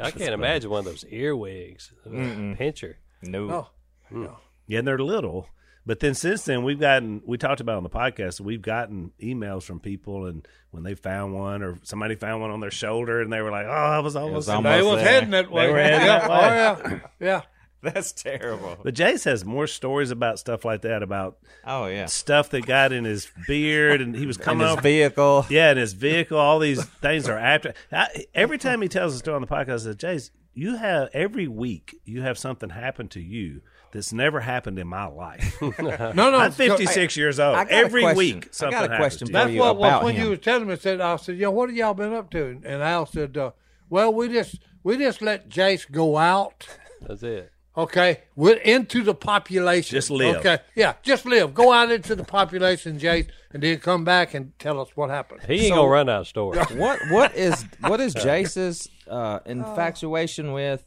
I 0.00 0.10
can't 0.10 0.34
imagine 0.34 0.70
one 0.70 0.80
of 0.80 0.84
those 0.84 1.04
earwigs. 1.08 1.92
Pincher. 2.04 2.98
No. 3.22 3.68
oh, 4.12 4.38
Yeah, 4.66 4.80
and 4.80 4.88
they're 4.88 4.98
little. 4.98 5.48
But 5.86 6.00
then 6.00 6.14
since 6.14 6.44
then, 6.44 6.64
we've 6.64 6.80
gotten, 6.80 7.22
we 7.26 7.36
talked 7.36 7.60
about 7.60 7.76
on 7.76 7.82
the 7.82 7.90
podcast, 7.90 8.40
we've 8.40 8.62
gotten 8.62 9.12
emails 9.22 9.64
from 9.64 9.80
people, 9.80 10.26
and 10.26 10.46
when 10.70 10.82
they 10.82 10.94
found 10.94 11.34
one 11.34 11.62
or 11.62 11.78
somebody 11.82 12.14
found 12.14 12.40
one 12.40 12.50
on 12.50 12.60
their 12.60 12.70
shoulder, 12.70 13.20
and 13.20 13.32
they 13.32 13.42
were 13.42 13.50
like, 13.50 13.66
oh, 13.66 13.70
I 13.70 13.98
was 13.98 14.16
almost. 14.16 14.34
was 14.34 14.48
in 14.48 14.54
almost 14.54 14.76
they 14.76 14.82
was 14.82 15.02
heading 15.02 15.30
that 15.30 15.50
way. 15.50 15.70
were 15.70 15.78
heading 15.78 16.06
yeah, 16.06 16.18
that 16.26 16.30
oh 16.80 16.88
yeah, 16.90 17.00
yeah. 17.20 17.42
That's 17.82 18.12
terrible. 18.12 18.78
But 18.82 18.94
Jase 18.94 19.24
has 19.24 19.44
more 19.44 19.66
stories 19.66 20.10
about 20.10 20.38
stuff 20.38 20.64
like 20.64 20.80
that, 20.82 21.02
about 21.02 21.36
Oh 21.66 21.84
yeah. 21.84 22.06
stuff 22.06 22.48
that 22.50 22.64
got 22.64 22.92
in 22.92 23.04
his 23.04 23.28
beard, 23.46 24.00
and 24.00 24.16
he 24.16 24.24
was 24.24 24.36
In 24.38 24.42
coming 24.42 24.66
his 24.66 24.78
up. 24.78 24.82
vehicle. 24.82 25.44
Yeah, 25.50 25.70
in 25.72 25.76
his 25.76 25.92
vehicle, 25.92 26.38
all 26.38 26.58
these 26.60 26.82
things 26.82 27.28
are 27.28 27.36
after. 27.36 27.74
I, 27.92 28.24
every 28.34 28.56
time 28.56 28.80
he 28.80 28.88
tells 28.88 29.14
a 29.14 29.18
story 29.18 29.34
on 29.34 29.42
the 29.42 29.46
podcast, 29.46 29.74
I 29.74 29.76
said, 29.78 29.98
Jase, 29.98 30.30
you 30.54 30.76
have 30.76 31.10
every 31.12 31.46
week 31.46 32.00
you 32.06 32.22
have 32.22 32.38
something 32.38 32.70
happen 32.70 33.08
to 33.08 33.20
you 33.20 33.60
that's 33.94 34.12
never 34.12 34.40
happened 34.40 34.78
in 34.78 34.86
my 34.88 35.06
life. 35.06 35.56
No, 35.78 36.12
no. 36.12 36.34
I'm 36.36 36.52
56 36.52 37.16
years 37.16 37.40
old. 37.40 37.56
I 37.56 37.64
got 37.64 37.72
a 37.72 37.76
Every 37.76 38.02
question. 38.02 38.18
week 38.18 38.48
something 38.52 38.76
I 38.76 38.86
got 38.88 38.94
a 38.94 38.96
question 38.98 39.28
to 39.28 39.32
for 39.32 39.38
you. 39.38 39.44
That's 39.44 39.54
you 39.54 39.60
what 39.60 39.76
was 39.78 39.88
about 39.88 40.04
when 40.04 40.14
him. 40.16 40.24
you 40.24 40.30
was 40.30 40.38
telling 40.40 40.66
me. 40.66 40.72
I 40.74 40.76
said, 40.76 41.00
I 41.00 41.16
said, 41.16 41.38
yeah, 41.38 41.48
what 41.48 41.68
have 41.70 41.76
y'all 41.76 41.94
been 41.94 42.12
up 42.12 42.30
to? 42.32 42.60
And 42.64 42.82
Al 42.82 43.06
said, 43.06 43.36
uh, 43.38 43.52
well, 43.88 44.12
we 44.12 44.28
just 44.28 44.58
we 44.82 44.98
just 44.98 45.22
let 45.22 45.48
Jase 45.48 45.84
go 45.86 46.16
out. 46.18 46.66
That's 47.00 47.22
it. 47.22 47.50
Okay, 47.76 48.20
we're 48.36 48.56
into 48.58 49.02
the 49.02 49.14
population. 49.14 49.96
Just 49.96 50.08
live. 50.10 50.36
Okay, 50.36 50.58
yeah, 50.76 50.94
just 51.02 51.26
live. 51.26 51.54
Go 51.54 51.72
out 51.72 51.90
into 51.90 52.14
the 52.14 52.22
population, 52.22 53.00
Jase, 53.00 53.26
and 53.52 53.62
then 53.62 53.78
come 53.78 54.04
back 54.04 54.32
and 54.34 54.56
tell 54.60 54.80
us 54.80 54.90
what 54.94 55.10
happened. 55.10 55.40
He 55.46 55.66
ain't 55.66 55.74
gonna 55.74 55.88
run 55.88 56.08
out 56.08 56.20
of 56.22 56.28
stories. 56.28 56.64
What 56.76 57.00
what 57.10 57.34
is 57.34 57.64
what 57.80 58.00
is 58.00 58.14
Jase's 58.26 58.88
uh, 59.08 59.40
infatuation 59.44 60.52
with 60.52 60.84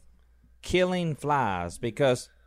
killing 0.62 1.14
flies? 1.14 1.76
Because 1.78 2.28
w- 2.28 2.37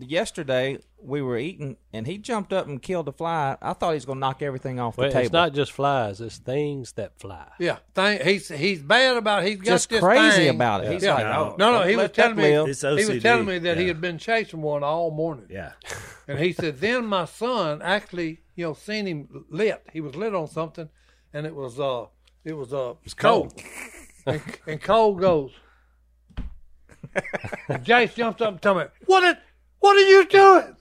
yesterday 0.00 0.78
we 1.00 1.20
were 1.22 1.36
eating 1.36 1.76
and 1.92 2.06
he 2.06 2.18
jumped 2.18 2.52
up 2.52 2.66
and 2.66 2.80
killed 2.80 3.08
a 3.08 3.12
fly. 3.12 3.56
I 3.60 3.72
thought 3.72 3.90
he 3.90 3.94
was 3.96 4.04
going 4.04 4.16
to 4.16 4.20
knock 4.20 4.42
everything 4.42 4.78
off 4.80 4.96
the 4.96 5.08
table. 5.08 5.18
it's 5.20 5.32
not 5.32 5.52
just 5.54 5.72
flies; 5.72 6.20
it's 6.20 6.38
things 6.38 6.92
that 6.92 7.18
fly. 7.18 7.48
Yeah, 7.58 7.78
thing, 7.94 8.20
he's 8.24 8.48
he's 8.48 8.82
bad 8.82 9.16
about. 9.16 9.44
He's 9.44 9.56
got 9.56 9.64
just 9.64 9.90
this 9.90 10.00
crazy 10.00 10.36
thing. 10.36 10.50
about 10.54 10.84
it. 10.84 10.92
He's 10.92 11.02
Yeah. 11.02 11.14
like, 11.14 11.24
No. 11.26 11.56
No, 11.58 11.72
no, 11.80 11.88
he 11.88 11.96
was 11.96 12.10
telling 12.12 12.36
me- 12.36 12.50
He 12.50 12.58
was 12.58 12.80
telling 13.22 13.46
me 13.46 13.58
that 13.60 13.76
he 13.78 13.88
had 13.88 14.00
been 14.00 14.18
chasing 14.18 14.62
one 14.62 14.82
all 14.84 15.10
morning, 15.10 15.46
Yeah. 15.50 15.72
and 16.28 16.38
he 16.38 16.52
said 16.52 16.78
then 16.80 17.06
my 17.06 17.24
son 17.24 17.82
actually, 17.82 18.40
you 18.54 18.64
know, 18.66 18.74
seen 18.74 19.06
him 19.06 19.46
lit. 19.50 19.82
He 19.92 20.00
was 20.00 20.14
lit 20.14 20.34
on 20.34 20.46
something, 20.46 20.88
and 21.32 21.46
it 21.46 21.54
was 21.54 21.80
uh, 21.80 22.06
it 22.44 22.52
was 22.54 22.72
uh, 22.72 22.94
cold. 23.16 23.54
and, 24.26 24.40
and 24.66 24.80
Cole 24.82 25.14
goes, 25.16 25.52
and 27.68 27.84
Jase 27.84 28.14
jumps 28.14 28.40
up 28.40 28.48
and 28.52 28.62
told 28.62 28.78
me, 28.78 28.84
"What? 29.06 29.24
Is, 29.24 29.36
what 29.82 29.96
are 29.96 30.08
you 30.08 30.24
doing?" 30.24 30.76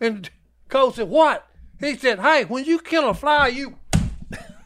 And 0.00 0.28
Cole 0.68 0.92
said, 0.92 1.08
"What?" 1.08 1.46
He 1.78 1.96
said, 1.96 2.18
"Hey, 2.18 2.44
when 2.44 2.64
you 2.64 2.80
kill 2.80 3.08
a 3.08 3.14
fly, 3.14 3.46
you." 3.48 3.77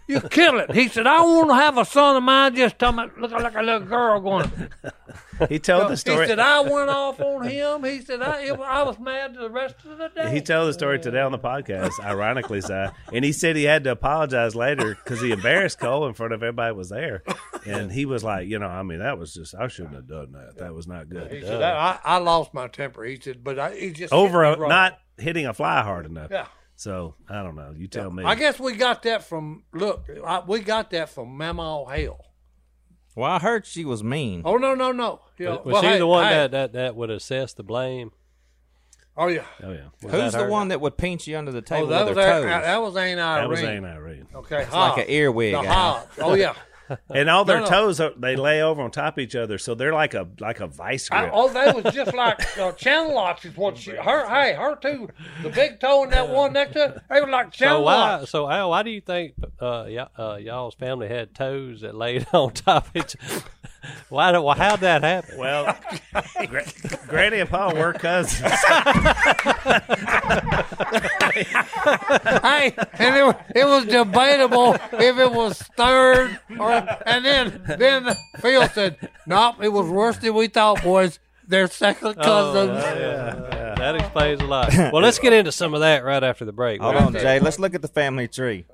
You 0.06 0.20
kill 0.20 0.58
it. 0.58 0.72
He 0.72 0.88
said, 0.88 1.06
I 1.06 1.20
want 1.22 1.50
to 1.50 1.54
have 1.54 1.78
a 1.78 1.84
son 1.84 2.16
of 2.16 2.22
mine 2.22 2.54
just 2.54 2.78
tell 2.78 2.92
me 2.92 3.04
look 3.18 3.30
like 3.30 3.54
a 3.54 3.62
little 3.62 3.86
girl 3.86 4.20
going. 4.20 4.50
He 5.48 5.58
told 5.58 5.90
the 5.90 5.96
story. 5.96 6.26
He 6.26 6.28
said, 6.28 6.38
I 6.38 6.60
went 6.60 6.88
off 6.88 7.20
on 7.20 7.44
him. 7.48 7.84
He 7.84 8.00
said, 8.00 8.22
I, 8.22 8.42
it, 8.42 8.60
I 8.60 8.82
was 8.82 8.98
mad 8.98 9.34
the 9.34 9.50
rest 9.50 9.76
of 9.84 9.98
the 9.98 10.08
day. 10.08 10.30
He 10.30 10.40
told 10.40 10.68
the 10.68 10.72
story 10.72 11.00
today 11.00 11.20
on 11.20 11.32
the 11.32 11.38
podcast, 11.38 11.98
ironically, 12.04 12.60
Si. 12.60 12.86
And 13.12 13.24
he 13.24 13.32
said 13.32 13.56
he 13.56 13.64
had 13.64 13.82
to 13.84 13.90
apologize 13.90 14.54
later 14.54 14.96
because 15.02 15.20
he 15.20 15.32
embarrassed 15.32 15.78
Cole 15.78 16.06
in 16.06 16.14
front 16.14 16.32
of 16.32 16.42
everybody 16.42 16.70
that 16.70 16.76
was 16.76 16.90
there. 16.90 17.22
And 17.66 17.90
he 17.90 18.06
was 18.06 18.22
like, 18.22 18.48
you 18.48 18.58
know, 18.58 18.68
I 18.68 18.82
mean, 18.82 19.00
that 19.00 19.18
was 19.18 19.34
just, 19.34 19.54
I 19.54 19.68
shouldn't 19.68 19.94
have 19.94 20.06
done 20.06 20.32
that. 20.32 20.58
That 20.58 20.74
was 20.74 20.86
not 20.86 21.08
good. 21.08 21.32
he 21.32 21.40
good. 21.40 21.48
said, 21.48 21.62
I, 21.62 21.98
I 22.04 22.18
lost 22.18 22.54
my 22.54 22.68
temper. 22.68 23.02
He 23.04 23.18
said, 23.20 23.42
but 23.42 23.58
I, 23.58 23.74
he 23.74 23.90
just 23.90 24.12
Over 24.12 24.44
a, 24.44 24.68
not 24.68 24.98
hitting 25.16 25.46
a 25.46 25.54
fly 25.54 25.82
hard 25.82 26.06
enough. 26.06 26.30
Yeah. 26.30 26.46
So 26.82 27.14
I 27.28 27.44
don't 27.44 27.54
know. 27.54 27.72
You 27.76 27.86
tell 27.86 28.10
me. 28.10 28.24
I 28.24 28.34
guess 28.34 28.58
we 28.58 28.74
got 28.74 29.04
that 29.04 29.22
from, 29.22 29.62
look, 29.72 30.10
I, 30.26 30.42
we 30.44 30.58
got 30.58 30.90
that 30.90 31.10
from 31.10 31.36
Mama 31.38 31.84
Hale. 31.88 32.20
Well, 33.14 33.30
I 33.30 33.38
heard 33.38 33.66
she 33.66 33.84
was 33.84 34.02
mean. 34.02 34.42
Oh, 34.44 34.56
no, 34.56 34.74
no, 34.74 34.90
no. 34.90 35.20
Yeah, 35.38 35.50
Was 35.50 35.60
well, 35.64 35.82
she 35.82 35.86
hey, 35.88 35.98
the 35.98 36.08
one 36.08 36.24
hey. 36.24 36.30
that, 36.34 36.50
that, 36.50 36.72
that 36.72 36.96
would 36.96 37.10
assess 37.10 37.52
the 37.52 37.62
blame? 37.62 38.10
Oh, 39.16 39.28
yeah. 39.28 39.44
oh, 39.62 39.70
yeah. 39.70 39.84
Was 40.02 40.12
Who's 40.12 40.32
the 40.32 40.48
one 40.48 40.68
that 40.68 40.80
would 40.80 40.96
pinch 40.96 41.28
you 41.28 41.38
under 41.38 41.52
the 41.52 41.58
Oh, 41.58 41.60
table 41.60 41.86
that 41.88 42.06
with 42.06 42.16
was, 42.16 42.24
her 42.24 42.32
Aunt- 42.32 42.42
toes? 42.42 42.64
that 42.64 42.82
was 42.82 42.96
Aunt 42.96 43.20
Irene. 43.20 43.42
That 43.42 43.48
was 43.48 43.62
Aunt 43.62 43.86
Irene. 43.86 44.26
Okay, 44.34 44.62
It's 44.62 44.72
like 44.72 44.98
an 45.06 45.10
earwig. 45.12 45.52
The 45.52 45.58
Al. 45.58 45.64
Hobbs. 45.72 46.18
Oh, 46.18 46.34
yeah. 46.34 46.54
And 47.14 47.28
all 47.30 47.44
their 47.44 47.58
No, 47.60 47.64
no. 47.64 47.70
toes, 47.70 48.00
they 48.18 48.36
lay 48.36 48.62
over 48.62 48.82
on 48.82 48.90
top 48.90 49.14
of 49.14 49.18
each 49.22 49.34
other. 49.36 49.58
So 49.58 49.74
they're 49.74 49.92
like 49.92 50.14
a 50.14 50.28
like 50.40 50.60
a 50.60 50.66
vice 50.66 51.08
I, 51.10 51.20
grip. 51.22 51.30
oh, 51.34 51.52
they 51.52 51.80
was 51.80 51.94
just 51.94 52.14
like 52.14 52.58
uh, 52.58 52.72
channel 52.72 53.14
locks. 53.14 53.44
Is 53.44 53.56
what 53.56 53.76
she 53.78 53.92
her. 53.92 54.28
Hey, 54.28 54.54
her 54.54 54.76
two, 54.76 55.08
the 55.42 55.50
big 55.50 55.80
toe 55.80 56.04
and 56.04 56.12
that 56.12 56.28
one 56.28 56.52
next 56.52 56.72
to 56.74 56.84
it, 56.86 57.02
they 57.10 57.20
were 57.20 57.28
like 57.28 57.54
So 57.54 57.64
channel 57.64 57.84
why? 57.84 57.94
locks. 57.94 58.30
So 58.30 58.48
Al, 58.50 58.70
why 58.70 58.82
do 58.82 58.90
you 58.90 59.00
think 59.00 59.34
uh, 59.60 59.86
y- 59.88 60.06
uh, 60.18 60.36
y'all's 60.36 60.74
family 60.74 61.08
had 61.08 61.34
toes 61.34 61.80
that 61.82 61.94
laid 61.94 62.26
on 62.32 62.52
top 62.52 62.88
of 62.88 62.96
each? 62.96 63.16
Why? 64.08 64.32
do- 64.32 64.42
Well, 64.42 64.54
how'd 64.54 64.80
that 64.80 65.02
happen? 65.02 65.38
well, 65.38 65.76
Gra- 66.46 66.64
Granny 67.08 67.40
and 67.40 67.50
Pa 67.50 67.72
were 67.72 67.92
cousins. 67.92 68.40
hey, 72.42 72.74
and 72.98 73.16
it, 73.16 73.36
it 73.56 73.64
was 73.64 73.86
debatable 73.86 74.74
if 74.92 75.18
it 75.18 75.32
was 75.32 75.58
third 75.76 76.38
or. 76.58 76.70
And 77.06 77.24
then 77.24 77.62
then 77.78 78.14
Phil 78.40 78.68
said, 78.68 78.96
"Nope, 79.26 79.56
it 79.62 79.68
was 79.68 79.88
worse 79.88 80.18
than 80.18 80.34
we 80.34 80.48
thought, 80.48 80.82
boys. 80.82 81.18
They're 81.46 81.66
second 81.68 82.16
oh, 82.18 82.22
cousins." 82.22 82.82
That 83.78 83.96
explains 83.96 84.40
a 84.40 84.46
lot. 84.46 84.72
Well, 84.92 85.02
let's 85.02 85.18
get 85.18 85.32
into 85.32 85.50
some 85.50 85.74
of 85.74 85.80
that 85.80 86.04
right 86.04 86.22
after 86.22 86.44
the 86.44 86.52
break. 86.52 86.80
Hold 86.80 86.96
on, 86.96 87.12
Jay. 87.14 87.40
Let's 87.40 87.58
look 87.58 87.74
at 87.74 87.82
the 87.82 87.88
family 87.88 88.28
tree. 88.28 88.64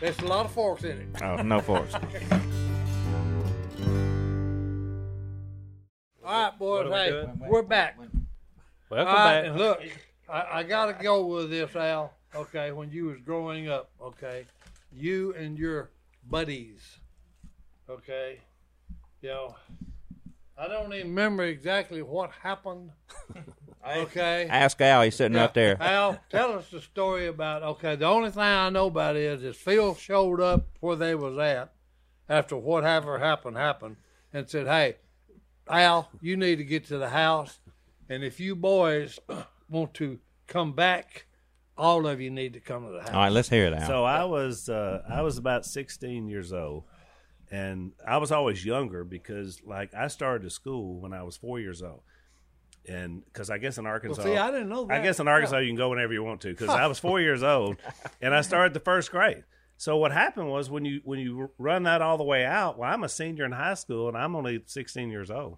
There's 0.00 0.18
a 0.18 0.26
lot 0.26 0.46
of 0.46 0.52
forks 0.52 0.84
in 0.84 0.90
it. 0.98 1.22
Oh, 1.22 1.36
no 1.36 1.60
force. 1.60 1.92
All 6.30 6.44
right, 6.44 6.58
boys. 6.60 6.84
What 6.84 6.86
are 6.86 6.90
we 6.90 6.96
hey, 6.96 7.10
doing? 7.10 7.42
we're 7.48 7.62
back. 7.62 7.98
Welcome 7.98 8.24
All 8.88 9.04
right, 9.04 9.40
back. 9.42 9.44
and 9.46 9.58
look, 9.58 9.82
I, 10.28 10.58
I 10.58 10.62
got 10.62 10.86
to 10.86 11.02
go 11.02 11.26
with 11.26 11.50
this, 11.50 11.74
Al. 11.74 12.14
Okay, 12.36 12.70
when 12.70 12.88
you 12.92 13.06
was 13.06 13.18
growing 13.18 13.68
up, 13.68 13.90
okay, 14.00 14.46
you 14.92 15.34
and 15.34 15.58
your 15.58 15.90
buddies, 16.30 16.98
okay, 17.88 18.38
you 19.20 19.30
know, 19.30 19.56
I 20.56 20.68
don't 20.68 20.94
even 20.94 21.08
remember 21.08 21.42
exactly 21.42 22.00
what 22.00 22.30
happened. 22.30 22.92
Okay, 23.82 24.46
Ask 24.50 24.78
Al. 24.82 25.00
He's 25.00 25.16
sitting 25.16 25.38
right 25.38 25.54
there. 25.54 25.82
Al, 25.82 26.20
tell 26.28 26.52
us 26.52 26.68
the 26.68 26.82
story 26.82 27.28
about. 27.28 27.62
Okay, 27.62 27.96
the 27.96 28.04
only 28.04 28.28
thing 28.30 28.42
I 28.42 28.68
know 28.68 28.88
about 28.88 29.16
is 29.16 29.42
is 29.42 29.56
Phil 29.56 29.94
showed 29.94 30.38
up 30.38 30.66
where 30.80 30.96
they 30.96 31.14
was 31.14 31.38
at 31.38 31.72
after 32.28 32.58
whatever 32.58 33.18
happened 33.18 33.56
happened, 33.56 33.96
and 34.34 34.50
said, 34.50 34.66
"Hey, 34.66 34.96
Al, 35.70 36.10
you 36.20 36.36
need 36.36 36.56
to 36.56 36.64
get 36.64 36.86
to 36.86 36.98
the 36.98 37.08
house, 37.08 37.60
and 38.08 38.24
if 38.24 38.40
you 38.40 38.56
boys 38.56 39.18
want 39.70 39.94
to 39.94 40.18
come 40.46 40.72
back, 40.72 41.26
all 41.78 42.06
of 42.06 42.20
you 42.20 42.30
need 42.30 42.54
to 42.54 42.60
come 42.60 42.86
to 42.86 42.92
the 42.92 43.00
house." 43.00 43.10
All 43.10 43.20
right, 43.20 43.32
let's 43.32 43.48
hear 43.48 43.66
it, 43.66 43.72
Al. 43.72 43.86
So 43.86 44.04
I 44.04 44.24
was 44.24 44.68
uh, 44.68 45.02
I 45.08 45.22
was 45.22 45.38
about 45.38 45.64
16 45.64 46.28
years 46.28 46.52
old, 46.52 46.84
and 47.50 47.92
I 48.06 48.18
was 48.18 48.32
always 48.32 48.64
younger 48.64 49.04
because 49.04 49.60
like 49.64 49.94
I 49.94 50.08
started 50.08 50.44
to 50.44 50.50
school 50.50 51.00
when 51.00 51.12
I 51.12 51.22
was 51.22 51.36
four 51.36 51.60
years 51.60 51.82
old, 51.82 52.02
and 52.88 53.24
because 53.24 53.50
I 53.50 53.58
guess 53.58 53.78
in 53.78 53.84
well, 53.84 53.92
Arkansas, 53.92 54.22
see, 54.22 54.36
I 54.36 54.50
didn't 54.50 54.68
know 54.68 54.86
that. 54.86 55.00
I 55.00 55.02
guess 55.02 55.20
in 55.20 55.28
Arkansas 55.28 55.58
you 55.58 55.68
can 55.68 55.76
go 55.76 55.90
whenever 55.90 56.12
you 56.12 56.24
want 56.24 56.40
to 56.42 56.48
because 56.48 56.68
I 56.68 56.86
was 56.86 56.98
four 56.98 57.20
years 57.20 57.42
old, 57.42 57.76
and 58.20 58.34
I 58.34 58.40
started 58.40 58.74
the 58.74 58.80
first 58.80 59.10
grade. 59.10 59.44
So 59.80 59.96
what 59.96 60.12
happened 60.12 60.50
was 60.50 60.68
when 60.68 60.84
you 60.84 61.00
when 61.04 61.18
you 61.20 61.52
run 61.56 61.84
that 61.84 62.02
all 62.02 62.18
the 62.18 62.22
way 62.24 62.44
out, 62.44 62.76
well, 62.76 62.92
I'm 62.92 63.02
a 63.02 63.08
senior 63.08 63.46
in 63.46 63.52
high 63.52 63.72
school 63.72 64.08
and 64.08 64.16
I'm 64.18 64.36
only 64.36 64.62
16 64.66 65.08
years 65.08 65.30
old, 65.30 65.56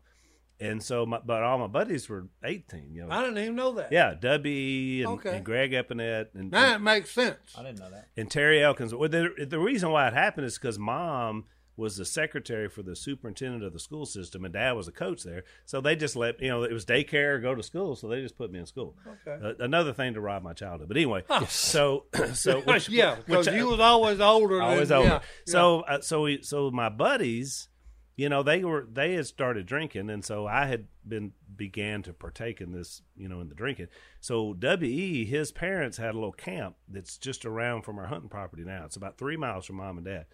and 0.61 0.81
so 0.81 1.05
my, 1.05 1.19
but 1.25 1.43
all 1.43 1.59
my 1.59 1.67
buddies 1.67 2.09
were 2.09 2.29
18. 2.45 2.95
You 2.95 3.07
know, 3.07 3.11
I 3.11 3.25
didn't 3.25 3.39
even 3.39 3.57
know 3.57 3.73
that. 3.73 3.91
yeah, 3.91 4.15
W 4.15 5.05
and, 5.09 5.19
Okay. 5.19 5.37
and 5.39 5.45
Greg 5.45 5.73
Epinette 5.73 6.31
and, 6.35 6.53
Now 6.53 6.77
it 6.77 6.81
makes 6.81 7.11
sense. 7.11 7.37
I 7.59 7.65
didn't 7.65 7.81
know 7.81 7.91
that. 7.91 8.11
and 8.17 8.31
Terry 8.31 8.63
Elkins. 8.63 8.95
Well, 8.95 9.09
the, 9.09 9.45
the 9.45 9.59
reason 9.59 9.91
why 9.91 10.07
it 10.07 10.15
happened 10.15 10.47
is 10.47 10.57
because 10.57 10.79
mom 10.79 11.47
was 11.77 11.97
the 11.97 12.05
secretary 12.05 12.69
for 12.69 12.83
the 12.83 12.95
superintendent 12.95 13.65
of 13.65 13.73
the 13.73 13.79
school 13.79 14.05
system, 14.05 14.45
and 14.45 14.53
dad 14.53 14.73
was 14.73 14.89
a 14.89 14.93
coach 14.93 15.23
there. 15.23 15.45
So 15.65 15.81
they 15.81 15.97
just 15.97 16.17
let 16.17 16.41
you 16.41 16.49
know 16.49 16.63
it 16.65 16.73
was 16.73 16.85
daycare 16.85 17.35
or 17.37 17.39
go 17.39 17.55
to 17.55 17.63
school, 17.63 17.97
so 17.97 18.09
they 18.09 18.21
just 18.21 18.37
put 18.37 18.53
me 18.53 18.59
in 18.59 18.67
school. 18.67 18.95
Okay. 19.27 19.43
Uh, 19.43 19.55
another 19.65 19.93
thing 19.93 20.15
to 20.15 20.21
rob 20.21 20.43
my 20.43 20.53
childhood, 20.53 20.89
but 20.89 20.97
anyway. 20.97 21.25
So 21.49 22.05
so 22.35 22.61
which, 22.67 22.89
yeah, 22.89 23.17
because 23.27 23.47
which- 23.47 23.55
you 23.57 23.69
was 23.69 23.81
always 23.81 24.21
older. 24.21 24.57
than, 24.59 24.65
always 24.65 24.93
older. 24.93 25.09
Yeah, 25.09 25.21
So 25.47 25.81
uh, 25.81 26.01
so 26.03 26.23
we 26.23 26.43
so 26.43 26.71
my 26.71 26.89
buddies, 26.91 27.69
you 28.17 28.29
know, 28.29 28.43
they 28.43 28.63
were 28.65 28.87
they 28.93 29.15
had 29.15 29.27
started 29.27 29.65
drinking, 29.67 30.11
and 30.11 30.25
so 30.25 30.47
I 30.47 30.67
had 30.67 30.87
been 31.07 31.33
began 31.57 32.03
to 32.03 32.13
partake 32.13 32.61
in 32.61 32.73
this, 32.73 33.03
you 33.17 33.29
know, 33.29 33.41
in 33.41 33.49
the 33.49 33.55
drinking. 33.55 33.89
So 34.21 34.55
We, 34.81 35.25
his 35.25 35.53
parents 35.53 35.97
had 35.97 36.11
a 36.11 36.19
little 36.19 36.33
camp 36.33 36.77
that's 36.89 37.19
just 37.19 37.45
around 37.45 37.83
from 37.83 37.99
our 37.99 38.07
hunting 38.07 38.29
property 38.29 38.65
now. 38.65 38.85
It's 38.85 38.97
about 38.97 39.17
three 39.19 39.37
miles 39.37 39.65
from 39.67 39.77
mom 39.77 39.97
and 39.97 40.07
dad. 40.07 40.27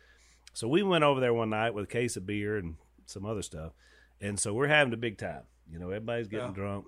So 0.58 0.66
we 0.66 0.82
went 0.82 1.04
over 1.04 1.20
there 1.20 1.32
one 1.32 1.50
night 1.50 1.72
with 1.72 1.84
a 1.84 1.86
case 1.86 2.16
of 2.16 2.26
beer 2.26 2.56
and 2.56 2.74
some 3.06 3.24
other 3.24 3.42
stuff, 3.42 3.74
and 4.20 4.40
so 4.40 4.52
we're 4.52 4.66
having 4.66 4.92
a 4.92 4.96
big 4.96 5.16
time. 5.16 5.44
You 5.70 5.78
know, 5.78 5.86
everybody's 5.86 6.26
getting 6.26 6.52
drunk, 6.52 6.86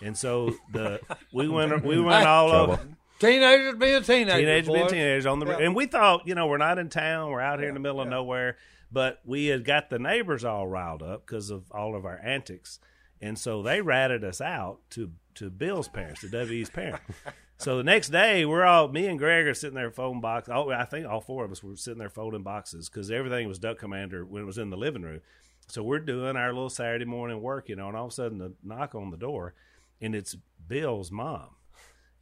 and 0.00 0.16
so 0.16 0.54
the 0.72 1.00
we 1.30 1.46
went 1.46 1.84
we 1.84 2.00
went 2.00 2.26
all 2.26 2.50
over. 2.50 2.80
teenagers 3.18 3.74
being 3.74 4.02
teenagers. 4.04 4.40
Teenagers 4.40 4.68
being 4.74 4.88
teenagers 4.88 5.26
on 5.26 5.38
the 5.38 5.44
Yeah. 5.48 5.58
and 5.58 5.74
we 5.76 5.84
thought 5.84 6.26
you 6.26 6.34
know 6.34 6.46
we're 6.46 6.56
not 6.56 6.78
in 6.78 6.88
town. 6.88 7.30
We're 7.30 7.42
out 7.42 7.58
here 7.58 7.68
in 7.68 7.74
the 7.74 7.80
middle 7.80 8.00
of 8.00 8.08
nowhere. 8.08 8.56
But 8.90 9.20
we 9.26 9.48
had 9.48 9.66
got 9.66 9.90
the 9.90 9.98
neighbors 9.98 10.42
all 10.42 10.66
riled 10.66 11.02
up 11.02 11.26
because 11.26 11.50
of 11.50 11.70
all 11.72 11.94
of 11.94 12.06
our 12.06 12.18
antics. 12.24 12.80
And 13.20 13.38
so 13.38 13.62
they 13.62 13.82
ratted 13.82 14.24
us 14.24 14.40
out 14.40 14.78
to 14.92 15.10
to 15.34 15.50
Bill's 15.50 15.88
parents 15.88 16.22
to 16.22 16.30
W's 16.30 16.70
parents 16.70 17.04
so 17.60 17.76
the 17.76 17.84
next 17.84 18.08
day 18.08 18.44
we're 18.44 18.64
all 18.64 18.88
me 18.88 19.06
and 19.06 19.18
Greg 19.18 19.46
are 19.46 19.54
sitting 19.54 19.74
there 19.76 19.90
folding 19.90 20.20
boxes 20.20 20.52
all, 20.52 20.72
I 20.72 20.84
think 20.84 21.06
all 21.06 21.20
four 21.20 21.44
of 21.44 21.52
us 21.52 21.62
were 21.62 21.76
sitting 21.76 21.98
there 21.98 22.08
folding 22.10 22.42
boxes 22.42 22.88
because 22.88 23.10
everything 23.10 23.46
was 23.48 23.58
Duck 23.58 23.78
Commander 23.78 24.24
when 24.24 24.42
it 24.42 24.46
was 24.46 24.58
in 24.58 24.70
the 24.70 24.76
living 24.76 25.02
room 25.02 25.20
so 25.68 25.82
we're 25.82 25.98
doing 26.00 26.36
our 26.36 26.52
little 26.52 26.70
Saturday 26.70 27.04
morning 27.04 27.40
work 27.40 27.68
you 27.68 27.76
know 27.76 27.88
and 27.88 27.96
all 27.96 28.06
of 28.06 28.10
a 28.12 28.14
sudden 28.14 28.38
the 28.38 28.52
knock 28.64 28.94
on 28.94 29.10
the 29.10 29.16
door 29.16 29.54
and 30.00 30.14
it's 30.14 30.36
Bill's 30.66 31.10
mom 31.10 31.48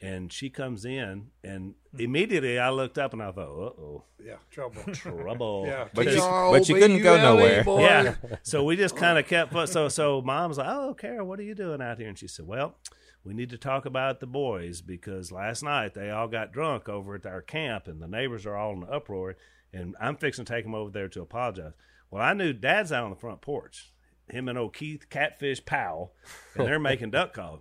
and 0.00 0.32
she 0.32 0.48
comes 0.48 0.84
in 0.84 1.28
and 1.42 1.74
immediately 1.98 2.56
I 2.58 2.70
looked 2.70 2.98
up 2.98 3.12
and 3.12 3.20
I 3.22 3.32
thought, 3.32 3.48
uh 3.48 3.80
oh, 3.80 4.04
Yeah, 4.24 4.34
trouble. 4.50 4.82
trouble. 4.92 5.64
Yeah, 5.66 5.88
But 5.92 6.06
you- 6.06 6.20
but 6.20 6.68
you 6.68 6.76
couldn't 6.76 7.02
go 7.02 7.16
nowhere. 7.16 7.64
boy. 7.64 7.80
Yeah. 7.80 8.14
So 8.44 8.62
we 8.62 8.76
just 8.76 8.94
kind 8.96 9.18
of 9.18 9.26
kept 9.26 9.52
so 9.68 9.88
so 9.88 10.22
mom's 10.22 10.58
like, 10.58 10.68
Oh, 10.68 10.94
Carol, 10.94 11.26
what 11.26 11.40
are 11.40 11.42
you 11.44 11.54
doing 11.56 11.82
out 11.82 11.98
here? 11.98 12.06
And 12.08 12.16
she 12.18 12.28
said, 12.28 12.46
Well, 12.46 12.76
we 13.24 13.34
need 13.34 13.50
to 13.50 13.58
talk 13.58 13.84
about 13.84 14.20
the 14.20 14.26
boys 14.26 14.80
because 14.80 15.32
last 15.32 15.62
night 15.62 15.94
they 15.94 16.10
all 16.10 16.28
got 16.28 16.52
drunk 16.52 16.88
over 16.88 17.14
at 17.14 17.26
our 17.26 17.42
camp 17.42 17.86
and 17.86 18.00
the 18.00 18.08
neighbors 18.08 18.46
are 18.46 18.56
all 18.56 18.72
in 18.72 18.82
an 18.82 18.88
uproar 18.90 19.36
and 19.72 19.96
I'm 20.00 20.16
fixing 20.16 20.44
to 20.44 20.52
take 20.52 20.64
them 20.64 20.74
over 20.74 20.90
there 20.90 21.08
to 21.08 21.22
apologize. 21.22 21.72
Well, 22.10 22.22
I 22.22 22.32
knew 22.32 22.52
dad's 22.52 22.92
out 22.92 23.04
on 23.04 23.10
the 23.10 23.16
front 23.16 23.40
porch. 23.40 23.92
Him 24.30 24.48
and 24.48 24.58
old 24.58 24.74
Keith 24.74 25.08
Catfish 25.08 25.64
Powell, 25.64 26.12
and 26.54 26.66
they're 26.66 26.78
making 26.78 27.10
duck 27.10 27.32
calls. 27.32 27.60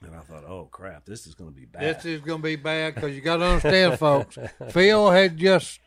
And 0.00 0.14
I 0.14 0.20
thought, 0.20 0.44
oh 0.44 0.68
crap, 0.70 1.06
this 1.06 1.26
is 1.26 1.34
going 1.34 1.50
to 1.50 1.56
be 1.56 1.66
bad. 1.66 1.82
This 1.82 2.04
is 2.04 2.20
going 2.20 2.40
to 2.40 2.42
be 2.42 2.56
bad 2.56 2.94
because 2.94 3.14
you 3.14 3.20
got 3.20 3.38
to 3.38 3.44
understand, 3.44 3.98
folks. 3.98 4.36
Phil 4.70 5.10
had 5.10 5.36
just 5.36 5.80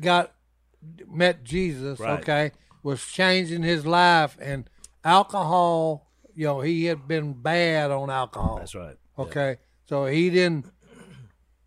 got 0.00 0.32
met 1.08 1.44
Jesus. 1.44 1.98
Right. 2.00 2.20
Okay, 2.20 2.52
was 2.82 3.04
changing 3.04 3.62
his 3.62 3.86
life, 3.86 4.36
and 4.40 4.68
alcohol. 5.04 6.05
You 6.36 6.46
know, 6.46 6.60
he 6.60 6.84
had 6.84 7.08
been 7.08 7.32
bad 7.32 7.90
on 7.90 8.10
alcohol. 8.10 8.56
That's 8.58 8.74
right. 8.74 8.96
Okay, 9.18 9.56
so 9.86 10.06
he 10.06 10.30
didn't. 10.30 10.66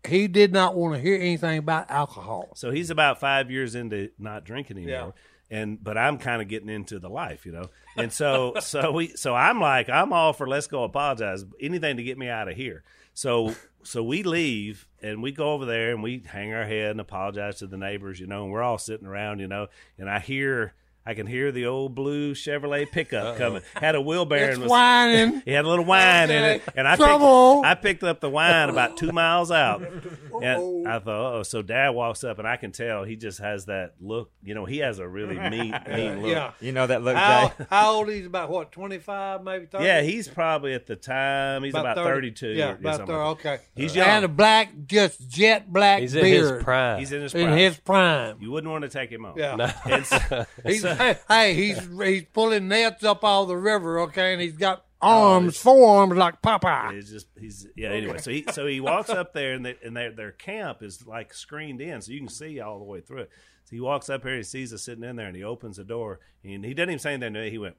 He 0.08 0.28
did 0.28 0.52
not 0.52 0.74
want 0.76 0.94
to 0.94 1.00
hear 1.00 1.16
anything 1.16 1.58
about 1.58 1.90
alcohol. 1.90 2.52
So 2.54 2.70
he's 2.70 2.88
about 2.88 3.20
five 3.20 3.50
years 3.50 3.74
into 3.74 4.10
not 4.18 4.44
drinking 4.44 4.78
anymore. 4.78 5.14
and 5.50 5.82
but 5.82 5.98
I'm 5.98 6.16
kind 6.16 6.40
of 6.40 6.48
getting 6.48 6.70
into 6.70 6.98
the 6.98 7.10
life, 7.10 7.44
you 7.44 7.52
know. 7.52 7.66
And 7.96 8.12
so 8.12 8.54
so 8.60 8.92
we 8.92 9.08
so 9.16 9.34
I'm 9.34 9.60
like 9.60 9.90
I'm 9.90 10.12
all 10.12 10.32
for 10.32 10.48
let's 10.48 10.68
go 10.68 10.84
apologize 10.84 11.44
anything 11.60 11.96
to 11.98 12.02
get 12.02 12.16
me 12.16 12.28
out 12.28 12.48
of 12.48 12.56
here. 12.56 12.82
So 13.12 13.54
so 13.82 14.02
we 14.02 14.22
leave 14.22 14.86
and 15.02 15.22
we 15.22 15.32
go 15.32 15.52
over 15.52 15.66
there 15.66 15.90
and 15.90 16.02
we 16.02 16.22
hang 16.24 16.54
our 16.54 16.64
head 16.64 16.92
and 16.92 17.00
apologize 17.00 17.58
to 17.58 17.66
the 17.66 17.76
neighbors, 17.76 18.20
you 18.20 18.26
know. 18.26 18.44
And 18.44 18.52
we're 18.52 18.62
all 18.62 18.78
sitting 18.78 19.06
around, 19.06 19.40
you 19.40 19.48
know, 19.48 19.66
and 19.98 20.08
I 20.08 20.20
hear. 20.20 20.74
I 21.06 21.14
can 21.14 21.26
hear 21.26 21.50
the 21.50 21.66
old 21.66 21.94
blue 21.94 22.34
Chevrolet 22.34 22.90
pickup 22.90 23.38
coming. 23.38 23.62
Had 23.74 23.94
a 23.94 24.00
wheelbarrow 24.00 24.50
It's 24.50 24.58
was 24.58 24.70
whining. 24.70 25.42
he 25.46 25.50
had 25.52 25.64
a 25.64 25.68
little 25.68 25.84
wine 25.86 26.30
in 26.30 26.44
it, 26.44 26.62
and 26.76 26.86
I 26.86 26.96
Trouble. 26.96 27.62
picked, 27.62 27.66
I 27.66 27.74
picked 27.74 28.02
up 28.04 28.20
the 28.20 28.28
wine 28.28 28.68
about 28.68 28.96
two 28.98 29.10
miles 29.10 29.50
out, 29.50 29.82
and 30.42 30.86
I 30.86 30.98
thought, 30.98 31.34
oh, 31.34 31.42
so 31.42 31.62
Dad 31.62 31.90
walks 31.90 32.22
up, 32.22 32.38
and 32.38 32.46
I 32.46 32.56
can 32.56 32.70
tell 32.70 33.04
he 33.04 33.16
just 33.16 33.38
has 33.40 33.64
that 33.66 33.94
look. 34.00 34.30
You 34.42 34.54
know, 34.54 34.66
he 34.66 34.78
has 34.78 34.98
a 34.98 35.08
really 35.08 35.38
mean, 35.50 35.74
mean 35.88 36.22
look. 36.22 36.30
Yeah. 36.30 36.52
You 36.60 36.72
know 36.72 36.86
that 36.86 37.02
look, 37.02 37.16
How, 37.16 37.52
how 37.70 37.92
old 37.94 38.08
he's 38.10 38.26
about 38.26 38.50
what, 38.50 38.70
25, 38.70 39.42
maybe 39.42 39.66
30? 39.66 39.84
Yeah, 39.84 40.02
he's 40.02 40.28
probably 40.28 40.74
at 40.74 40.86
the 40.86 40.96
time 40.96 41.64
he's 41.64 41.74
about, 41.74 41.96
30, 41.96 42.28
32. 42.32 42.48
Yeah, 42.50 42.72
or 42.72 42.74
about 42.74 42.98
30. 42.98 43.12
like. 43.12 43.20
Okay. 43.30 43.58
He's 43.74 43.96
young. 43.96 44.06
And 44.06 44.22
young. 44.22 44.24
a 44.24 44.28
black, 44.34 44.70
just 44.86 45.28
jet 45.30 45.72
black 45.72 46.00
He's 46.02 46.14
in 46.14 46.22
beard. 46.22 46.54
his 46.56 46.62
prime. 46.62 46.98
He's 46.98 47.12
in 47.12 47.22
his 47.22 47.32
prime. 47.32 47.42
In 47.44 47.48
prime. 47.48 47.58
his 47.58 47.76
prime. 47.78 48.36
you 48.40 48.50
wouldn't 48.50 48.70
want 48.70 48.82
to 48.82 48.90
take 48.90 49.10
him 49.10 49.24
on. 49.24 49.36
Yeah. 49.38 49.72
And 49.86 50.06
so- 50.06 50.46
He's, 50.66 50.82
so- 50.82 50.90
hey, 51.00 51.18
hey, 51.28 51.54
he's 51.54 51.88
he's 52.02 52.24
pulling 52.32 52.68
nets 52.68 53.02
up 53.04 53.24
all 53.24 53.46
the 53.46 53.56
river, 53.56 54.00
okay, 54.00 54.32
and 54.32 54.40
he's 54.42 54.56
got 54.56 54.84
Oh, 55.02 55.32
arms, 55.32 55.56
forearms 55.56 56.14
like 56.14 56.42
Popeye. 56.42 56.92
He's 56.94 57.10
just 57.10 57.26
he's 57.38 57.66
yeah. 57.74 57.88
Anyway, 57.88 58.18
so 58.18 58.30
he 58.30 58.44
so 58.52 58.66
he 58.66 58.80
walks 58.80 59.08
up 59.08 59.32
there 59.32 59.54
and 59.54 59.64
they, 59.64 59.76
and 59.82 59.96
their 59.96 60.12
their 60.12 60.32
camp 60.32 60.82
is 60.82 61.06
like 61.06 61.32
screened 61.32 61.80
in, 61.80 62.02
so 62.02 62.12
you 62.12 62.18
can 62.18 62.28
see 62.28 62.60
all 62.60 62.78
the 62.78 62.84
way 62.84 63.00
through 63.00 63.22
it. 63.22 63.30
So 63.64 63.70
he 63.76 63.80
walks 63.80 64.10
up 64.10 64.22
here, 64.24 64.36
he 64.36 64.42
sees 64.42 64.74
us 64.74 64.82
sitting 64.82 65.02
in 65.04 65.16
there, 65.16 65.26
and 65.28 65.34
he 65.36 65.42
opens 65.42 65.78
the 65.78 65.84
door, 65.84 66.20
and 66.44 66.64
he 66.64 66.74
doesn't 66.74 66.90
even 66.90 66.98
say 66.98 67.14
anything 67.14 67.32
to 67.32 67.40
me. 67.40 67.50
He 67.50 67.56
went, 67.56 67.76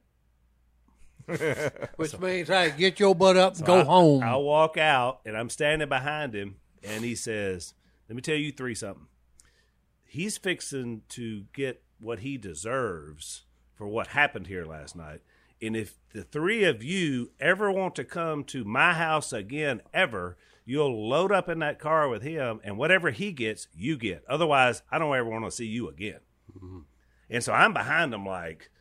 Which 1.95 2.17
means, 2.19 2.47
hey, 2.47 2.73
get 2.77 2.99
your 2.99 3.13
butt 3.13 3.37
up 3.37 3.51
and 3.53 3.59
So 3.59 3.65
go 3.65 3.79
I- 3.81 3.83
home. 3.83 4.23
I'll 4.23 4.43
walk 4.43 4.77
out, 4.77 5.21
and 5.25 5.37
I'm 5.37 5.49
standing 5.49 5.89
behind 5.89 6.33
him, 6.33 6.55
and 6.83 7.03
he 7.03 7.13
says, 7.13 7.73
"Let 8.09 8.15
me 8.15 8.21
tell 8.23 8.35
you 8.35 8.51
three 8.51 8.73
something. 8.75 9.05
He's 10.05 10.37
fixing 10.37 11.03
to 11.09 11.43
get 11.53 11.83
what 12.01 12.19
he 12.19 12.37
deserves 12.37 13.43
for 13.75 13.87
what 13.87 14.07
happened 14.07 14.47
here 14.47 14.65
last 14.65 14.95
night." 14.95 15.21
And 15.61 15.75
if 15.75 15.99
the 16.13 16.23
three 16.23 16.63
of 16.63 16.83
you 16.83 17.31
ever 17.39 17.71
want 17.71 17.95
to 17.95 18.03
come 18.03 18.43
to 18.45 18.63
my 18.63 18.93
house 18.93 19.31
again, 19.31 19.81
ever, 19.93 20.35
you'll 20.65 21.07
load 21.07 21.31
up 21.31 21.47
in 21.47 21.59
that 21.59 21.77
car 21.79 22.09
with 22.09 22.23
him, 22.23 22.59
and 22.63 22.77
whatever 22.77 23.11
he 23.11 23.31
gets, 23.31 23.67
you 23.75 23.95
get. 23.97 24.23
Otherwise, 24.27 24.81
I 24.91 24.97
don't 24.97 25.15
ever 25.15 25.29
want 25.29 25.45
to 25.45 25.51
see 25.51 25.67
you 25.67 25.87
again. 25.87 26.19
Mm-hmm. 26.57 26.79
And 27.29 27.43
so 27.43 27.53
I'm 27.53 27.73
behind 27.73 28.11
him, 28.13 28.25
like, 28.25 28.71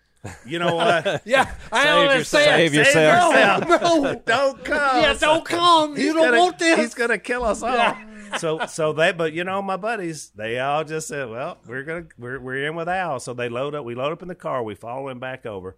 you 0.46 0.58
know 0.58 0.74
what? 0.74 1.22
yeah, 1.26 1.54
I 1.70 1.84
Save 1.84 2.08
understand. 2.10 2.44
Save 2.44 2.74
yourself. 2.74 3.24
yourself. 3.68 3.82
No, 4.02 4.22
don't 4.26 4.64
come. 4.64 5.02
yeah, 5.02 5.14
don't 5.14 5.44
come. 5.44 5.96
He's 5.96 6.06
You 6.06 6.14
don't 6.14 6.24
gonna- 6.24 6.38
want 6.38 6.58
this. 6.58 6.78
He's 6.78 6.94
gonna 6.94 7.18
kill 7.18 7.44
us 7.44 7.62
all. 7.62 7.94
So 8.38 8.66
so 8.66 8.92
they 8.92 9.12
but 9.12 9.32
you 9.32 9.44
know 9.44 9.62
my 9.62 9.76
buddies 9.76 10.30
they 10.34 10.58
all 10.58 10.84
just 10.84 11.08
said 11.08 11.28
well 11.28 11.58
we're 11.66 11.82
gonna 11.82 12.06
we're 12.18 12.40
we're 12.40 12.66
in 12.66 12.74
with 12.74 12.88
Al. 12.88 13.20
So 13.20 13.34
they 13.34 13.48
load 13.48 13.74
up 13.74 13.84
we 13.84 13.94
load 13.94 14.12
up 14.12 14.22
in 14.22 14.28
the 14.28 14.34
car 14.34 14.62
we 14.62 14.74
follow 14.74 15.08
him 15.08 15.18
back 15.20 15.46
over. 15.46 15.76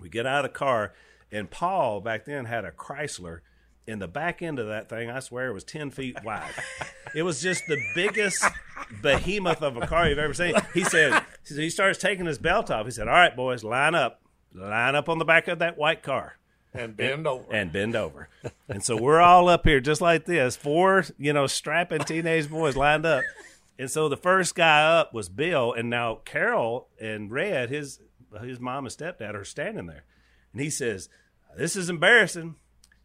We 0.00 0.08
get 0.08 0.26
out 0.26 0.44
of 0.44 0.52
the 0.52 0.58
car 0.58 0.94
and 1.30 1.50
Paul 1.50 2.00
back 2.00 2.24
then 2.24 2.44
had 2.44 2.64
a 2.64 2.70
Chrysler 2.70 3.40
and 3.86 4.00
the 4.00 4.08
back 4.08 4.40
end 4.40 4.58
of 4.58 4.66
that 4.68 4.88
thing. 4.88 5.10
I 5.10 5.20
swear 5.20 5.48
it 5.48 5.54
was 5.54 5.64
ten 5.64 5.90
feet 5.90 6.22
wide. 6.24 6.52
It 7.14 7.22
was 7.22 7.42
just 7.42 7.66
the 7.68 7.80
biggest 7.94 8.44
behemoth 9.02 9.62
of 9.62 9.76
a 9.76 9.86
car 9.86 10.08
you've 10.08 10.18
ever 10.18 10.34
seen. 10.34 10.54
He 10.72 10.84
said 10.84 11.22
he 11.46 11.70
starts 11.70 11.98
taking 11.98 12.26
his 12.26 12.38
belt 12.38 12.70
off. 12.70 12.86
He 12.86 12.92
said 12.92 13.08
all 13.08 13.14
right 13.14 13.34
boys 13.34 13.64
line 13.64 13.94
up. 13.94 14.20
Line 14.56 14.94
up 14.94 15.08
on 15.08 15.18
the 15.18 15.24
back 15.24 15.48
of 15.48 15.58
that 15.58 15.76
white 15.76 16.02
car 16.04 16.38
and 16.74 16.96
bend 16.96 17.26
over. 17.26 17.52
and 17.52 17.72
bend 17.72 17.96
over. 17.96 18.28
And 18.68 18.82
so 18.84 19.00
we're 19.00 19.20
all 19.20 19.48
up 19.48 19.64
here 19.64 19.80
just 19.80 20.00
like 20.00 20.26
this, 20.26 20.56
four, 20.56 21.04
you 21.18 21.32
know, 21.32 21.46
strapping 21.46 22.00
teenage 22.00 22.50
boys 22.50 22.76
lined 22.76 23.06
up. 23.06 23.22
And 23.78 23.90
so 23.90 24.08
the 24.08 24.16
first 24.16 24.54
guy 24.54 24.82
up 24.84 25.12
was 25.14 25.28
Bill, 25.28 25.72
and 25.72 25.90
now 25.90 26.20
Carol 26.24 26.88
and 27.00 27.30
Red, 27.30 27.70
his 27.70 28.00
his 28.42 28.60
mom 28.60 28.84
and 28.86 28.94
stepdad, 28.94 29.34
are 29.34 29.44
standing 29.44 29.86
there. 29.86 30.04
And 30.52 30.60
he 30.62 30.70
says, 30.70 31.08
"This 31.56 31.74
is 31.76 31.88
embarrassing. 31.90 32.56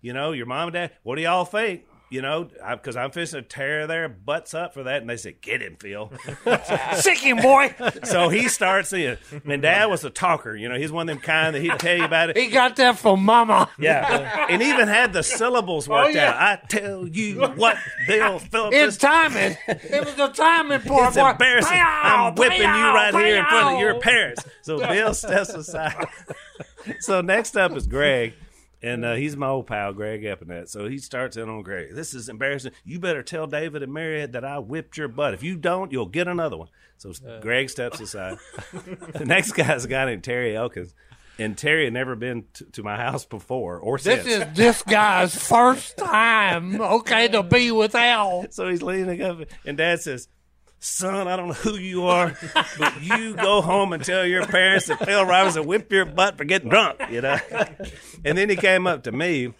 You 0.01 0.13
know, 0.13 0.31
your 0.31 0.45
mom 0.45 0.67
and 0.67 0.73
dad. 0.73 0.91
What 1.03 1.15
do 1.15 1.21
y'all 1.23 1.45
think?" 1.45 1.85
You 2.09 2.23
know, 2.23 2.49
because 2.71 2.95
I'm 2.95 3.11
fishing 3.11 3.41
to 3.41 3.47
tear 3.47 3.85
their 3.85 4.09
butts 4.09 4.55
up 4.55 4.73
for 4.73 4.83
that, 4.83 5.01
and 5.01 5.09
they 5.09 5.17
said, 5.17 5.41
"Get 5.41 5.61
him, 5.61 5.77
Phil." 5.79 6.11
Sick 6.95 7.19
him, 7.19 7.37
boy. 7.37 7.75
so 8.03 8.29
he 8.29 8.47
starts 8.47 8.91
in. 8.93 9.17
And 9.45 9.61
Dad 9.61 9.85
was 9.85 10.03
a 10.03 10.09
talker. 10.09 10.55
You 10.55 10.69
know, 10.69 10.75
he's 10.75 10.91
one 10.91 11.07
of 11.07 11.15
them 11.15 11.21
kind 11.21 11.55
that 11.55 11.61
he'd 11.61 11.77
tell 11.77 11.97
you 11.97 12.05
about 12.05 12.31
it. 12.31 12.37
he 12.37 12.47
got 12.47 12.75
that 12.77 12.97
from 12.97 13.23
Mama. 13.23 13.69
Yeah, 13.77 14.47
and 14.49 14.61
even 14.61 14.87
had 14.87 15.13
the 15.13 15.21
syllables 15.23 15.87
oh, 15.87 15.93
worked 15.93 16.15
yeah. 16.15 16.29
out. 16.29 16.35
I 16.35 16.67
tell 16.67 17.07
you 17.07 17.41
what, 17.41 17.77
Bill 18.07 18.39
Phillips. 18.39 18.75
It's 18.75 18.97
timing. 18.97 19.55
It 19.67 20.05
was 20.05 20.15
the 20.15 20.29
timing 20.29 20.81
part. 20.81 21.09
it's 21.09 21.17
boy. 21.17 21.29
embarrassing. 21.29 21.77
Pow, 21.77 22.27
I'm 22.27 22.35
whipping 22.35 22.61
you 22.61 22.65
right 22.67 23.13
here 23.13 23.37
in 23.37 23.45
front 23.45 23.75
of 23.75 23.79
your 23.79 23.99
parents. 23.99 24.43
So 24.61 24.79
Bill 24.79 25.13
steps 25.13 25.49
aside. 25.49 26.07
so 26.99 27.21
next 27.21 27.55
up 27.55 27.75
is 27.75 27.87
Greg. 27.87 28.33
And 28.81 29.03
uh, 29.03 29.15
he's 29.15 29.35
my 29.35 29.47
old 29.47 29.67
pal, 29.67 29.93
Greg 29.93 30.23
Epinette. 30.23 30.69
So 30.69 30.87
he 30.87 30.97
starts 30.99 31.35
in 31.35 31.49
on 31.49 31.63
Greg. 31.63 31.93
This 31.93 32.13
is 32.13 32.29
embarrassing. 32.29 32.71
You 32.85 32.99
better 32.99 33.23
tell 33.23 33.45
David 33.45 33.83
and 33.83 33.93
Mary 33.93 34.25
that 34.25 34.45
I 34.45 34.59
whipped 34.59 34.97
your 34.97 35.09
butt. 35.09 35.33
If 35.33 35.43
you 35.43 35.57
don't, 35.57 35.91
you'll 35.91 36.05
get 36.05 36.27
another 36.27 36.57
one. 36.57 36.69
So 36.97 37.11
Greg 37.41 37.69
steps 37.69 37.99
aside. 37.99 38.37
the 39.13 39.25
next 39.25 39.51
guy's 39.53 39.85
a 39.85 39.87
guy 39.87 40.05
named 40.05 40.23
Terry 40.23 40.55
Elkins. 40.55 40.93
And 41.37 41.57
Terry 41.57 41.85
had 41.85 41.93
never 41.93 42.15
been 42.17 42.45
to, 42.55 42.65
to 42.65 42.83
my 42.83 42.97
house 42.97 43.25
before 43.25 43.79
or 43.79 43.97
since. 43.97 44.25
This 44.25 44.41
is 44.41 44.53
this 44.55 44.83
guy's 44.83 45.33
first 45.35 45.95
time, 45.95 46.81
okay, 46.81 47.29
to 47.29 47.43
be 47.43 47.71
with 47.71 47.95
Al. 47.95 48.45
So 48.51 48.67
he's 48.67 48.81
leaning 48.81 49.21
up, 49.21 49.39
and 49.65 49.77
Dad 49.77 50.01
says, 50.01 50.27
"Son, 50.79 51.27
I 51.27 51.35
don't 51.35 51.47
know 51.49 51.53
who 51.53 51.75
you 51.77 52.05
are, 52.07 52.37
but 52.77 53.01
you 53.01 53.35
go 53.35 53.61
home 53.61 53.93
and 53.93 54.03
tell 54.03 54.25
your 54.25 54.45
parents 54.45 54.87
that 54.87 55.03
Phil 55.05 55.25
Robertson 55.25 55.65
whipped 55.65 55.91
your 55.91 56.05
butt 56.05 56.37
for 56.37 56.45
getting 56.45 56.69
drunk." 56.69 56.99
You 57.11 57.21
know. 57.21 57.37
And 58.25 58.37
then 58.37 58.49
he 58.49 58.55
came 58.57 58.85
up 58.87 59.03
to 59.03 59.11
me. 59.11 59.53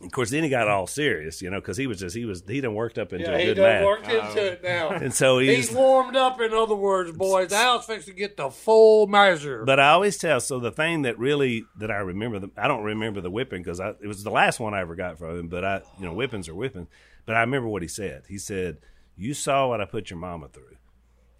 Of 0.00 0.10
course, 0.10 0.30
then 0.30 0.42
he 0.42 0.48
got 0.48 0.66
all 0.66 0.88
serious, 0.88 1.40
you 1.42 1.48
know, 1.50 1.60
because 1.60 1.76
he 1.76 1.86
was 1.86 2.00
just 2.00 2.16
he 2.16 2.24
was 2.24 2.42
he 2.48 2.60
done 2.60 2.74
worked 2.74 2.98
up 2.98 3.12
into 3.12 3.24
Yeah, 3.30 3.36
a 3.36 3.38
he 3.38 3.44
good 3.46 3.54
done 3.54 3.64
man. 3.66 3.84
worked 3.84 4.08
into 4.08 4.46
it 4.52 4.62
now. 4.64 4.88
And 4.90 5.14
so 5.14 5.38
he's. 5.38 5.68
He's 5.68 5.72
warmed 5.76 6.16
up, 6.16 6.40
in 6.40 6.52
other 6.52 6.74
words, 6.74 7.12
boys. 7.12 7.52
Al's 7.52 7.84
fixing 7.86 8.14
to 8.14 8.18
get 8.18 8.36
the 8.36 8.50
full 8.50 9.06
measure. 9.06 9.64
But 9.64 9.78
I 9.78 9.90
always 9.90 10.16
tell. 10.18 10.40
So 10.40 10.58
the 10.58 10.72
thing 10.72 11.02
that 11.02 11.18
really 11.20 11.64
that 11.78 11.90
I 11.92 11.98
remember, 11.98 12.40
the, 12.40 12.50
I 12.56 12.66
don't 12.66 12.82
remember 12.82 13.20
the 13.20 13.30
whipping 13.30 13.62
because 13.62 13.78
it 13.78 14.06
was 14.08 14.24
the 14.24 14.30
last 14.30 14.58
one 14.58 14.74
I 14.74 14.80
ever 14.80 14.96
got 14.96 15.18
from 15.18 15.38
him. 15.38 15.46
But 15.48 15.64
I, 15.64 15.82
you 16.00 16.06
know, 16.06 16.14
whippings 16.14 16.48
are 16.48 16.54
whippings. 16.54 16.88
But 17.26 17.36
I 17.36 17.40
remember 17.42 17.68
what 17.68 17.82
he 17.82 17.88
said. 17.88 18.22
He 18.28 18.38
said, 18.38 18.78
"You 19.16 19.34
saw 19.34 19.68
what 19.68 19.80
I 19.80 19.84
put 19.84 20.10
your 20.10 20.18
mama 20.18 20.48
through, 20.48 20.76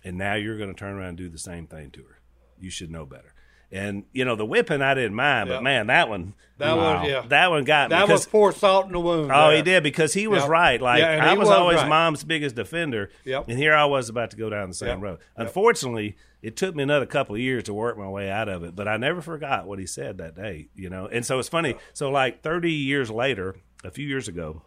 and 0.05 0.17
now 0.19 0.35
you're 0.35 0.59
going 0.59 0.73
to 0.73 0.79
turn 0.79 0.95
around 0.95 1.09
and 1.11 1.19
do 1.19 1.29
the 1.29 1.39
same 1.39 1.67
thing 1.67 1.91
to 1.93 2.03
her. 2.03 2.21
You 2.59 2.71
should 2.71 2.91
know 2.91 3.07
better." 3.07 3.35
And 3.75 4.05
you 4.13 4.27
know, 4.27 4.37
the 4.37 4.45
whipping 4.45 4.83
I 4.83 4.93
didn't 4.93 5.15
mind, 5.15 5.49
Yeah. 5.49 5.57
but 5.57 5.63
man, 5.63 5.87
that 5.87 6.07
one, 6.11 6.35
That 6.59 6.77
was- 6.77 7.09
yeah. 7.09 7.23
that 7.29 7.51
one 7.51 7.65
got 7.65 7.89
me 7.89 7.97
that 7.97 8.03
was 8.07 8.21
because- 8.21 8.27
pour 8.31 8.53
salt 8.53 8.85
in 8.87 8.93
the 8.93 9.01
wound. 9.01 9.33
Oh, 9.33 9.49
there. 9.49 9.57
he 9.57 9.63
did 9.63 9.83
because 9.83 10.13
he 10.13 10.27
was 10.27 10.43
Yep. 10.43 10.51
right. 10.51 10.83
Like 10.83 11.01
Yeah, 11.01 11.25
I 11.31 11.33
was, 11.33 11.49
was 11.49 11.57
always 11.57 11.79
right. 11.79 11.89
mom's 11.89 12.23
biggest 12.23 12.55
defender, 12.55 13.09
Yep. 13.25 13.49
and 13.49 13.57
here 13.59 13.73
I 13.75 13.87
was 13.87 14.11
about 14.11 14.31
to 14.33 14.37
go 14.37 14.51
down 14.51 14.69
the 14.69 14.75
same 14.75 14.89
Yep. 14.89 15.03
road. 15.03 15.19
Unfortunately, 15.37 16.17
it 16.43 16.55
took 16.57 16.75
me 16.77 16.83
another 16.83 17.07
couple 17.07 17.35
of 17.35 17.41
years 17.41 17.65
to 17.65 17.73
work 17.73 17.97
my 17.97 18.09
way 18.09 18.31
out 18.31 18.51
of 18.51 18.63
it, 18.63 18.77
but 18.77 18.87
I 18.89 18.99
never 18.99 19.23
forgot 19.23 19.67
what 19.67 19.79
he 19.79 19.87
said 19.87 20.19
that 20.19 20.35
day. 20.35 20.69
You 20.75 20.91
know, 20.91 21.07
and 21.07 21.25
so 21.25 21.39
it's 21.39 21.49
funny. 21.49 21.77
So 21.95 22.11
like 22.11 22.43
thirty 22.43 22.73
years 22.73 23.11
later, 23.11 23.55
a 23.85 23.91
few 23.91 24.07
years 24.07 24.29
ago, 24.29 24.61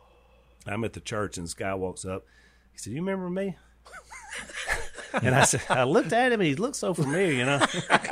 I'm 0.65 0.83
at 0.83 0.93
the 0.93 0.99
church 0.99 1.37
and 1.37 1.45
this 1.45 1.53
guy 1.53 1.75
walks 1.75 2.05
up. 2.05 2.25
He 2.75 2.79
said, 2.79 2.93
"You 2.93 2.99
remember 2.99 3.29
me?" 3.29 3.55
And 5.21 5.33
I 5.33 5.45
said, 5.45 5.61
I 5.69 5.83
looked 5.83 6.11
at 6.11 6.33
him 6.33 6.41
and 6.41 6.47
he 6.47 6.55
looked 6.55 6.75
so 6.75 6.93
familiar, 6.93 7.31
you 7.31 7.45
know. 7.45 7.65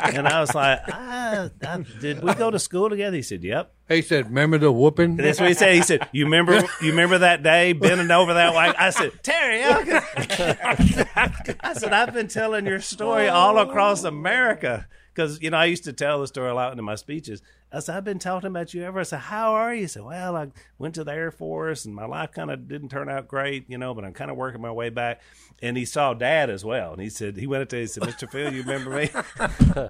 And 0.03 0.25
I 0.25 0.39
was 0.39 0.55
like, 0.55 0.79
I, 0.87 1.49
I, 1.61 1.85
"Did 1.99 2.23
we 2.23 2.33
go 2.33 2.49
to 2.49 2.57
school 2.57 2.89
together?" 2.89 3.17
He 3.17 3.21
said, 3.21 3.43
"Yep." 3.43 3.73
He 3.89 4.01
said, 4.01 4.27
"Remember 4.27 4.57
the 4.57 4.71
whooping?" 4.71 5.17
That's 5.17 5.39
what 5.39 5.49
he 5.49 5.53
said. 5.53 5.75
He 5.75 5.81
said, 5.81 6.07
"You 6.13 6.23
remember? 6.23 6.63
You 6.81 6.91
remember 6.91 7.17
that 7.17 7.43
day 7.43 7.73
bending 7.73 8.09
over 8.09 8.33
that 8.35 8.53
way?" 8.53 8.73
I 8.77 8.91
said, 8.91 9.11
"Terry, 9.21 9.63
I, 9.65 11.57
I 11.61 11.73
said 11.73 11.91
I've 11.91 12.13
been 12.13 12.29
telling 12.29 12.65
your 12.65 12.79
story 12.79 13.27
all 13.27 13.59
across 13.59 14.05
America 14.05 14.87
because 15.13 15.41
you 15.41 15.49
know 15.49 15.57
I 15.57 15.65
used 15.65 15.83
to 15.85 15.93
tell 15.93 16.21
the 16.21 16.27
story 16.27 16.49
a 16.49 16.55
lot 16.55 16.77
in 16.77 16.83
my 16.85 16.95
speeches. 16.95 17.41
I 17.73 17.79
said, 17.79 17.97
I've 17.97 18.03
been 18.03 18.19
talking 18.19 18.47
about 18.47 18.73
you 18.73 18.83
ever. 18.83 18.99
I 18.99 19.03
said, 19.03 19.19
How 19.19 19.53
are 19.55 19.73
you? 19.73 19.81
He 19.81 19.87
said, 19.87 20.03
Well, 20.03 20.35
I 20.35 20.49
went 20.77 20.95
to 20.95 21.03
the 21.03 21.11
Air 21.11 21.31
Force 21.31 21.85
and 21.85 21.95
my 21.95 22.05
life 22.05 22.31
kind 22.31 22.51
of 22.51 22.67
didn't 22.67 22.89
turn 22.89 23.09
out 23.09 23.27
great, 23.27 23.67
you 23.67 23.79
know, 23.79 23.93
but 23.95 24.05
I'm 24.05 24.13
kind 24.13 24.29
of 24.29 24.37
working 24.37 24.61
my 24.61 24.71
way 24.71 24.89
back. 24.89 25.21
And 25.61 25.75
he 25.75 25.85
saw 25.85 26.13
Dad 26.13 26.49
as 26.49 26.63
well. 26.63 26.93
And 26.93 27.01
he 27.01 27.09
said, 27.09 27.35
He 27.37 27.47
went 27.47 27.63
up 27.63 27.69
to 27.69 27.77
him 27.77 27.81
and 27.81 27.89
said, 27.89 28.03
Mr. 28.03 28.29
Phil, 28.29 28.53
you 28.53 28.61
remember 28.61 28.91
me? 28.91 29.09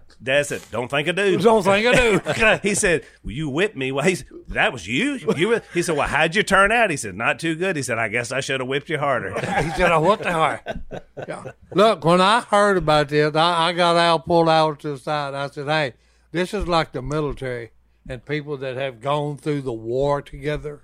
Dad 0.24 0.46
said, 0.46 0.62
Don't 0.72 0.90
think 0.90 1.10
I 1.10 1.12
do. 1.12 1.38
Don't 1.38 1.64
think 1.64 1.88
I 1.88 1.94
do. 1.94 2.60
he 2.64 2.74
said, 2.74 3.04
well, 3.24 3.34
"You 3.34 3.50
whipped 3.50 3.76
me." 3.76 3.92
Well, 3.92 4.06
he 4.06 4.16
said, 4.16 4.28
that 4.50 4.72
was 4.72 4.88
you. 4.88 5.20
You. 5.36 5.48
Were, 5.50 5.62
he 5.74 5.82
said, 5.82 5.98
"Well, 5.98 6.08
how'd 6.08 6.36
you 6.36 6.44
turn 6.44 6.72
out?" 6.72 6.90
He 6.90 6.98
said, 6.98 7.16
"Not 7.16 7.40
too 7.40 7.56
good." 7.56 7.76
He 7.76 7.84
said, 7.84 7.98
"I 7.98 8.08
guess 8.08 8.32
I 8.32 8.40
should 8.40 8.60
have 8.60 8.68
whipped 8.68 8.90
you 8.90 8.98
harder." 8.98 9.34
He 9.64 9.70
said, 9.72 9.92
"I 9.92 9.98
whipped 9.98 10.24
the 10.24 10.32
heart?" 10.32 10.62
Yeah. 11.28 11.52
Look, 11.74 12.06
when 12.06 12.22
I 12.22 12.42
heard 12.42 12.78
about 12.78 13.10
this, 13.10 13.36
I, 13.36 13.70
I 13.70 13.74
got 13.74 13.98
Al 13.98 14.20
pulled 14.20 14.50
out 14.50 14.80
to 14.82 14.92
the 14.92 14.98
side. 14.98 15.34
I 15.34 15.48
said, 15.48 15.68
"Hey, 15.68 15.94
this 16.32 16.54
is 16.54 16.68
like 16.68 16.92
the 16.92 17.02
military 17.02 17.72
and 18.08 18.26
people 18.26 18.58
that 18.58 18.76
have 18.76 19.00
gone 19.00 19.38
through 19.38 19.62
the 19.62 19.74
war 19.74 20.22
together. 20.22 20.84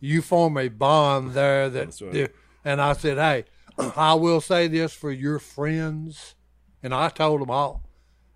You 0.00 0.20
form 0.20 0.56
a 0.58 0.68
bond 0.68 1.32
there 1.32 1.70
that." 1.70 2.00
right. 2.00 2.32
and 2.64 2.80
I 2.80 2.92
said, 2.92 3.18
"Hey, 3.18 3.44
I 3.96 4.14
will 4.14 4.40
say 4.40 4.66
this 4.68 4.92
for 4.92 5.12
your 5.12 5.38
friends," 5.38 6.34
and 6.82 6.92
I 6.92 7.08
told 7.08 7.40
them 7.40 7.50
all. 7.50 7.84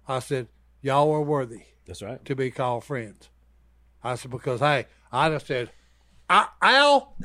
I 0.06 0.20
said, 0.20 0.48
"Y'all 0.80 1.12
are 1.12 1.22
worthy." 1.22 1.62
That's 1.86 2.02
right. 2.02 2.24
to 2.24 2.34
be 2.34 2.50
called 2.50 2.84
friends. 2.84 3.30
I 4.02 4.16
said, 4.16 4.30
because 4.30 4.60
hey, 4.60 4.86
I 5.10 5.30
just 5.30 5.46
said, 5.46 5.70
I, 6.28 6.48
Al, 6.62 7.16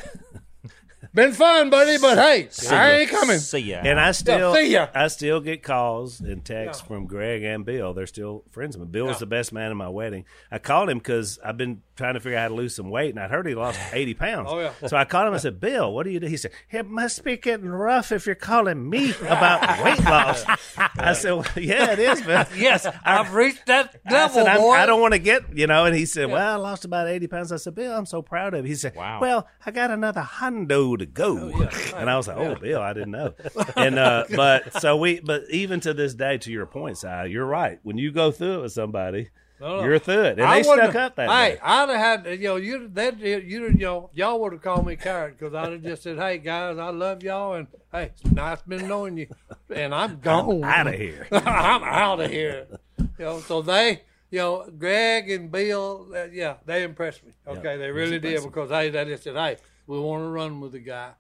been 1.14 1.34
fun, 1.34 1.70
buddy, 1.70 1.98
but 1.98 2.18
hey, 2.18 2.50
I 2.70 2.92
ain't 2.92 3.10
coming. 3.10 3.40
See 3.40 3.60
ya. 3.60 3.82
And 3.84 4.00
I 4.00 4.12
still, 4.12 4.54
see 4.54 4.72
ya. 4.72 4.88
I 4.94 5.08
still 5.08 5.40
get 5.42 5.64
calls 5.64 6.20
and 6.22 6.44
texts 6.44 6.84
from 6.84 7.06
Greg 7.06 7.44
and 7.44 7.66
Bill. 7.66 7.94
They're 7.94 8.08
still 8.08 8.44
friends 8.52 8.76
of 8.76 8.82
me. 8.82 8.88
Bill 8.88 9.08
was 9.08 9.20
the 9.20 9.26
best 9.26 9.52
man 9.52 9.72
in 9.72 9.78
my 9.78 9.90
wedding. 9.90 10.26
I 10.52 10.60
called 10.60 10.90
him 10.90 10.98
because 10.98 11.40
I've 11.44 11.58
been 11.58 11.82
trying 12.02 12.16
to 12.16 12.20
figure 12.20 12.38
out 12.38 12.42
how 12.44 12.48
to 12.50 12.56
lose 12.56 12.76
some 12.76 12.90
weight, 12.90 13.12
and 13.12 13.20
I'd 13.20 13.32
heard 13.32 13.46
he 13.48 13.56
lost 13.56 13.80
eighty 13.94 14.14
pounds. 14.14 14.48
Oh, 14.52 14.60
yeah. 14.60 14.74
So 14.88 14.98
I 14.98 15.06
called 15.06 15.28
him. 15.28 15.34
I 15.34 15.38
said, 15.38 15.60
"Bill, 15.60 15.94
what 15.94 16.04
do 16.04 16.10
you 16.10 16.20
do?" 16.20 16.28
He 16.28 16.38
said, 16.38 16.52
"It 16.70 16.88
must 16.90 17.24
be 17.24 17.38
getting 17.38 17.70
rough 17.70 18.12
if 18.12 18.26
you're 18.26 18.36
calling 18.36 18.90
me 18.90 19.14
about 19.22 19.62
weight 19.84 20.04
loss." 20.04 20.44
I 20.78 21.14
said, 21.14 21.34
well, 21.34 21.46
"Yeah, 21.56 21.92
it 21.92 22.00
is, 22.00 22.22
Bill." 22.22 22.46
Yes, 22.56 22.86
I've 23.04 23.34
reached 23.34 23.66
that 23.68 24.00
I 24.06 24.14
level, 24.14 24.48
I'm, 24.48 24.58
boy. 24.58 24.72
I 24.74 24.86
don't 24.86 25.02
want 25.02 25.14
to 25.14 25.20
get, 25.20 25.56
you 25.58 25.68
know, 25.68 25.86
and 25.86 25.96
he 25.96 26.06
said, 26.06 26.30
well, 26.30 26.54
I 26.54 26.56
lost 26.56 26.86
about 26.86 27.08
80 27.08 27.28
pounds. 27.28 27.52
I 27.52 27.58
said, 27.58 27.76
Bill, 27.76 27.94
I'm 27.96 28.06
so 28.06 28.22
proud 28.22 28.54
of 28.54 28.66
you. 28.66 28.70
He 28.70 28.76
said, 28.76 28.96
Wow. 28.96 29.20
well, 29.22 29.48
I 29.66 29.72
got 29.72 29.90
another 29.92 30.22
hundo 30.22 30.98
to 30.98 31.06
go. 31.06 31.50
And 31.96 32.10
I 32.10 32.18
was 32.18 32.28
like, 32.28 32.38
oh, 32.38 32.56
Bill, 32.56 32.82
I 32.82 32.94
didn't 32.94 33.12
know. 33.12 33.34
And, 33.76 33.98
uh, 33.98 34.26
but 34.36 34.80
so 34.82 34.98
we, 34.98 35.20
but 35.20 35.44
even 35.50 35.80
to 35.82 35.94
this 35.94 36.14
day, 36.14 36.38
to 36.40 36.52
your 36.52 36.66
point, 36.66 36.98
Si, 36.98 37.08
you're 37.28 37.46
right. 37.46 37.80
When 37.84 37.98
you 37.98 38.12
go 38.12 38.32
through 38.32 38.60
it 38.60 38.62
with 38.64 38.74
somebody, 38.74 39.30
no. 39.62 39.84
you're 39.84 40.00
through 40.00 40.24
it. 40.24 40.40
And 40.40 40.42
I 40.42 40.58
they 40.58 40.64
stuck 40.64 40.96
up 40.96 41.16
that 41.16 41.30
Hey, 41.30 41.54
day. 41.54 41.60
I'd 41.64 41.90
have 41.90 42.26
had 42.26 42.40
you 42.40 42.48
know 42.48 42.56
you 42.58 42.90
that 42.94 43.20
you 43.20 43.38
you 43.38 43.70
know 43.72 44.10
y'all 44.14 44.40
would 44.42 44.54
have 44.54 44.62
called 44.62 44.86
me 44.86 44.96
carrot 44.96 45.38
because 45.38 45.54
I'd 45.54 45.72
have 45.72 45.84
just 45.84 46.04
said, 46.04 46.18
"Hey 46.18 46.40
guys, 46.40 46.78
I 46.78 46.90
love 46.90 47.24
y'all 47.24 47.54
and 47.54 47.68
hey, 47.92 48.12
it's 48.14 48.26
nice 48.32 48.62
been 48.64 48.88
knowing 48.88 49.18
you," 49.18 49.28
and 49.74 49.94
I'm 49.96 50.20
gone 50.20 50.64
Out 50.66 50.88
of 50.88 50.96
here. 50.96 51.28
I'm 51.32 51.84
out 51.84 52.20
of 52.20 52.30
here. 52.32 52.68
You 52.98 53.08
know, 53.20 53.40
so 53.40 53.62
they, 53.62 54.02
you 54.32 54.40
know, 54.40 54.70
Greg 54.78 55.30
and 55.30 55.52
Bill, 55.52 56.08
uh, 56.16 56.26
yeah, 56.32 56.56
they 56.66 56.84
impressed 56.84 57.24
me. 57.24 57.32
Okay, 57.48 57.78
they 57.78 57.92
really 57.92 58.20
did 58.20 58.44
because 58.44 58.70
hey, 58.70 58.90
they 58.90 59.06
just 59.06 59.24
said, 59.24 59.36
"Hey, 59.36 59.58
we 59.88 60.00
want 60.00 60.24
to 60.24 60.28
run 60.28 60.60
with 60.60 60.72
the 60.74 60.80
guy." 60.80 61.12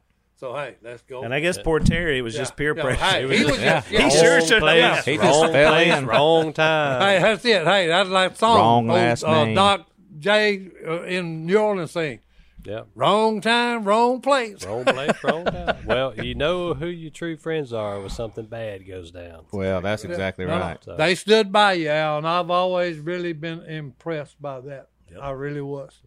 So 0.42 0.56
hey, 0.56 0.76
let's 0.82 1.04
go. 1.04 1.22
And 1.22 1.36
I 1.36 1.40
guess 1.40 1.60
poor 1.60 1.80
Terry, 1.80 2.18
it 2.18 2.24
was 2.24 2.34
just 2.34 2.56
peer 2.58 2.76
Yeah, 2.76 2.82
pressure. 2.82 3.04
Hey, 3.06 3.22
It 3.22 3.26
was 3.28 3.38
he 3.38 3.44
just- 3.44 3.52
was 3.52 3.60
just, 3.62 3.88
he 3.90 3.94
yeah. 3.98 4.10
sure 4.10 4.38
Wrong 4.40 4.48
should 4.48 4.60
place, 4.60 4.82
have. 4.82 5.06
He 5.06 5.18
just 5.18 5.24
wrong 5.44 5.52
fell 5.52 5.72
place, 5.74 5.94
in. 5.94 6.06
wrong 6.08 6.54
time. 6.66 7.02
Hey, 7.02 7.20
that's 7.22 7.46
it. 7.46 7.64
Hey, 7.68 7.88
that's 7.88 8.10
like 8.10 8.36
song. 8.38 8.58
Wrong 8.58 8.90
old, 8.90 8.96
last 8.98 9.24
uh, 9.24 9.46
name. 9.46 9.54
Doc 9.56 9.88
J 10.18 10.68
uh, 10.88 11.04
in 11.04 11.46
New 11.46 11.58
Orleans 11.60 11.92
sing. 11.92 12.22
yeah. 12.66 12.82
Wrong 12.96 13.40
time, 13.40 13.84
wrong 13.84 14.20
place. 14.20 14.66
Wrong 14.66 14.84
place, 14.84 15.12
wrong 15.24 15.46
time. 15.46 15.78
Well, 15.86 16.16
you 16.20 16.34
know 16.34 16.74
who 16.74 16.88
your 16.88 17.12
true 17.12 17.38
friends 17.38 17.72
are 17.72 18.00
when 18.00 18.10
something 18.10 18.48
bad 18.48 18.88
goes 18.88 19.12
down. 19.12 19.46
Well, 19.52 19.80
that's 19.82 20.04
exactly 20.06 20.46
No, 20.46 20.56
no. 20.58 20.62
right. 20.62 20.84
So- 20.84 20.98
They 20.98 21.14
stood 21.14 21.52
by 21.52 21.74
you, 21.74 21.90
Al, 21.90 22.18
and 22.18 22.28
I've 22.28 22.50
always 22.50 22.98
really 22.98 23.34
been 23.34 23.62
impressed 23.62 24.42
by 24.42 24.60
that. 24.62 24.88
I 25.22 25.30
really 25.32 25.62
was. 25.62 26.00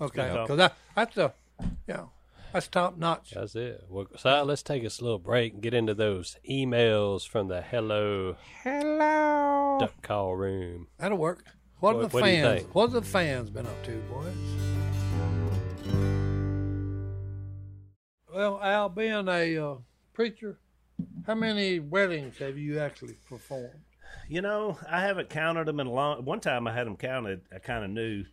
Okay, 0.00 0.22
Yep. 0.26 0.42
because 0.46 0.56
that, 0.56 0.74
that's 0.96 1.16
a, 1.18 1.34
you 1.60 1.94
know, 1.94 2.10
that's 2.54 2.68
top 2.68 2.96
notch. 2.96 3.32
That's 3.34 3.54
it. 3.56 3.84
Well, 3.88 4.06
so 4.16 4.42
let's 4.44 4.62
take 4.62 4.82
a 4.82 4.86
little 4.86 5.18
break 5.18 5.54
and 5.54 5.62
get 5.62 5.74
into 5.74 5.92
those 5.92 6.36
emails 6.48 7.28
from 7.28 7.48
the 7.48 7.60
Hello 7.60 8.36
Hello. 8.62 9.76
Duck 9.80 10.00
Call 10.02 10.36
Room. 10.36 10.86
That'll 10.98 11.18
work. 11.18 11.44
What, 11.80 11.96
What- 11.96 12.02
have 12.02 12.10
the 12.12 12.14
what 12.16 12.24
do 12.24 12.30
you 12.30 12.42
fans? 12.42 12.60
think? 12.62 12.74
What 12.74 12.82
have 12.82 12.92
the 12.92 13.02
fans 13.02 13.50
been 13.50 13.66
up 13.66 13.82
to, 13.84 13.90
boys? 14.08 14.34
Well, 18.32 18.60
Al, 18.62 18.88
being 18.88 19.28
a 19.28 19.58
uh, 19.58 19.74
preacher, 20.12 20.58
how 21.26 21.34
many 21.34 21.78
weddings 21.80 22.38
have 22.38 22.56
you 22.58 22.78
actually 22.80 23.14
performed? 23.28 23.80
You 24.28 24.42
know, 24.42 24.78
I 24.88 25.00
haven't 25.02 25.28
counted 25.28 25.66
them 25.66 25.80
in 25.80 25.86
a 25.86 25.92
long. 25.92 26.24
One 26.24 26.40
time 26.40 26.66
I 26.66 26.72
had 26.72 26.86
them 26.86 26.96
counted. 26.96 27.42
I 27.54 27.58
kind 27.58 27.84
of 27.84 27.90
knew, 27.90 28.24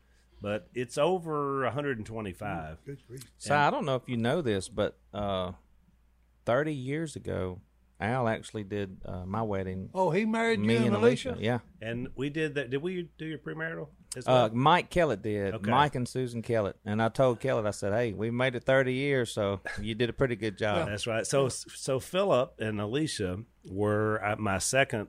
but 0.42 0.68
it's 0.74 0.98
over 0.98 1.62
125. 1.64 2.78
Good 2.86 2.98
grief. 3.08 3.22
So 3.38 3.56
I 3.56 3.70
don't 3.70 3.86
know 3.86 3.96
if 3.96 4.04
you 4.08 4.18
know 4.18 4.42
this, 4.42 4.68
but 4.70 4.98
uh, 5.14 5.52
30 6.46 6.74
years 6.74 7.16
ago, 7.16 7.62
Al 8.00 8.28
actually 8.28 8.64
did 8.64 8.98
uh, 9.06 9.26
my 9.26 9.44
wedding. 9.44 9.89
Oh, 9.94 10.10
he 10.10 10.26
married 10.26 10.60
you 10.60 10.66
Me 10.66 10.76
and 10.78 10.88
and 10.88 10.96
Alicia? 10.96 11.30
Alicia. 11.34 11.44
Yeah. 11.44 11.60
And 11.82 12.08
we 12.16 12.30
did 12.32 12.56
that. 12.56 12.72
Did 12.72 12.82
we 12.82 13.10
do 13.20 13.26
your 13.26 13.38
premarital? 13.38 13.89
As 14.18 14.28
Uh. 14.28 14.50
Mike 14.52 14.89
Kellett 14.89 15.22
did. 15.22 15.54
Okay. 15.54 15.70
Mike 15.70 15.94
and 15.94 16.08
Susan 16.08 16.42
Kellett. 16.42 16.78
And 16.84 17.00
I 17.02 17.10
told 17.10 17.39
Kellett, 17.39 17.68
I 17.68 17.72
said, 17.72 17.94
hey, 17.94 18.12
we 18.14 18.32
made 18.32 18.56
it 18.56 18.64
30 18.64 18.92
years, 18.94 19.32
so 19.32 19.62
you 19.80 19.94
did 19.94 20.10
a 20.10 20.14
pretty 20.14 20.36
good 20.36 20.58
job. 20.58 20.88
That's 20.89 21.06
right. 21.06 21.28
So 21.28 21.48
so 21.50 22.00
Philip 22.00 22.56
and 22.60 22.82
Alicia 22.82 23.38
were 23.70 24.20
at 24.24 24.39
my 24.39 24.58
second 24.58 25.08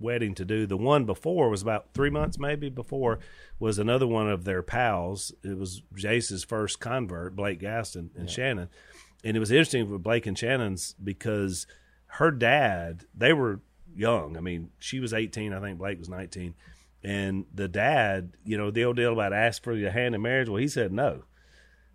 wedding 0.00 0.34
to 0.34 0.44
do. 0.44 0.66
The 0.66 0.76
one 0.76 1.04
before 1.04 1.48
was 1.48 1.62
about 1.62 1.92
three 1.94 2.10
months 2.10 2.38
maybe 2.38 2.68
before 2.68 3.18
was 3.58 3.78
another 3.78 4.06
one 4.06 4.28
of 4.28 4.44
their 4.44 4.62
pals. 4.62 5.32
It 5.42 5.58
was 5.58 5.82
Jase's 5.94 6.44
first 6.44 6.80
convert, 6.80 7.36
Blake 7.36 7.60
Gaston 7.60 8.10
and 8.16 8.30
Shannon. 8.30 8.68
And 9.22 9.36
it 9.36 9.40
was 9.40 9.50
interesting 9.50 9.90
with 9.90 10.02
Blake 10.02 10.26
and 10.26 10.38
Shannon's 10.38 10.94
because 10.94 11.66
her 12.06 12.30
dad, 12.30 13.04
they 13.14 13.32
were 13.32 13.60
young. 13.94 14.36
I 14.36 14.40
mean, 14.40 14.70
she 14.78 14.98
was 14.98 15.12
18, 15.12 15.52
I 15.52 15.60
think 15.60 15.78
Blake 15.78 15.98
was 15.98 16.08
19. 16.08 16.54
And 17.02 17.46
the 17.54 17.68
dad, 17.68 18.32
you 18.44 18.58
know, 18.58 18.70
the 18.70 18.84
old 18.84 18.96
deal 18.96 19.12
about 19.12 19.32
ask 19.32 19.62
for 19.62 19.74
your 19.74 19.90
hand 19.90 20.14
in 20.14 20.22
marriage, 20.22 20.48
well, 20.48 20.58
he 20.60 20.68
said 20.68 20.92
no. 20.92 21.24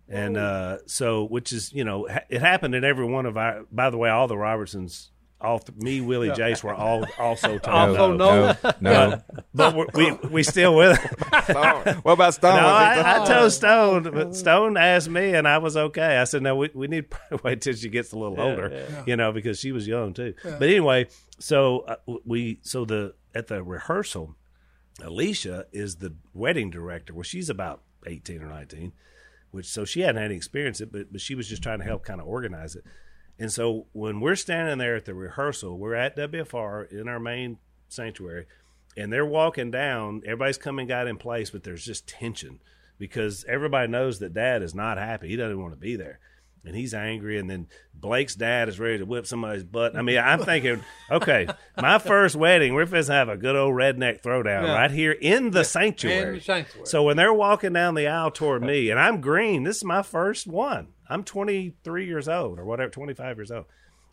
And 0.08 0.36
uh, 0.36 0.78
so, 0.86 1.24
which 1.24 1.52
is, 1.52 1.72
you 1.72 1.84
know, 1.84 2.06
it 2.28 2.40
happened 2.40 2.74
in 2.74 2.84
every 2.84 3.06
one 3.06 3.26
of 3.26 3.36
our. 3.36 3.64
By 3.72 3.90
the 3.90 3.98
way, 3.98 4.08
all 4.08 4.28
the 4.28 4.36
Robertsons, 4.36 5.10
all 5.40 5.58
th- 5.58 5.78
me, 5.78 6.00
Willie, 6.00 6.32
Jase 6.32 6.64
were 6.64 6.74
all 6.74 7.04
also 7.18 7.58
told 7.58 7.66
Also 7.68 8.16
no. 8.16 8.56
no. 8.62 8.72
no. 8.80 9.22
But 9.54 9.76
we're, 9.76 9.86
we 9.94 10.12
we 10.30 10.42
still 10.42 10.74
with. 10.74 10.98
Stone. 11.44 11.84
What 12.02 12.12
about 12.12 12.34
Stone? 12.40 12.56
No, 12.56 12.66
I, 12.66 13.22
I 13.22 13.26
told 13.26 13.52
Stone, 13.52 14.04
but 14.12 14.34
Stone 14.34 14.76
asked 14.76 15.10
me, 15.10 15.34
and 15.34 15.46
I 15.46 15.58
was 15.58 15.76
okay. 15.76 16.16
I 16.16 16.24
said, 16.24 16.42
"No, 16.42 16.56
we, 16.56 16.70
we 16.74 16.86
need 16.88 17.06
wait 17.44 17.60
till 17.60 17.74
she 17.74 17.88
gets 17.90 18.12
a 18.12 18.18
little 18.18 18.40
older, 18.40 18.86
you 19.06 19.16
know, 19.16 19.30
because 19.32 19.60
she 19.60 19.72
was 19.72 19.86
young 19.86 20.14
too." 20.14 20.34
But 20.42 20.62
anyway, 20.62 21.08
so 21.38 21.80
uh, 21.80 21.96
we 22.24 22.58
so 22.62 22.84
the 22.84 23.14
at 23.34 23.48
the 23.48 23.62
rehearsal, 23.62 24.36
Alicia 25.02 25.66
is 25.72 25.96
the 25.96 26.14
wedding 26.32 26.70
director. 26.70 27.12
Well, 27.12 27.22
she's 27.24 27.50
about 27.50 27.82
eighteen 28.06 28.42
or 28.42 28.48
nineteen, 28.48 28.92
which 29.50 29.66
so 29.66 29.84
she 29.84 30.00
hadn't 30.00 30.16
had 30.16 30.26
any 30.26 30.36
experience 30.36 30.80
it, 30.80 30.90
but 30.90 31.12
but 31.12 31.20
she 31.20 31.34
was 31.34 31.46
just 31.46 31.62
trying 31.62 31.80
to 31.80 31.84
help 31.84 32.04
kind 32.04 32.20
of 32.20 32.26
organize 32.26 32.74
it. 32.74 32.84
And 33.38 33.52
so 33.52 33.86
when 33.92 34.20
we're 34.20 34.36
standing 34.36 34.78
there 34.78 34.96
at 34.96 35.04
the 35.04 35.14
rehearsal, 35.14 35.78
we're 35.78 35.94
at 35.94 36.16
WFR 36.16 36.90
in 36.90 37.06
our 37.08 37.20
main 37.20 37.58
sanctuary, 37.88 38.46
and 38.96 39.12
they're 39.12 39.26
walking 39.26 39.70
down. 39.70 40.22
Everybody's 40.24 40.58
coming 40.58 40.86
got 40.86 41.06
in 41.06 41.16
place, 41.18 41.50
but 41.50 41.62
there's 41.62 41.84
just 41.84 42.06
tension 42.08 42.60
because 42.98 43.44
everybody 43.46 43.88
knows 43.90 44.20
that 44.20 44.32
Dad 44.32 44.62
is 44.62 44.74
not 44.74 44.96
happy. 44.96 45.28
He 45.28 45.36
doesn't 45.36 45.60
want 45.60 45.74
to 45.74 45.78
be 45.78 45.96
there, 45.96 46.18
and 46.64 46.74
he's 46.74 46.94
angry. 46.94 47.38
And 47.38 47.50
then 47.50 47.66
Blake's 47.94 48.34
dad 48.34 48.70
is 48.70 48.80
ready 48.80 48.96
to 48.98 49.04
whip 49.04 49.26
somebody's 49.26 49.64
butt. 49.64 49.94
I 49.96 50.00
mean, 50.00 50.16
I'm 50.16 50.40
thinking, 50.42 50.82
okay, 51.10 51.46
my 51.76 51.98
first 51.98 52.36
wedding, 52.36 52.72
we're 52.72 52.86
supposed 52.86 53.08
to 53.08 53.12
have 53.12 53.28
a 53.28 53.36
good 53.36 53.54
old 53.54 53.74
redneck 53.74 54.22
throwdown 54.22 54.62
Yeah. 54.62 54.74
right 54.74 54.90
here 54.90 55.12
in 55.12 55.50
the 55.50 55.62
sanctuary. 55.62 56.28
In 56.28 56.34
the 56.36 56.40
sanctuary. 56.40 56.86
So 56.86 57.02
when 57.02 57.18
they're 57.18 57.34
walking 57.34 57.74
down 57.74 57.94
the 57.96 58.08
aisle 58.08 58.30
toward 58.30 58.62
me, 58.62 58.88
and 58.88 58.98
I'm 58.98 59.20
green, 59.20 59.64
this 59.64 59.76
is 59.76 59.84
my 59.84 60.00
first 60.02 60.46
one. 60.46 60.88
I'm 61.08 61.24
23 61.24 62.06
years 62.06 62.28
old 62.28 62.58
or 62.58 62.64
whatever, 62.64 62.90
25 62.90 63.38
years 63.38 63.50
old. 63.50 63.66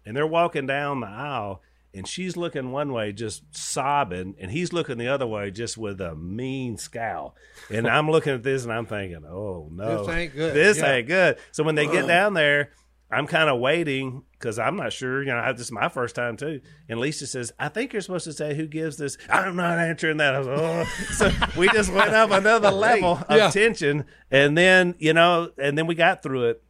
And 0.05 0.15
they're 0.15 0.27
walking 0.27 0.65
down 0.67 0.99
the 0.99 1.07
aisle, 1.07 1.61
and 1.93 2.07
she's 2.07 2.35
looking 2.35 2.71
one 2.71 2.91
way, 2.91 3.11
just 3.13 3.43
sobbing, 3.55 4.35
and 4.39 4.51
he's 4.51 4.73
looking 4.73 4.97
the 4.97 5.07
other 5.07 5.27
way, 5.27 5.49
just 5.51 5.77
with 5.77 6.01
a 6.01 6.15
mean 6.15 6.77
scowl. 6.77 7.35
And 7.69 7.87
I'm 7.87 8.09
looking 8.11 8.33
at 8.33 8.43
this, 8.43 8.63
and 8.63 8.73
I'm 8.73 8.85
thinking, 8.85 9.23
oh 9.25 9.69
no, 9.71 10.05
This 10.05 10.15
ain't 10.15 10.33
good. 10.35 10.53
This 10.53 10.77
Yeah. 10.79 10.91
ain't 10.93 11.07
good. 11.07 11.37
So 11.51 11.63
when 11.63 11.75
they 11.75 11.85
get 11.85 12.03
uh-uh. 12.03 12.07
down 12.07 12.33
there, 12.33 12.71
I'm 13.11 13.27
kind 13.27 13.47
of 13.47 13.59
waiting 13.59 14.23
because 14.31 14.57
I'm 14.57 14.75
not 14.75 14.91
sure. 14.91 15.21
You 15.21 15.29
know, 15.29 15.37
I, 15.37 15.51
this 15.51 15.61
is 15.67 15.71
my 15.71 15.87
first 15.87 16.15
time 16.15 16.35
too. 16.35 16.61
And 16.89 16.99
Lisa 16.99 17.27
says, 17.27 17.51
"I 17.59 17.69
think 17.69 17.93
you're 17.93 18.01
supposed 18.01 18.25
to 18.25 18.33
say 18.33 18.55
who 18.55 18.65
gives 18.65 18.97
this." 18.97 19.17
I'm 19.29 19.55
not 19.55 19.77
answering 19.77 20.17
that. 20.17 20.33
I 20.33 20.39
was, 20.39 20.47
oh. 20.47 20.83
so 21.13 21.31
we 21.55 21.69
just 21.69 21.93
went 21.93 22.09
up 22.15 22.31
another 22.31 22.71
level 22.87 23.19
of 23.29 23.37
Yeah. 23.37 23.51
tension, 23.51 24.05
and 24.31 24.57
then 24.57 24.95
you 24.97 25.13
know, 25.13 25.51
and 25.59 25.77
then 25.77 25.85
we 25.85 25.93
got 25.93 26.23
through 26.23 26.45
it. 26.49 26.63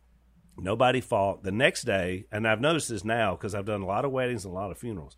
Nobody 0.58 1.02
fought. 1.02 1.44
The 1.44 1.52
next 1.52 1.84
day, 1.84 2.26
and 2.32 2.48
I've 2.48 2.62
noticed 2.62 2.90
this 2.90 3.04
now 3.04 3.36
because 3.36 3.56
I've 3.56 3.66
done 3.66 3.82
a 3.82 3.88
lot 3.88 4.06
of 4.06 4.12
weddings 4.12 4.46
and 4.46 4.54
a 4.54 4.56
lot 4.56 4.72
of 4.72 4.78
funerals. 4.78 5.18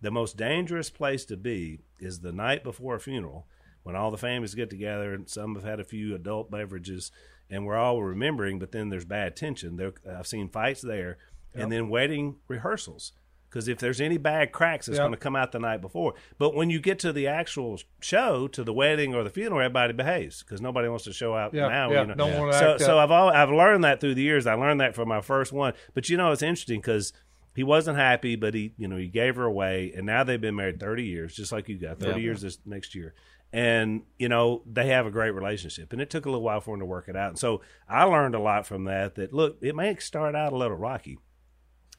The 0.00 0.10
most 0.10 0.36
dangerous 0.36 0.90
place 0.90 1.24
to 1.26 1.36
be 1.36 1.80
is 1.98 2.20
the 2.20 2.32
night 2.32 2.62
before 2.62 2.96
a 2.96 3.00
funeral 3.00 3.46
when 3.82 3.96
all 3.96 4.10
the 4.10 4.18
families 4.18 4.54
get 4.54 4.70
together 4.70 5.14
and 5.14 5.28
some 5.28 5.54
have 5.54 5.64
had 5.64 5.80
a 5.80 5.84
few 5.84 6.14
adult 6.14 6.50
beverages 6.50 7.10
and 7.50 7.64
we're 7.64 7.76
all 7.76 8.02
remembering, 8.02 8.58
but 8.58 8.72
then 8.72 8.88
there's 8.88 9.04
bad 9.04 9.36
tension. 9.36 9.76
There, 9.76 9.92
I've 10.10 10.26
seen 10.26 10.48
fights 10.48 10.80
there, 10.80 11.18
and 11.54 11.70
then 11.70 11.88
wedding 11.88 12.36
rehearsals. 12.48 13.12
Because 13.54 13.68
if 13.68 13.78
there's 13.78 14.00
any 14.00 14.16
bad 14.16 14.50
cracks, 14.50 14.88
it's 14.88 14.96
Yep. 14.98 15.02
going 15.04 15.12
to 15.12 15.16
come 15.16 15.36
out 15.36 15.52
the 15.52 15.60
night 15.60 15.80
before. 15.80 16.14
But 16.38 16.56
when 16.56 16.70
you 16.70 16.80
get 16.80 16.98
to 16.98 17.12
the 17.12 17.28
actual 17.28 17.78
show, 18.00 18.48
to 18.48 18.64
the 18.64 18.72
wedding 18.72 19.14
or 19.14 19.22
the 19.22 19.30
funeral, 19.30 19.60
everybody 19.60 19.92
behaves 19.92 20.42
because 20.42 20.60
nobody 20.60 20.88
wants 20.88 21.04
to 21.04 21.12
show 21.12 21.36
out 21.36 21.54
Yeah, 21.54 21.68
now. 21.68 21.92
yeah, 21.92 22.00
you 22.00 22.06
know. 22.08 22.14
don't 22.16 22.36
wanna 22.36 22.52
so, 22.54 22.72
act 22.72 22.80
so 22.80 22.98
up. 22.98 23.04
I've 23.04 23.10
all, 23.12 23.28
I've 23.30 23.50
learned 23.50 23.84
that 23.84 24.00
through 24.00 24.16
the 24.16 24.22
years. 24.22 24.48
I 24.48 24.54
learned 24.54 24.80
that 24.80 24.96
from 24.96 25.06
my 25.08 25.20
first 25.20 25.52
one. 25.52 25.72
But 25.94 26.08
you 26.08 26.16
know, 26.16 26.32
it's 26.32 26.42
interesting 26.42 26.80
because 26.80 27.12
he 27.54 27.62
wasn't 27.62 27.96
happy, 27.96 28.34
but 28.34 28.54
he 28.54 28.72
you 28.76 28.88
know 28.88 28.96
he 28.96 29.06
gave 29.06 29.36
her 29.36 29.44
away, 29.44 29.92
and 29.96 30.04
now 30.04 30.24
they've 30.24 30.40
been 30.40 30.56
married 30.56 30.80
thirty 30.80 31.04
years, 31.04 31.36
just 31.36 31.52
like 31.52 31.68
you 31.68 31.78
got 31.78 32.00
thirty 32.00 32.18
Yeah. 32.18 32.24
years 32.24 32.40
this 32.42 32.58
next 32.66 32.96
year. 32.96 33.14
And 33.52 34.02
you 34.18 34.28
know 34.28 34.64
they 34.66 34.88
have 34.88 35.06
a 35.06 35.12
great 35.12 35.30
relationship, 35.30 35.92
and 35.92 36.02
it 36.02 36.10
took 36.10 36.26
a 36.26 36.28
little 36.28 36.42
while 36.42 36.60
for 36.60 36.74
him 36.74 36.80
to 36.80 36.86
work 36.86 37.06
it 37.08 37.14
out. 37.14 37.28
And 37.28 37.38
so 37.38 37.60
I 37.88 38.02
learned 38.02 38.34
a 38.34 38.40
lot 38.40 38.66
from 38.66 38.82
that. 38.86 39.14
That 39.14 39.32
look, 39.32 39.58
it 39.60 39.76
may 39.76 39.94
start 39.98 40.34
out 40.34 40.52
a 40.52 40.56
little 40.56 40.76
rocky, 40.76 41.18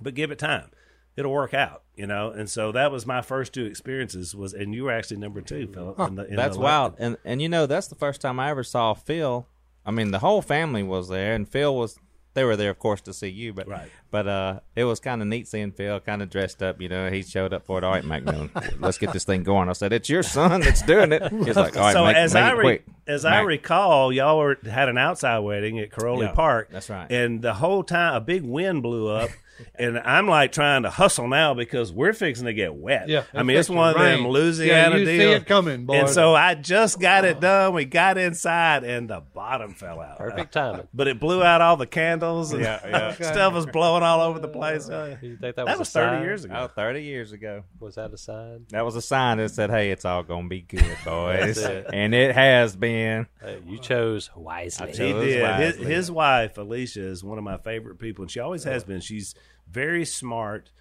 but 0.01 0.15
give 0.15 0.31
it 0.31 0.39
time, 0.39 0.69
it'll 1.17 1.31
work 1.31 1.53
out. 1.53 1.83
You 1.95 2.07
know. 2.07 2.31
And 2.31 2.49
so 2.49 2.71
that 2.73 2.91
was 2.91 3.05
my 3.05 3.21
first 3.21 3.53
two 3.53 3.65
experiences. 3.65 4.35
Was 4.35 4.53
and 4.53 4.73
you 4.75 4.83
were 4.85 4.91
actually 4.91 5.17
number 5.17 5.41
two, 5.41 5.67
Philip. 5.67 5.99
in 5.99 6.15
the- 6.15 6.27
in 6.27 6.35
That's 6.35 6.55
the- 6.57 6.61
wild. 6.63 6.95
And 6.99 7.17
and 7.25 7.41
you 7.41 7.49
know 7.49 7.65
that's 7.65 7.87
the 7.87 7.95
first 7.95 8.21
time 8.21 8.39
I 8.39 8.49
ever 8.49 8.63
saw 8.63 8.93
Phil. 8.93 9.47
I 9.85 9.91
mean, 9.91 10.11
the 10.11 10.19
whole 10.19 10.41
family 10.41 10.81
was 10.83 11.09
there, 11.09 11.33
and 11.35 11.47
Phil 11.47 11.75
was. 11.75 11.97
They 12.33 12.43
were 12.43 12.57
there, 12.57 12.69
of 12.69 12.79
course, 12.79 12.99
to 13.03 13.13
see 13.13 13.29
you, 13.29 13.53
but 13.53 13.65
Right. 13.65 13.89
but 14.11 14.27
uh, 14.27 14.59
it 14.75 14.83
was 14.83 14.99
kind 14.99 15.21
of 15.21 15.27
neat 15.29 15.47
seeing 15.47 15.71
Phil 15.71 16.01
kind 16.01 16.21
of 16.21 16.29
dressed 16.29 16.61
up. 16.61 16.81
You 16.81 16.89
know, 16.89 17.09
he 17.09 17.23
showed 17.23 17.53
up 17.53 17.65
for 17.65 17.77
it. 17.77 17.85
All 17.85 17.91
right, 17.93 18.03
Macmillan, 18.03 18.49
let's 18.81 18.97
get 18.97 19.13
this 19.13 19.23
thing 19.23 19.43
going. 19.43 19.69
I 19.69 19.71
said, 19.71 19.93
"It's 19.93 20.09
your 20.09 20.21
son 20.21 20.59
that's 20.59 20.81
doing 20.81 21.13
it." 21.13 21.31
He's 21.31 21.55
like, 21.55 21.77
"All 21.77 21.83
right, 21.83 21.93
so 21.93 22.03
make, 22.03 22.17
as 22.17 22.33
make 22.33 22.43
I 22.43 22.49
it 22.49 22.53
re- 22.57 22.61
quick." 22.63 22.85
as 23.07 23.23
I 23.23 23.39
recall, 23.39 24.11
y'all 24.11 24.37
were, 24.37 24.57
had 24.69 24.89
an 24.89 24.97
outside 24.97 25.39
wedding 25.39 25.79
at 25.79 25.91
Kiroli 25.91 26.23
Yeah, 26.23 26.31
Park. 26.33 26.67
that's 26.71 26.89
right. 26.89 27.09
And 27.09 27.41
the 27.41 27.53
whole 27.53 27.83
time, 27.85 28.15
a 28.15 28.19
big 28.19 28.43
wind 28.43 28.83
blew 28.83 29.07
up, 29.07 29.29
and 29.75 29.97
I'm 29.99 30.27
like 30.27 30.51
trying 30.51 30.83
to 30.83 30.89
hustle 30.89 31.27
now 31.27 31.53
because 31.53 31.91
we're 31.91 32.13
fixing 32.13 32.45
to 32.45 32.53
get 32.53 32.75
wet. 32.75 33.07
Yeah, 33.09 33.23
I 33.33 33.43
mean 33.43 33.57
it's 33.57 33.67
fixing 33.67 33.77
one 33.77 33.89
of 33.89 33.95
to 33.97 34.03
them 34.03 34.23
rain. 34.23 34.29
Louisiana 34.31 34.95
Yeah, 34.95 34.99
you 35.01 35.05
see 35.05 35.21
it 35.31 35.45
coming, 35.45 35.85
boy. 35.85 35.95
And 35.95 36.09
so 36.09 36.33
I 36.35 36.55
just 36.55 36.99
got 36.99 37.25
it 37.25 37.39
done. 37.39 37.73
We 37.73 37.85
got 37.85 38.17
inside, 38.17 38.83
and 38.83 39.09
the 39.09 39.21
bottom 39.33 39.73
fell 39.73 39.99
out. 40.01 40.17
Perfect 40.17 40.53
timing. 40.53 40.87
But 40.93 41.07
it 41.07 41.19
blew 41.19 41.43
out 41.43 41.61
all 41.61 41.77
the 41.77 41.87
candles, 41.87 42.51
and 42.53 42.61
yeah. 42.61 43.11
stuff 43.13 43.53
was 43.53 43.65
blowing 43.65 44.03
all 44.03 44.21
over 44.21 44.39
the 44.39 44.47
place. 44.47 44.89
Uh, 44.89 45.17
You 45.21 45.37
think 45.37 45.55
that, 45.55 45.65
that 45.65 45.67
was, 45.67 45.79
was 45.79 45.89
a 45.89 45.91
30 45.99 46.15
sign? 46.15 46.23
years 46.23 46.45
ago. 46.45 46.55
Oh, 46.57 46.67
30 46.67 47.03
years 47.03 47.31
ago. 47.31 47.63
Was 47.79 47.95
that 47.95 48.13
a 48.13 48.17
sign? 48.17 48.65
That 48.69 48.85
was 48.85 48.95
a 48.95 49.01
sign 49.01 49.37
that 49.37 49.49
said, 49.51 49.69
"Hey, 49.69 49.91
it's 49.91 50.05
all 50.05 50.23
gonna 50.23 50.47
be 50.47 50.61
good, 50.61 50.83
boys," 51.05 51.55
That's 51.55 51.59
it. 51.59 51.87
and 51.93 52.13
it 52.13 52.33
has 52.35 52.75
been. 52.75 53.27
Hey, 53.41 53.59
you 53.65 53.77
chose 53.77 54.29
wisely. 54.35 54.87
I 54.87 54.91
He 54.91 54.97
chose 54.97 55.23
did. 55.23 55.33
His, 55.33 55.41
wisely. 55.41 55.85
his 55.93 56.11
wife 56.11 56.57
Alicia 56.57 57.01
is 57.05 57.23
one 57.23 57.37
of 57.37 57.43
my 57.43 57.57
favorite 57.57 57.99
people, 57.99 58.23
and 58.23 58.31
she 58.31 58.39
always 58.39 58.63
has 58.63 58.83
been. 58.83 58.99
She's 59.01 59.35
very 59.75 60.05
smart, 60.05 60.71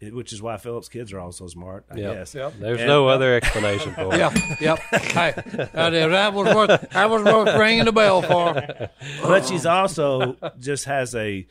which 0.00 0.32
is 0.32 0.40
why 0.40 0.56
Phillips' 0.56 0.88
kids 0.88 1.12
are 1.12 1.18
also 1.20 1.46
smart. 1.48 1.84
I 1.90 1.96
Yep. 1.96 2.14
guess. 2.14 2.34
Yep. 2.34 2.52
There's 2.60 2.80
And- 2.80 2.88
no 2.88 3.08
uh, 3.08 3.14
other 3.14 3.34
explanation 3.34 3.92
for 3.94 4.14
it. 4.14 4.18
Yeah, 4.18 4.30
yep. 4.60 4.78
Hey, 5.02 5.32
that, 5.72 5.90
that 5.90 6.32
was 6.34 6.54
worth 6.54 6.90
that 6.90 7.10
was 7.10 7.22
worth 7.24 7.58
ringing 7.58 7.84
the 7.84 7.92
bell 7.92 8.22
for. 8.22 8.88
But 9.22 9.46
she's 9.46 9.66
also 9.66 10.36
just 10.58 10.84
has 10.86 11.14
a, 11.14 11.20
a 11.20 11.46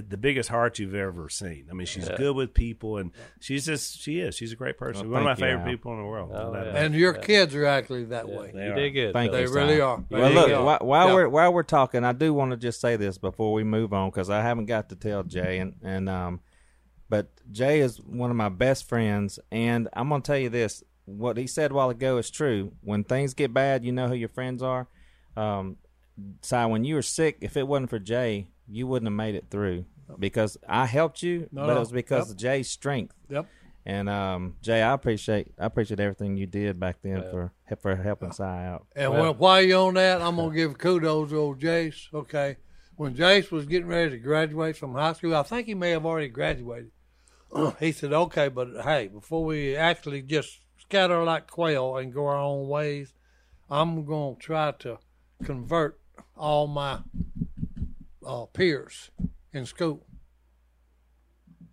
the 0.00 0.16
biggest 0.16 0.48
heart 0.48 0.78
you've 0.78 0.94
ever 0.94 1.28
seen. 1.28 1.66
I 1.70 1.74
mean, 1.74 1.86
she's 1.86 2.08
good 2.08 2.34
with 2.34 2.54
people, 2.54 2.96
and 2.96 3.10
she's 3.40 3.66
just 3.66 3.98
she 4.00 4.20
is. 4.20 4.34
She's 4.34 4.52
a 4.52 4.56
great 4.56 4.78
person. 4.78 5.10
Well, 5.10 5.20
one 5.20 5.22
of 5.22 5.24
my 5.24 5.34
thank 5.34 5.40
you, 5.40 5.46
favorite 5.58 5.70
Al. 5.70 5.76
people 5.76 5.92
in 5.92 5.98
the 5.98 6.04
world. 6.06 6.30
Oh, 6.34 6.54
yeah. 6.54 6.82
And 6.84 6.94
your 6.94 7.12
kids 7.12 7.54
are 7.54 7.66
actually 7.66 8.04
that 8.06 8.28
way. 8.28 8.52
They 8.54 8.64
You 8.66 8.72
are. 8.72 8.74
did 8.76 8.90
good. 8.90 9.12
Thank 9.12 9.32
They 9.32 9.42
you, 9.42 9.52
really 9.52 9.74
Si. 9.76 9.80
are. 9.80 10.04
They 10.08 10.16
Well, 10.18 10.30
look, 10.32 10.50
are. 10.50 10.64
while, 10.64 10.78
while 10.80 11.08
Yeah. 11.08 11.14
we're 11.14 11.28
while 11.28 11.52
we're 11.52 11.62
talking, 11.64 12.04
I 12.04 12.12
do 12.12 12.32
want 12.32 12.52
to 12.52 12.56
just 12.56 12.80
say 12.80 12.96
this 12.96 13.18
before 13.18 13.52
we 13.52 13.64
move 13.64 13.92
on 13.92 14.10
because 14.10 14.30
I 14.30 14.40
haven't 14.42 14.66
got 14.66 14.88
to 14.88 14.96
tell 14.96 15.22
Jay 15.24 15.58
and 15.58 15.74
and 15.82 16.08
um, 16.08 16.40
but 17.08 17.28
Jay 17.50 17.80
is 17.80 18.00
one 18.00 18.30
of 18.30 18.36
my 18.36 18.48
best 18.48 18.88
friends, 18.88 19.38
and 19.50 19.88
I'm 19.92 20.08
gonna 20.08 20.22
tell 20.22 20.38
you 20.38 20.48
this: 20.48 20.82
what 21.04 21.36
he 21.36 21.46
said 21.46 21.70
a 21.70 21.74
while 21.74 21.90
ago 21.90 22.16
is 22.18 22.30
true. 22.30 22.72
When 22.80 23.04
things 23.04 23.34
get 23.34 23.52
bad, 23.52 23.84
you 23.84 23.92
know 23.92 24.08
who 24.08 24.14
your 24.14 24.28
friends 24.30 24.62
are. 24.62 24.88
Um, 25.36 25.76
Si, 26.42 26.56
when 26.56 26.84
you 26.84 26.94
were 26.96 27.02
sick, 27.02 27.38
if 27.40 27.56
it 27.56 27.66
wasn't 27.66 27.88
for 27.90 27.98
Jay, 27.98 28.48
you 28.72 28.86
wouldn't 28.86 29.06
have 29.06 29.16
made 29.16 29.34
it 29.34 29.46
through 29.50 29.84
because 30.18 30.56
I 30.68 30.86
helped 30.86 31.22
you, 31.22 31.48
No, 31.52 31.62
but 31.62 31.66
no. 31.68 31.76
it 31.76 31.80
was 31.80 31.92
because 31.92 32.26
Yep. 32.28 32.30
of 32.32 32.36
Jay's 32.38 32.70
strength. 32.70 33.14
Yep. 33.28 33.46
And 33.84 34.08
um, 34.08 34.54
Jay, 34.62 34.80
I 34.82 34.92
appreciate 34.92 35.52
I 35.58 35.66
appreciate 35.66 35.98
everything 36.00 36.36
you 36.36 36.46
did 36.46 36.78
back 36.78 36.98
then 37.02 37.16
Yeah. 37.18 37.30
for 37.30 37.52
for 37.80 37.96
helping 37.96 38.30
Si 38.32 38.42
out. 38.42 38.86
And 38.94 39.12
Well- 39.12 39.22
when, 39.30 39.38
while 39.38 39.62
you're 39.62 39.86
on 39.88 39.94
that, 39.94 40.22
I'm 40.22 40.36
gonna 40.36 40.54
give 40.54 40.78
kudos 40.78 41.30
to 41.30 41.36
old 41.38 41.60
Jase. 41.60 42.08
Okay, 42.14 42.56
when 42.96 43.14
Jase 43.14 43.50
was 43.50 43.66
getting 43.66 43.88
ready 43.88 44.10
to 44.10 44.18
graduate 44.18 44.76
from 44.76 44.92
high 44.94 45.14
school, 45.14 45.34
I 45.34 45.42
think 45.42 45.66
he 45.66 45.74
may 45.74 45.90
have 45.90 46.06
already 46.06 46.28
graduated. 46.28 46.92
he 47.80 47.90
said, 47.92 48.12
"Okay, 48.12 48.48
but 48.48 48.68
hey, 48.84 49.08
before 49.08 49.44
we 49.44 49.74
actually 49.76 50.22
just 50.22 50.60
scatter 50.78 51.22
like 51.24 51.50
quail 51.50 51.96
and 51.96 52.12
go 52.12 52.26
our 52.26 52.36
own 52.36 52.68
ways, 52.68 53.12
I'm 53.68 54.04
gonna 54.04 54.36
try 54.36 54.70
to 54.80 54.98
convert 55.42 55.98
all 56.36 56.66
my 56.68 57.00
uh, 58.26 58.46
peers 58.46 59.10
in 59.52 59.66
school." 59.66 60.04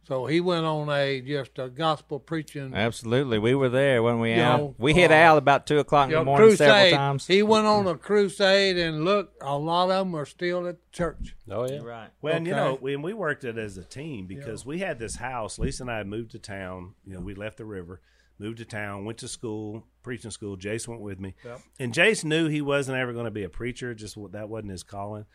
So 0.08 0.26
he 0.26 0.42
went 0.42 0.66
on 0.66 0.90
a 0.90 1.22
just 1.22 1.60
a 1.60 1.70
gospel 1.70 2.20
preaching 2.20 2.74
Absolutely, 2.74 3.38
we 3.38 3.54
were 3.54 3.70
there 3.70 4.02
when 4.02 4.20
we 4.20 4.34
You 4.34 4.42
Al. 4.42 4.58
know, 4.58 4.76
we 4.80 4.94
hit 4.96 5.12
uh, 5.12 5.14
Al 5.14 5.38
about 5.38 5.68
two 5.68 5.78
o'clock 5.78 6.06
in 6.06 6.12
you 6.12 6.16
the 6.18 6.22
know, 6.22 6.26
morning 6.26 6.56
several 6.56 6.98
times. 6.98 7.28
He 7.28 7.44
went 7.44 7.68
on 7.68 7.86
a 7.86 7.96
crusade, 7.96 8.76
and 8.78 9.06
look, 9.06 9.34
a 9.40 9.56
lot 9.56 9.92
of 9.92 10.08
them 10.08 10.16
are 10.16 10.26
still 10.26 10.66
at 10.68 10.78
church. 10.92 11.36
Oh 11.52 11.70
yeah. 11.70 11.82
right. 11.84 12.10
Well, 12.24 12.34
and 12.36 12.48
you 12.48 12.54
know, 12.54 12.76
when 12.82 13.04
we 13.04 13.14
worked 13.14 13.44
it 13.44 13.60
as 13.60 13.78
a 13.78 13.84
team 13.84 14.26
because 14.26 14.66
we 14.66 14.80
had 14.80 14.98
this 14.98 15.16
house. 15.18 15.60
Lisa 15.60 15.84
and 15.84 15.92
I 15.92 15.98
had 15.98 16.08
moved 16.08 16.32
to 16.32 16.40
town. 16.40 16.96
You 17.06 17.14
know, 17.14 17.20
we 17.22 17.36
left 17.36 17.58
the 17.58 17.66
river, 17.66 18.02
moved 18.40 18.58
to 18.60 18.66
town, 18.66 19.06
went 19.06 19.20
to 19.20 19.28
school, 19.28 19.86
preaching 20.02 20.32
school. 20.32 20.56
Jase 20.56 20.88
went 20.88 21.02
with 21.02 21.20
me, 21.20 21.36
Yep. 21.46 21.62
and 21.80 21.94
Jase 21.94 22.24
knew 22.24 22.48
he 22.48 22.62
wasn't 22.62 22.98
ever 22.98 23.14
going 23.14 23.26
to 23.26 23.32
be 23.32 23.44
a 23.44 23.50
preacher. 23.50 23.94
Just 23.94 24.18
what- 24.18 24.32
that 24.32 24.50
wasn't 24.50 24.72
his 24.72 24.82
calling. 24.82 25.26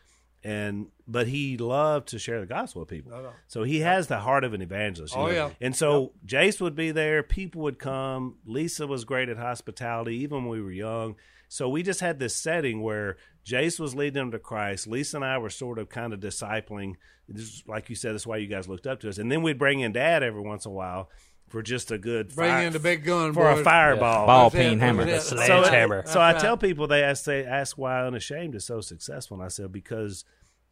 And 0.45 0.89
but 1.09 1.27
he 1.27 1.57
loved 1.57 2.09
to 2.09 2.19
share 2.19 2.39
the 2.41 2.47
gospel 2.47 2.81
with 2.81 2.91
people. 2.91 3.13
No, 3.13 3.23
no. 3.23 3.31
So 3.47 3.63
he 3.63 3.81
has 3.81 4.09
the 4.09 4.19
heart 4.19 4.45
of 4.45 4.53
an 4.53 4.61
evangelist. 4.61 5.17
Oh, 5.17 5.27
know. 5.27 5.33
yeah. 5.33 5.51
And 5.61 5.75
so 5.75 6.13
Jase 6.27 6.61
would 6.61 6.77
be 6.77 6.91
there. 6.91 7.23
People 7.23 7.63
would 7.63 7.79
come. 7.79 8.37
Lisa 8.45 8.87
was 8.87 9.05
great 9.05 9.31
at 9.31 9.39
hospitality, 9.39 10.17
even 10.17 10.43
when 10.43 10.49
we 10.49 10.61
were 10.61 10.71
young. 10.71 11.17
So 11.49 11.69
we 11.69 11.83
just 11.83 12.01
had 12.01 12.19
this 12.19 12.37
setting 12.37 12.83
where 12.83 13.17
Jase 13.45 13.79
was 13.79 13.95
leading 13.95 14.15
them 14.15 14.31
to 14.33 14.39
Christ. 14.39 14.87
Lisa 14.87 15.17
and 15.17 15.25
I 15.25 15.39
were 15.39 15.51
sort 15.51 15.79
of 15.79 15.89
kind 15.89 16.13
of 16.13 16.21
discipling. 16.21 16.95
This, 17.29 17.45
is- 17.45 17.65
like 17.67 17.89
you 17.89 17.97
said, 17.97 18.13
that's 18.13 18.27
why 18.27 18.37
you 18.39 18.47
guys 18.47 18.69
looked 18.69 18.87
up 18.87 19.01
to 19.01 19.09
us. 19.09 19.19
And 19.19 19.33
then 19.33 19.43
we'd 19.43 19.59
bring 19.59 19.81
in 19.81 19.93
Dad 19.93 20.23
every 20.23 20.43
once 20.43 20.67
in 20.67 20.73
a 20.73 20.75
while 20.75 21.11
for 21.55 21.63
just 21.63 21.93
a 21.93 21.99
good 21.99 22.35
Bring 22.35 22.51
fire- 22.51 22.67
in 22.67 22.73
the 22.73 22.81
big 22.81 23.05
gun 23.05 23.33
for 23.33 23.49
a 23.49 23.55
boys. 23.55 23.63
fireball. 23.65 24.27
Ball 24.27 24.51
That's 24.51 24.61
peen 24.61 24.79
that's 24.81 24.87
hammer. 24.89 25.03
it. 25.03 25.07
That's 25.07 25.31
That's 25.31 25.47
sledge- 25.47 25.51
it. 25.61 25.63
Sledgehammer. 25.67 26.03
So 26.07 26.21
I 26.21 26.33
That's 26.33 26.43
tell 26.43 26.57
people 26.57 26.89
they 26.89 27.01
ask 27.05 27.23
they 27.27 27.45
ask 27.45 27.79
why 27.79 28.05
unashamed 28.05 28.57
is 28.57 28.65
so 28.65 28.81
successful, 28.81 29.37
and 29.37 29.45
I 29.45 29.49
said 29.49 29.71
because 29.71 30.25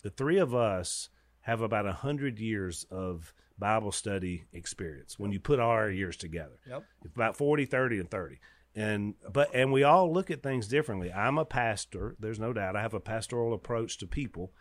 the 0.03 0.11
three 0.11 0.39
of 0.39 0.57
us 0.57 1.09
have 1.43 1.61
about 1.61 1.87
a 1.87 1.93
hundred 1.93 2.41
years 2.41 2.85
of 2.91 3.33
Bible 3.61 3.93
study 3.93 4.47
experience 4.53 5.21
when 5.21 5.31
you 5.31 5.39
put 5.39 5.61
our 5.61 5.89
years 5.89 6.17
together. 6.17 6.59
Yep. 6.69 6.85
About 7.15 7.37
40, 7.37 7.65
30, 7.65 8.01
and 8.01 8.11
30. 8.11 8.41
And 8.75 9.15
but 9.31 9.55
and 9.55 9.71
we 9.71 9.83
all 9.83 10.13
look 10.13 10.31
at 10.31 10.43
things 10.43 10.67
differently. 10.67 11.13
I'm 11.13 11.37
a 11.37 11.45
pastor, 11.45 12.17
there's 12.19 12.39
no 12.39 12.53
doubt. 12.53 12.75
I 12.75 12.81
have 12.81 12.95
a 12.95 13.01
pastoral 13.01 13.53
approach 13.53 13.99
to 13.99 14.07
people. 14.07 14.53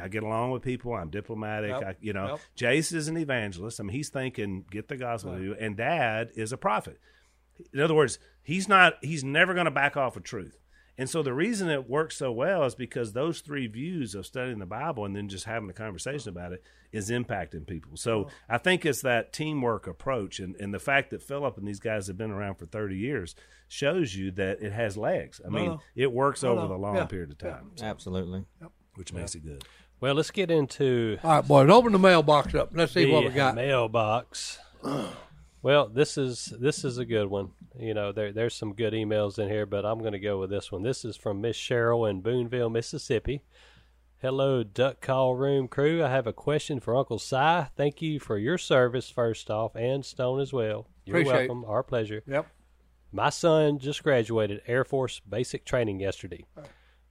I 0.00 0.08
get 0.08 0.22
along 0.22 0.52
with 0.52 0.62
people. 0.62 0.94
I'm 0.94 1.10
diplomatic. 1.10 1.70
Yep. 1.70 1.82
I, 1.82 1.94
you 2.00 2.12
know, 2.12 2.28
Yep. 2.28 2.40
Jase 2.54 2.92
is 2.92 3.08
an 3.08 3.16
evangelist. 3.16 3.80
I 3.80 3.82
mean, 3.82 3.94
he's 3.96 4.10
thinking 4.10 4.64
get 4.70 4.88
the 4.88 4.96
gospel 4.96 5.36
to 5.36 5.42
you, 5.42 5.56
and 5.58 5.76
Dad 5.76 6.30
is 6.34 6.52
a 6.52 6.56
prophet. 6.56 7.00
In 7.72 7.80
other 7.80 7.94
words, 7.94 8.18
he's 8.42 8.68
not. 8.68 8.94
He's 9.02 9.24
never 9.24 9.54
going 9.54 9.64
to 9.64 9.70
back 9.70 9.96
off 9.96 10.16
of 10.16 10.22
truth. 10.22 10.56
And 11.00 11.08
so 11.08 11.22
the 11.22 11.32
reason 11.32 11.70
it 11.70 11.88
works 11.88 12.16
so 12.16 12.32
well 12.32 12.64
is 12.64 12.74
because 12.74 13.12
those 13.12 13.40
three 13.40 13.68
views 13.68 14.16
of 14.16 14.26
studying 14.26 14.58
the 14.58 14.66
Bible 14.66 15.04
and 15.04 15.14
then 15.14 15.28
just 15.28 15.44
having 15.44 15.70
a 15.70 15.72
conversation 15.72 16.28
about 16.30 16.52
it 16.52 16.62
is 16.90 17.08
impacting 17.08 17.66
people. 17.68 17.96
So 17.96 18.26
I 18.48 18.58
think 18.58 18.84
it's 18.84 19.02
that 19.02 19.32
teamwork 19.32 19.86
approach 19.86 20.40
and, 20.40 20.56
and 20.56 20.74
the 20.74 20.80
fact 20.80 21.10
that 21.10 21.22
Philip 21.22 21.56
and 21.56 21.68
these 21.68 21.78
guys 21.78 22.08
have 22.08 22.18
been 22.18 22.32
around 22.32 22.56
for 22.56 22.66
30 22.66 22.96
years 22.96 23.36
shows 23.68 24.14
you 24.16 24.32
that 24.32 24.60
it 24.60 24.72
has 24.72 24.96
legs. 24.96 25.40
I 25.46 25.50
mean, 25.50 25.66
no. 25.66 25.80
it 25.94 26.10
works 26.10 26.42
No, 26.42 26.50
over 26.50 26.62
no. 26.62 26.68
the 26.68 26.76
long 26.78 26.96
Yeah. 26.96 27.04
period 27.06 27.30
of 27.30 27.38
time, 27.38 27.70
Absolutely. 27.80 28.44
which 28.96 29.12
makes 29.12 29.36
it 29.36 29.44
good. 29.44 29.62
Well, 30.00 30.14
let's 30.14 30.32
get 30.32 30.50
into 30.50 31.18
All 31.22 31.30
right, 31.30 31.46
boys, 31.46 31.70
open 31.70 31.92
the 31.92 31.98
mailbox 32.00 32.54
up. 32.56 32.70
Let's 32.72 32.92
see 32.92 33.10
what 33.10 33.22
we 33.24 33.30
got. 33.30 33.54
mailbox. 33.54 34.58
well, 35.62 35.88
this 35.88 36.16
is 36.16 36.52
this 36.58 36.84
is 36.84 36.98
a 36.98 37.04
good 37.04 37.28
one. 37.28 37.50
You 37.78 37.94
know, 37.94 38.12
there 38.12 38.32
there's 38.32 38.54
some 38.54 38.74
good 38.74 38.92
emails 38.92 39.38
in 39.38 39.48
here, 39.48 39.66
but 39.66 39.84
I'm 39.84 39.98
going 39.98 40.12
to 40.12 40.18
go 40.18 40.38
with 40.38 40.50
this 40.50 40.70
one. 40.70 40.82
This 40.82 41.04
is 41.04 41.16
from 41.16 41.40
Miss 41.40 41.56
Cheryl 41.56 42.08
in 42.08 42.20
Boonville, 42.20 42.70
Mississippi. 42.70 43.42
Hello, 44.20 44.64
Duck 44.64 45.00
Call 45.00 45.36
Room 45.36 45.68
crew. 45.68 46.02
I 46.02 46.10
have 46.10 46.26
a 46.26 46.32
question 46.32 46.80
for 46.80 46.96
Uncle 46.96 47.20
Si. 47.20 47.36
Thank 47.76 48.02
you 48.02 48.18
for 48.18 48.36
your 48.36 48.58
service, 48.58 49.08
first 49.10 49.48
off, 49.48 49.76
and 49.76 50.04
Stone 50.04 50.40
as 50.40 50.52
well. 50.52 50.88
You're 51.04 51.18
Appreciate 51.18 51.44
it. 51.44 51.48
welcome. 51.50 51.64
Our 51.70 51.82
pleasure. 51.84 52.22
Yep. 52.26 52.46
My 53.12 53.30
son 53.30 53.78
just 53.78 54.02
graduated 54.02 54.60
Air 54.66 54.84
Force 54.84 55.20
basic 55.20 55.64
training 55.64 56.00
yesterday, 56.00 56.44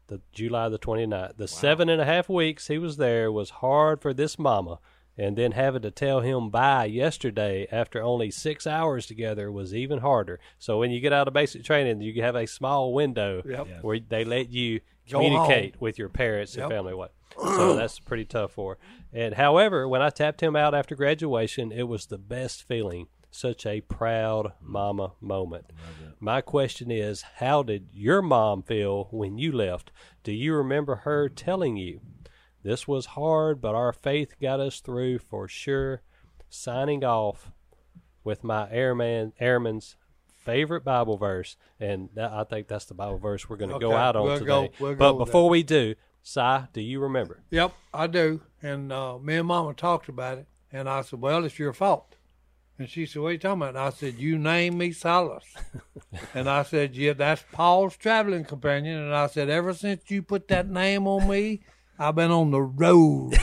the 0.07 0.21
July 0.31 0.69
the 0.69 0.77
29th. 0.77 1.37
The 1.37 1.47
seven 1.47 1.89
and 1.89 2.01
a 2.01 2.05
half 2.05 2.29
weeks 2.29 2.67
he 2.67 2.77
was 2.77 2.97
there 2.97 3.31
was 3.31 3.49
hard 3.49 4.01
for 4.01 4.13
this 4.13 4.37
mama, 4.37 4.79
and 5.17 5.35
then 5.37 5.51
having 5.53 5.81
to 5.81 5.91
tell 5.91 6.21
him 6.21 6.49
bye 6.49 6.85
yesterday 6.85 7.67
after 7.71 8.01
only 8.01 8.29
six 8.31 8.67
hours 8.67 9.05
together 9.05 9.51
was 9.51 9.73
even 9.73 9.99
harder. 9.99 10.39
So 10.59 10.77
when 10.79 10.91
you 10.91 10.99
get 10.99 11.13
out 11.13 11.27
of 11.27 11.33
basic 11.33 11.63
training, 11.63 12.01
you 12.01 12.21
have 12.21 12.35
a 12.35 12.45
small 12.47 12.93
window 12.93 13.41
Yep. 13.45 13.67
where 13.81 13.99
they 13.99 14.23
let 14.23 14.49
you 14.49 14.81
Go 15.09 15.19
communicate 15.19 15.79
with 15.81 15.97
your 15.97 16.09
parents 16.09 16.55
Yep. 16.55 16.63
and 16.65 16.71
family. 16.73 16.93
What? 16.93 17.13
So 17.55 17.75
that's 17.75 17.99
pretty 17.99 18.25
tough 18.25 18.51
for. 18.51 18.73
her. 18.75 18.79
And 19.19 19.35
however, 19.35 19.87
when 19.87 20.01
I 20.01 20.09
tapped 20.09 20.41
him 20.41 20.55
out 20.55 20.75
after 20.75 20.95
graduation, 20.95 21.71
it 21.71 21.83
was 21.87 22.05
the 22.07 22.17
best 22.17 22.63
feeling. 22.63 23.07
Such 23.29 23.65
a 23.65 23.81
proud 23.81 24.53
mama 24.61 25.11
moment. 25.21 25.71
My 26.19 26.41
question 26.41 26.89
is, 26.89 27.23
how 27.35 27.61
did 27.61 27.89
your 27.93 28.21
mom 28.21 28.63
feel 28.63 29.09
when 29.11 29.37
you 29.37 29.51
left? 29.51 29.91
Do 30.23 30.31
you 30.31 30.55
remember 30.55 30.95
her 30.97 31.29
telling 31.29 31.75
you? 31.77 31.99
This 32.63 32.87
was 32.87 33.07
hard, 33.07 33.61
but 33.61 33.75
our 33.75 33.93
faith 33.93 34.35
got 34.41 34.59
us 34.59 34.79
through 34.79 35.19
for 35.19 35.47
sure. 35.47 36.01
Signing 36.49 37.03
off 37.03 37.51
with 38.23 38.43
my 38.43 38.69
airman 38.71 39.33
airman's 39.39 39.95
favorite 40.43 40.83
Bible 40.83 41.17
verse, 41.17 41.57
and 41.79 42.09
that, 42.15 42.31
I 42.31 42.43
think 42.45 42.67
that's 42.67 42.85
the 42.85 42.93
Bible 42.93 43.17
verse 43.17 43.49
we're 43.49 43.57
going 43.57 43.71
to 43.71 43.79
go 43.79 43.93
out 43.93 44.15
on 44.15 44.23
we'll 44.23 44.39
today. 44.39 44.47
go- 44.47 44.69
we'll 44.79 44.95
but 44.95 45.13
before 45.13 45.49
we 45.49 45.61
do, 45.61 45.95
Si, 46.23 46.57
do 46.73 46.81
you 46.81 46.99
remember? 46.99 47.41
Yep, 47.51 47.73
I 47.93 48.07
do. 48.07 48.41
And 48.61 48.91
uh, 48.91 49.17
me 49.17 49.35
and 49.37 49.47
Mama 49.47 49.73
talked 49.73 50.09
about 50.09 50.37
it, 50.39 50.47
and 50.71 50.89
I 50.89 51.01
said, 51.01 51.21
"Well, 51.21 51.45
it's 51.45 51.59
your 51.59 51.73
fault." 51.73 52.15
And 52.79 52.89
she 52.89 53.05
said, 53.05 53.21
"What 53.21 53.29
are 53.29 53.31
you 53.33 53.37
talking 53.37 53.61
about?" 53.61 53.69
And 53.69 53.79
I 53.79 53.89
said, 53.91 54.15
"You 54.15 54.37
named 54.37 54.77
me 54.77 54.91
Silas." 54.91 55.43
and 56.33 56.49
I 56.49 56.63
said, 56.63 56.95
"Yeah, 56.95 57.13
that's 57.13 57.43
Paul's 57.51 57.95
traveling 57.95 58.45
companion." 58.45 59.01
And 59.01 59.15
I 59.15 59.27
said, 59.27 59.49
"Ever 59.49 59.73
since 59.73 60.09
you 60.09 60.21
put 60.21 60.47
that 60.49 60.69
name 60.69 61.07
on 61.07 61.29
me, 61.29 61.61
I've 61.99 62.15
been 62.15 62.31
on 62.31 62.51
the 62.51 62.61
road." 62.61 63.37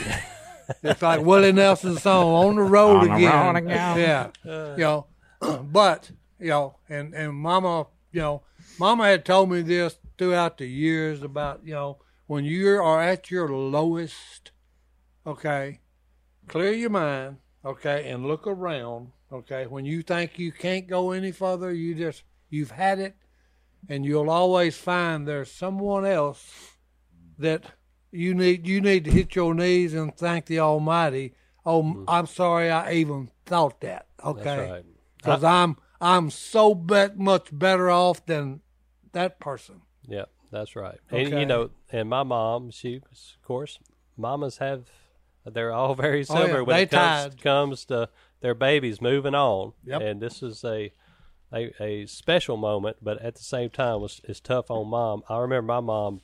it's 0.83 1.03
like 1.03 1.21
Willie 1.21 1.53
Nelson's 1.53 2.03
song, 2.03 2.47
"On 2.47 2.57
the 2.57 2.63
Road 2.63 2.99
On 2.99 3.09
the 3.09 3.15
Again." 3.15 3.47
road 3.47 3.57
again. 3.57 3.99
Yeah, 4.45 4.75
you 4.77 4.83
know, 4.83 5.07
but 5.63 6.11
you 6.39 6.49
know, 6.49 6.77
and 6.89 7.15
and 7.15 7.35
Mama, 7.35 7.87
you 8.13 8.21
know, 8.21 8.43
Mama 8.79 9.07
had 9.07 9.25
told 9.25 9.51
me 9.51 9.63
this 9.63 9.99
throughout 10.19 10.59
the 10.59 10.67
years 10.67 11.23
about 11.23 11.61
you 11.65 11.75
know 11.75 11.99
when 12.27 12.45
you 12.45 12.69
are 12.81 13.01
at 13.03 13.31
your 13.31 13.49
lowest, 13.49 14.51
okay, 15.27 15.81
clear 16.49 16.73
your 16.73 16.91
mind, 16.91 17.39
okay, 17.65 18.09
and 18.11 18.27
look 18.27 18.47
around, 18.47 19.13
okay. 19.33 19.67
When 19.67 19.85
you 19.85 20.03
think 20.03 20.39
you 20.39 20.53
can't 20.53 20.87
go 20.87 21.11
any 21.11 21.33
further, 21.33 21.73
you 21.73 21.95
just 21.95 22.23
you've 22.49 22.71
had 22.71 22.99
it, 22.99 23.17
and 23.89 24.05
you'll 24.05 24.31
always 24.31 24.77
find 24.77 25.27
there's 25.27 25.51
someone 25.51 26.07
else 26.07 26.73
that 27.39 27.65
you 28.15 28.35
need 28.35 28.67
you 28.67 28.81
need 28.81 29.05
to 29.05 29.11
hit 29.11 29.35
your 29.35 29.55
knees 29.55 29.95
and 29.95 30.17
thank 30.17 30.47
the 30.47 30.61
Almighty. 30.61 31.35
Oh, 31.67 31.83
mm-hmm. 31.83 32.05
I'm 32.09 32.27
sorry 32.27 32.71
I 32.71 32.93
even 32.93 33.31
thought 33.47 33.81
that. 33.81 34.07
Okay, 34.25 34.43
That's 34.43 34.71
right. 34.71 34.85
because 35.17 35.45
I'm 35.45 35.77
I'm 36.01 36.31
so 36.31 36.75
bet 36.75 37.19
much 37.19 37.49
better 37.53 37.91
off 37.91 38.25
than 38.27 38.61
that 39.13 39.41
person. 39.41 39.83
Yeah, 40.07 40.25
that's 40.51 40.77
right. 40.77 40.99
And 41.11 41.31
you 41.31 41.47
know, 41.47 41.71
and 41.91 42.09
my 42.09 42.23
mom, 42.23 42.71
she 42.71 42.97
of 42.97 43.43
course, 43.43 43.79
mamas 44.17 44.59
have, 44.59 44.85
they're 45.45 45.73
all 45.73 45.95
very 45.95 46.25
Oh, 46.29 46.47
yeah, 46.47 46.61
when 46.61 46.77
they 46.77 46.83
it 46.83 46.91
comes, 46.91 47.35
comes 47.37 47.85
to 47.87 48.09
their 48.41 48.55
babies 48.55 49.01
moving 49.01 49.35
on. 49.35 49.73
Yep. 49.85 50.03
And 50.03 50.21
this 50.21 50.43
is 50.43 50.65
a, 50.65 50.93
a 51.53 51.73
a 51.83 52.07
special 52.07 52.57
moment, 52.57 52.99
but 53.03 53.21
at 53.23 53.35
the 53.35 53.43
same 53.43 53.71
time, 53.71 54.01
was 54.01 54.21
it's 54.25 54.41
tough 54.41 54.71
on 54.71 54.89
mom. 54.89 55.23
I 55.29 55.39
remember 55.39 55.73
my 55.73 55.81
mom, 55.81 56.21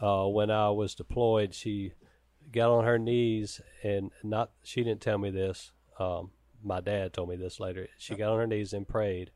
uh, 0.00 0.26
when 0.26 0.50
I 0.50 0.70
was 0.70 0.94
deployed, 0.94 1.54
she 1.54 1.92
got 2.52 2.70
on 2.70 2.84
her 2.84 2.98
knees 2.98 3.60
and 3.82 4.10
not 4.22 4.50
she 4.62 4.82
didn't 4.82 5.00
tell 5.00 5.18
me 5.18 5.30
this. 5.30 5.72
Um, 5.98 6.30
my 6.62 6.80
dad 6.80 7.12
told 7.12 7.28
me 7.28 7.36
this 7.36 7.60
later. 7.60 7.88
She 7.98 8.14
got 8.14 8.32
on 8.32 8.38
her 8.38 8.46
knees 8.46 8.72
and 8.72 8.86
prayed 8.86 9.30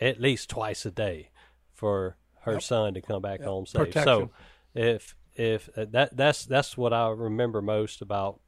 at 0.00 0.20
least 0.20 0.48
twice 0.48 0.86
a 0.86 0.90
day 0.90 1.30
for 1.74 2.16
her 2.42 2.60
son 2.60 2.94
to 2.94 3.00
come 3.00 3.20
back 3.20 3.42
home 3.42 3.66
safe. 3.66 3.86
Protection. 3.86 4.04
So 4.04 4.30
if 4.74 5.14
if 5.34 5.68
uh, 5.76 5.86
that 5.90 6.16
that's 6.16 6.44
that's 6.44 6.76
what 6.76 6.92
I 6.92 7.08
remember 7.08 7.62
most 7.62 8.00
about 8.00 8.40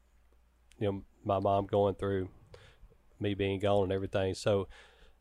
you 0.79 0.91
know 0.91 1.03
my 1.25 1.39
mom 1.39 1.67
going 1.67 1.95
through 1.95 2.29
me 3.19 3.35
being 3.35 3.61
gone 3.61 3.85
and 3.85 3.93
everything. 3.93 4.35
So 4.35 4.69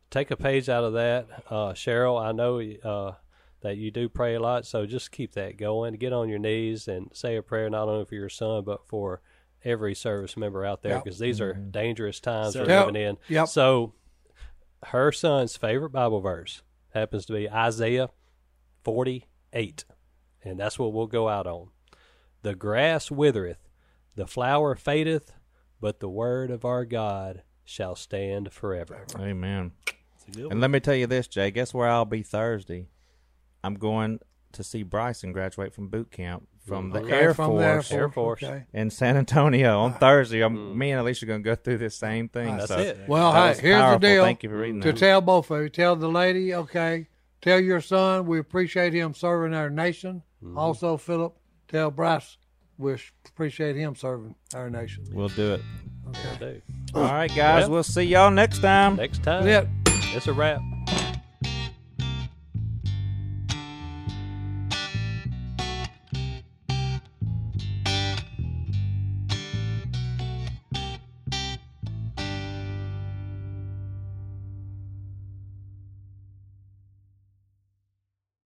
take 0.09 0.31
a 0.31 0.37
page 0.37 0.69
out 0.69 0.83
of 0.83 0.93
that, 0.93 1.27
uh, 1.49 1.73
Cheryl. 1.73 2.21
I 2.21 2.31
know 2.31 2.59
uh, 2.89 3.15
that 3.61 3.77
you 3.77 3.91
do 3.91 4.07
pray 4.09 4.35
a 4.35 4.39
lot, 4.39 4.65
so 4.65 4.85
just 4.85 5.11
keep 5.11 5.33
that 5.33 5.57
going. 5.57 5.95
Get 5.95 6.13
on 6.13 6.29
your 6.29 6.39
knees 6.39 6.87
and 6.87 7.09
say 7.13 7.35
a 7.35 7.41
prayer 7.41 7.69
not 7.69 7.87
only 7.89 8.05
for 8.05 8.15
your 8.15 8.29
son 8.29 8.63
but 8.63 8.87
for 8.87 9.21
every 9.63 9.93
service 9.93 10.37
member 10.37 10.65
out 10.65 10.81
there 10.81 10.93
Yep. 10.93 11.03
because 11.03 11.19
these 11.19 11.41
are 11.41 11.53
mm-hmm. 11.53 11.71
dangerous 11.71 12.19
times 12.19 12.55
we're 12.55 12.67
Yep. 12.67 12.87
living 12.87 13.01
in. 13.01 13.17
Yep. 13.27 13.47
So 13.49 13.93
her 14.87 15.11
son's 15.11 15.57
favorite 15.57 15.89
Bible 15.89 16.21
verse 16.21 16.63
happens 16.93 17.25
to 17.25 17.33
be 17.33 17.49
Isaiah 17.49 18.09
48. 18.83 19.85
And 20.43 20.59
that's 20.59 20.79
what 20.79 20.93
we'll 20.93 21.07
go 21.07 21.27
out 21.27 21.47
on. 21.47 21.69
The 22.41 22.55
grass 22.55 23.11
withereth, 23.11 23.67
the 24.15 24.25
flower 24.25 24.75
fadeth, 24.75 25.33
but 25.81 25.99
the 25.99 26.09
word 26.09 26.51
of 26.51 26.63
our 26.63 26.85
God 26.85 27.43
shall 27.65 27.95
stand 27.95 28.53
forever. 28.53 29.05
Amen. 29.17 29.71
It's 30.15 30.37
a 30.37 30.41
good 30.41 30.51
And 30.51 30.61
let 30.61 30.71
me 30.71 30.79
tell 30.79 30.95
you 30.95 31.07
this, 31.07 31.27
Jay. 31.27 31.51
Guess 31.51 31.73
where 31.73 31.89
I'll 31.89 32.05
be 32.05 32.23
Thursday? 32.23 32.87
I'm 33.63 33.75
going 33.75 34.19
to 34.53 34.63
see 34.63 34.83
Bryson 34.83 35.31
graduate 35.31 35.73
from 35.73 35.87
boot 35.89 36.11
camp 36.11 36.47
from 36.65 36.91
the 36.91 36.99
Okay, 36.99 37.13
Air 37.13 37.33
from 37.33 37.55
the 37.55 37.63
Air 37.63 37.75
Force 37.75 37.91
Air 37.91 38.09
Force. 38.09 38.43
Okay. 38.43 38.63
in 38.73 38.89
San 38.89 39.17
Antonio 39.17 39.79
on 39.79 39.93
ah. 39.93 39.97
Thursday. 39.97 40.41
I'm, 40.41 40.55
mm. 40.55 40.75
Me 40.75 40.91
and 40.91 40.99
Alicia 40.99 41.25
are 41.25 41.27
going 41.27 41.43
to 41.43 41.49
go 41.49 41.55
through 41.55 41.79
this 41.79 41.95
same 41.95 42.29
thing. 42.29 42.49
Ah, 42.49 42.57
that's 42.57 42.69
so 42.69 42.77
it. 42.77 42.99
Well, 43.07 43.31
that 43.33 43.57
hey, 43.57 43.61
here's 43.61 43.81
powerful. 43.81 43.99
the 43.99 44.07
deal. 44.07 44.23
Thank 44.23 44.43
you 44.43 44.49
for 44.49 44.57
reading 44.57 44.81
to 44.81 44.91
that. 44.91 44.99
tell 44.99 45.21
both 45.21 45.49
of 45.51 45.61
you, 45.61 45.69
tell 45.69 45.95
the 45.95 46.09
lady, 46.09 46.53
okay, 46.53 47.07
tell 47.41 47.59
your 47.59 47.81
son 47.81 48.25
we 48.25 48.39
appreciate 48.39 48.93
him 48.93 49.13
serving 49.13 49.53
our 49.53 49.69
nation. 49.69 50.23
Mm-hmm. 50.43 50.57
Also, 50.57 50.97
Philip, 50.97 51.35
tell 51.67 51.91
Bryce 51.91 52.37
we 52.77 52.95
appreciate 53.25 53.75
him 53.75 53.95
serving 53.95 54.35
our 54.55 54.69
nation. 54.69 55.05
We'll 55.11 55.27
do 55.29 55.55
it. 55.55 55.61
Do. 56.39 56.61
All 56.95 57.03
right, 57.03 57.29
guys. 57.35 57.63
Well- 57.63 57.71
we'll 57.71 57.83
see 57.83 58.03
y'all 58.03 58.31
next 58.31 58.59
time. 58.59 58.95
Next 58.95 59.21
time, 59.21 59.45
That's 59.45 59.67
it. 59.67 60.15
it's 60.15 60.27
a 60.27 60.33
wrap. 60.33 60.61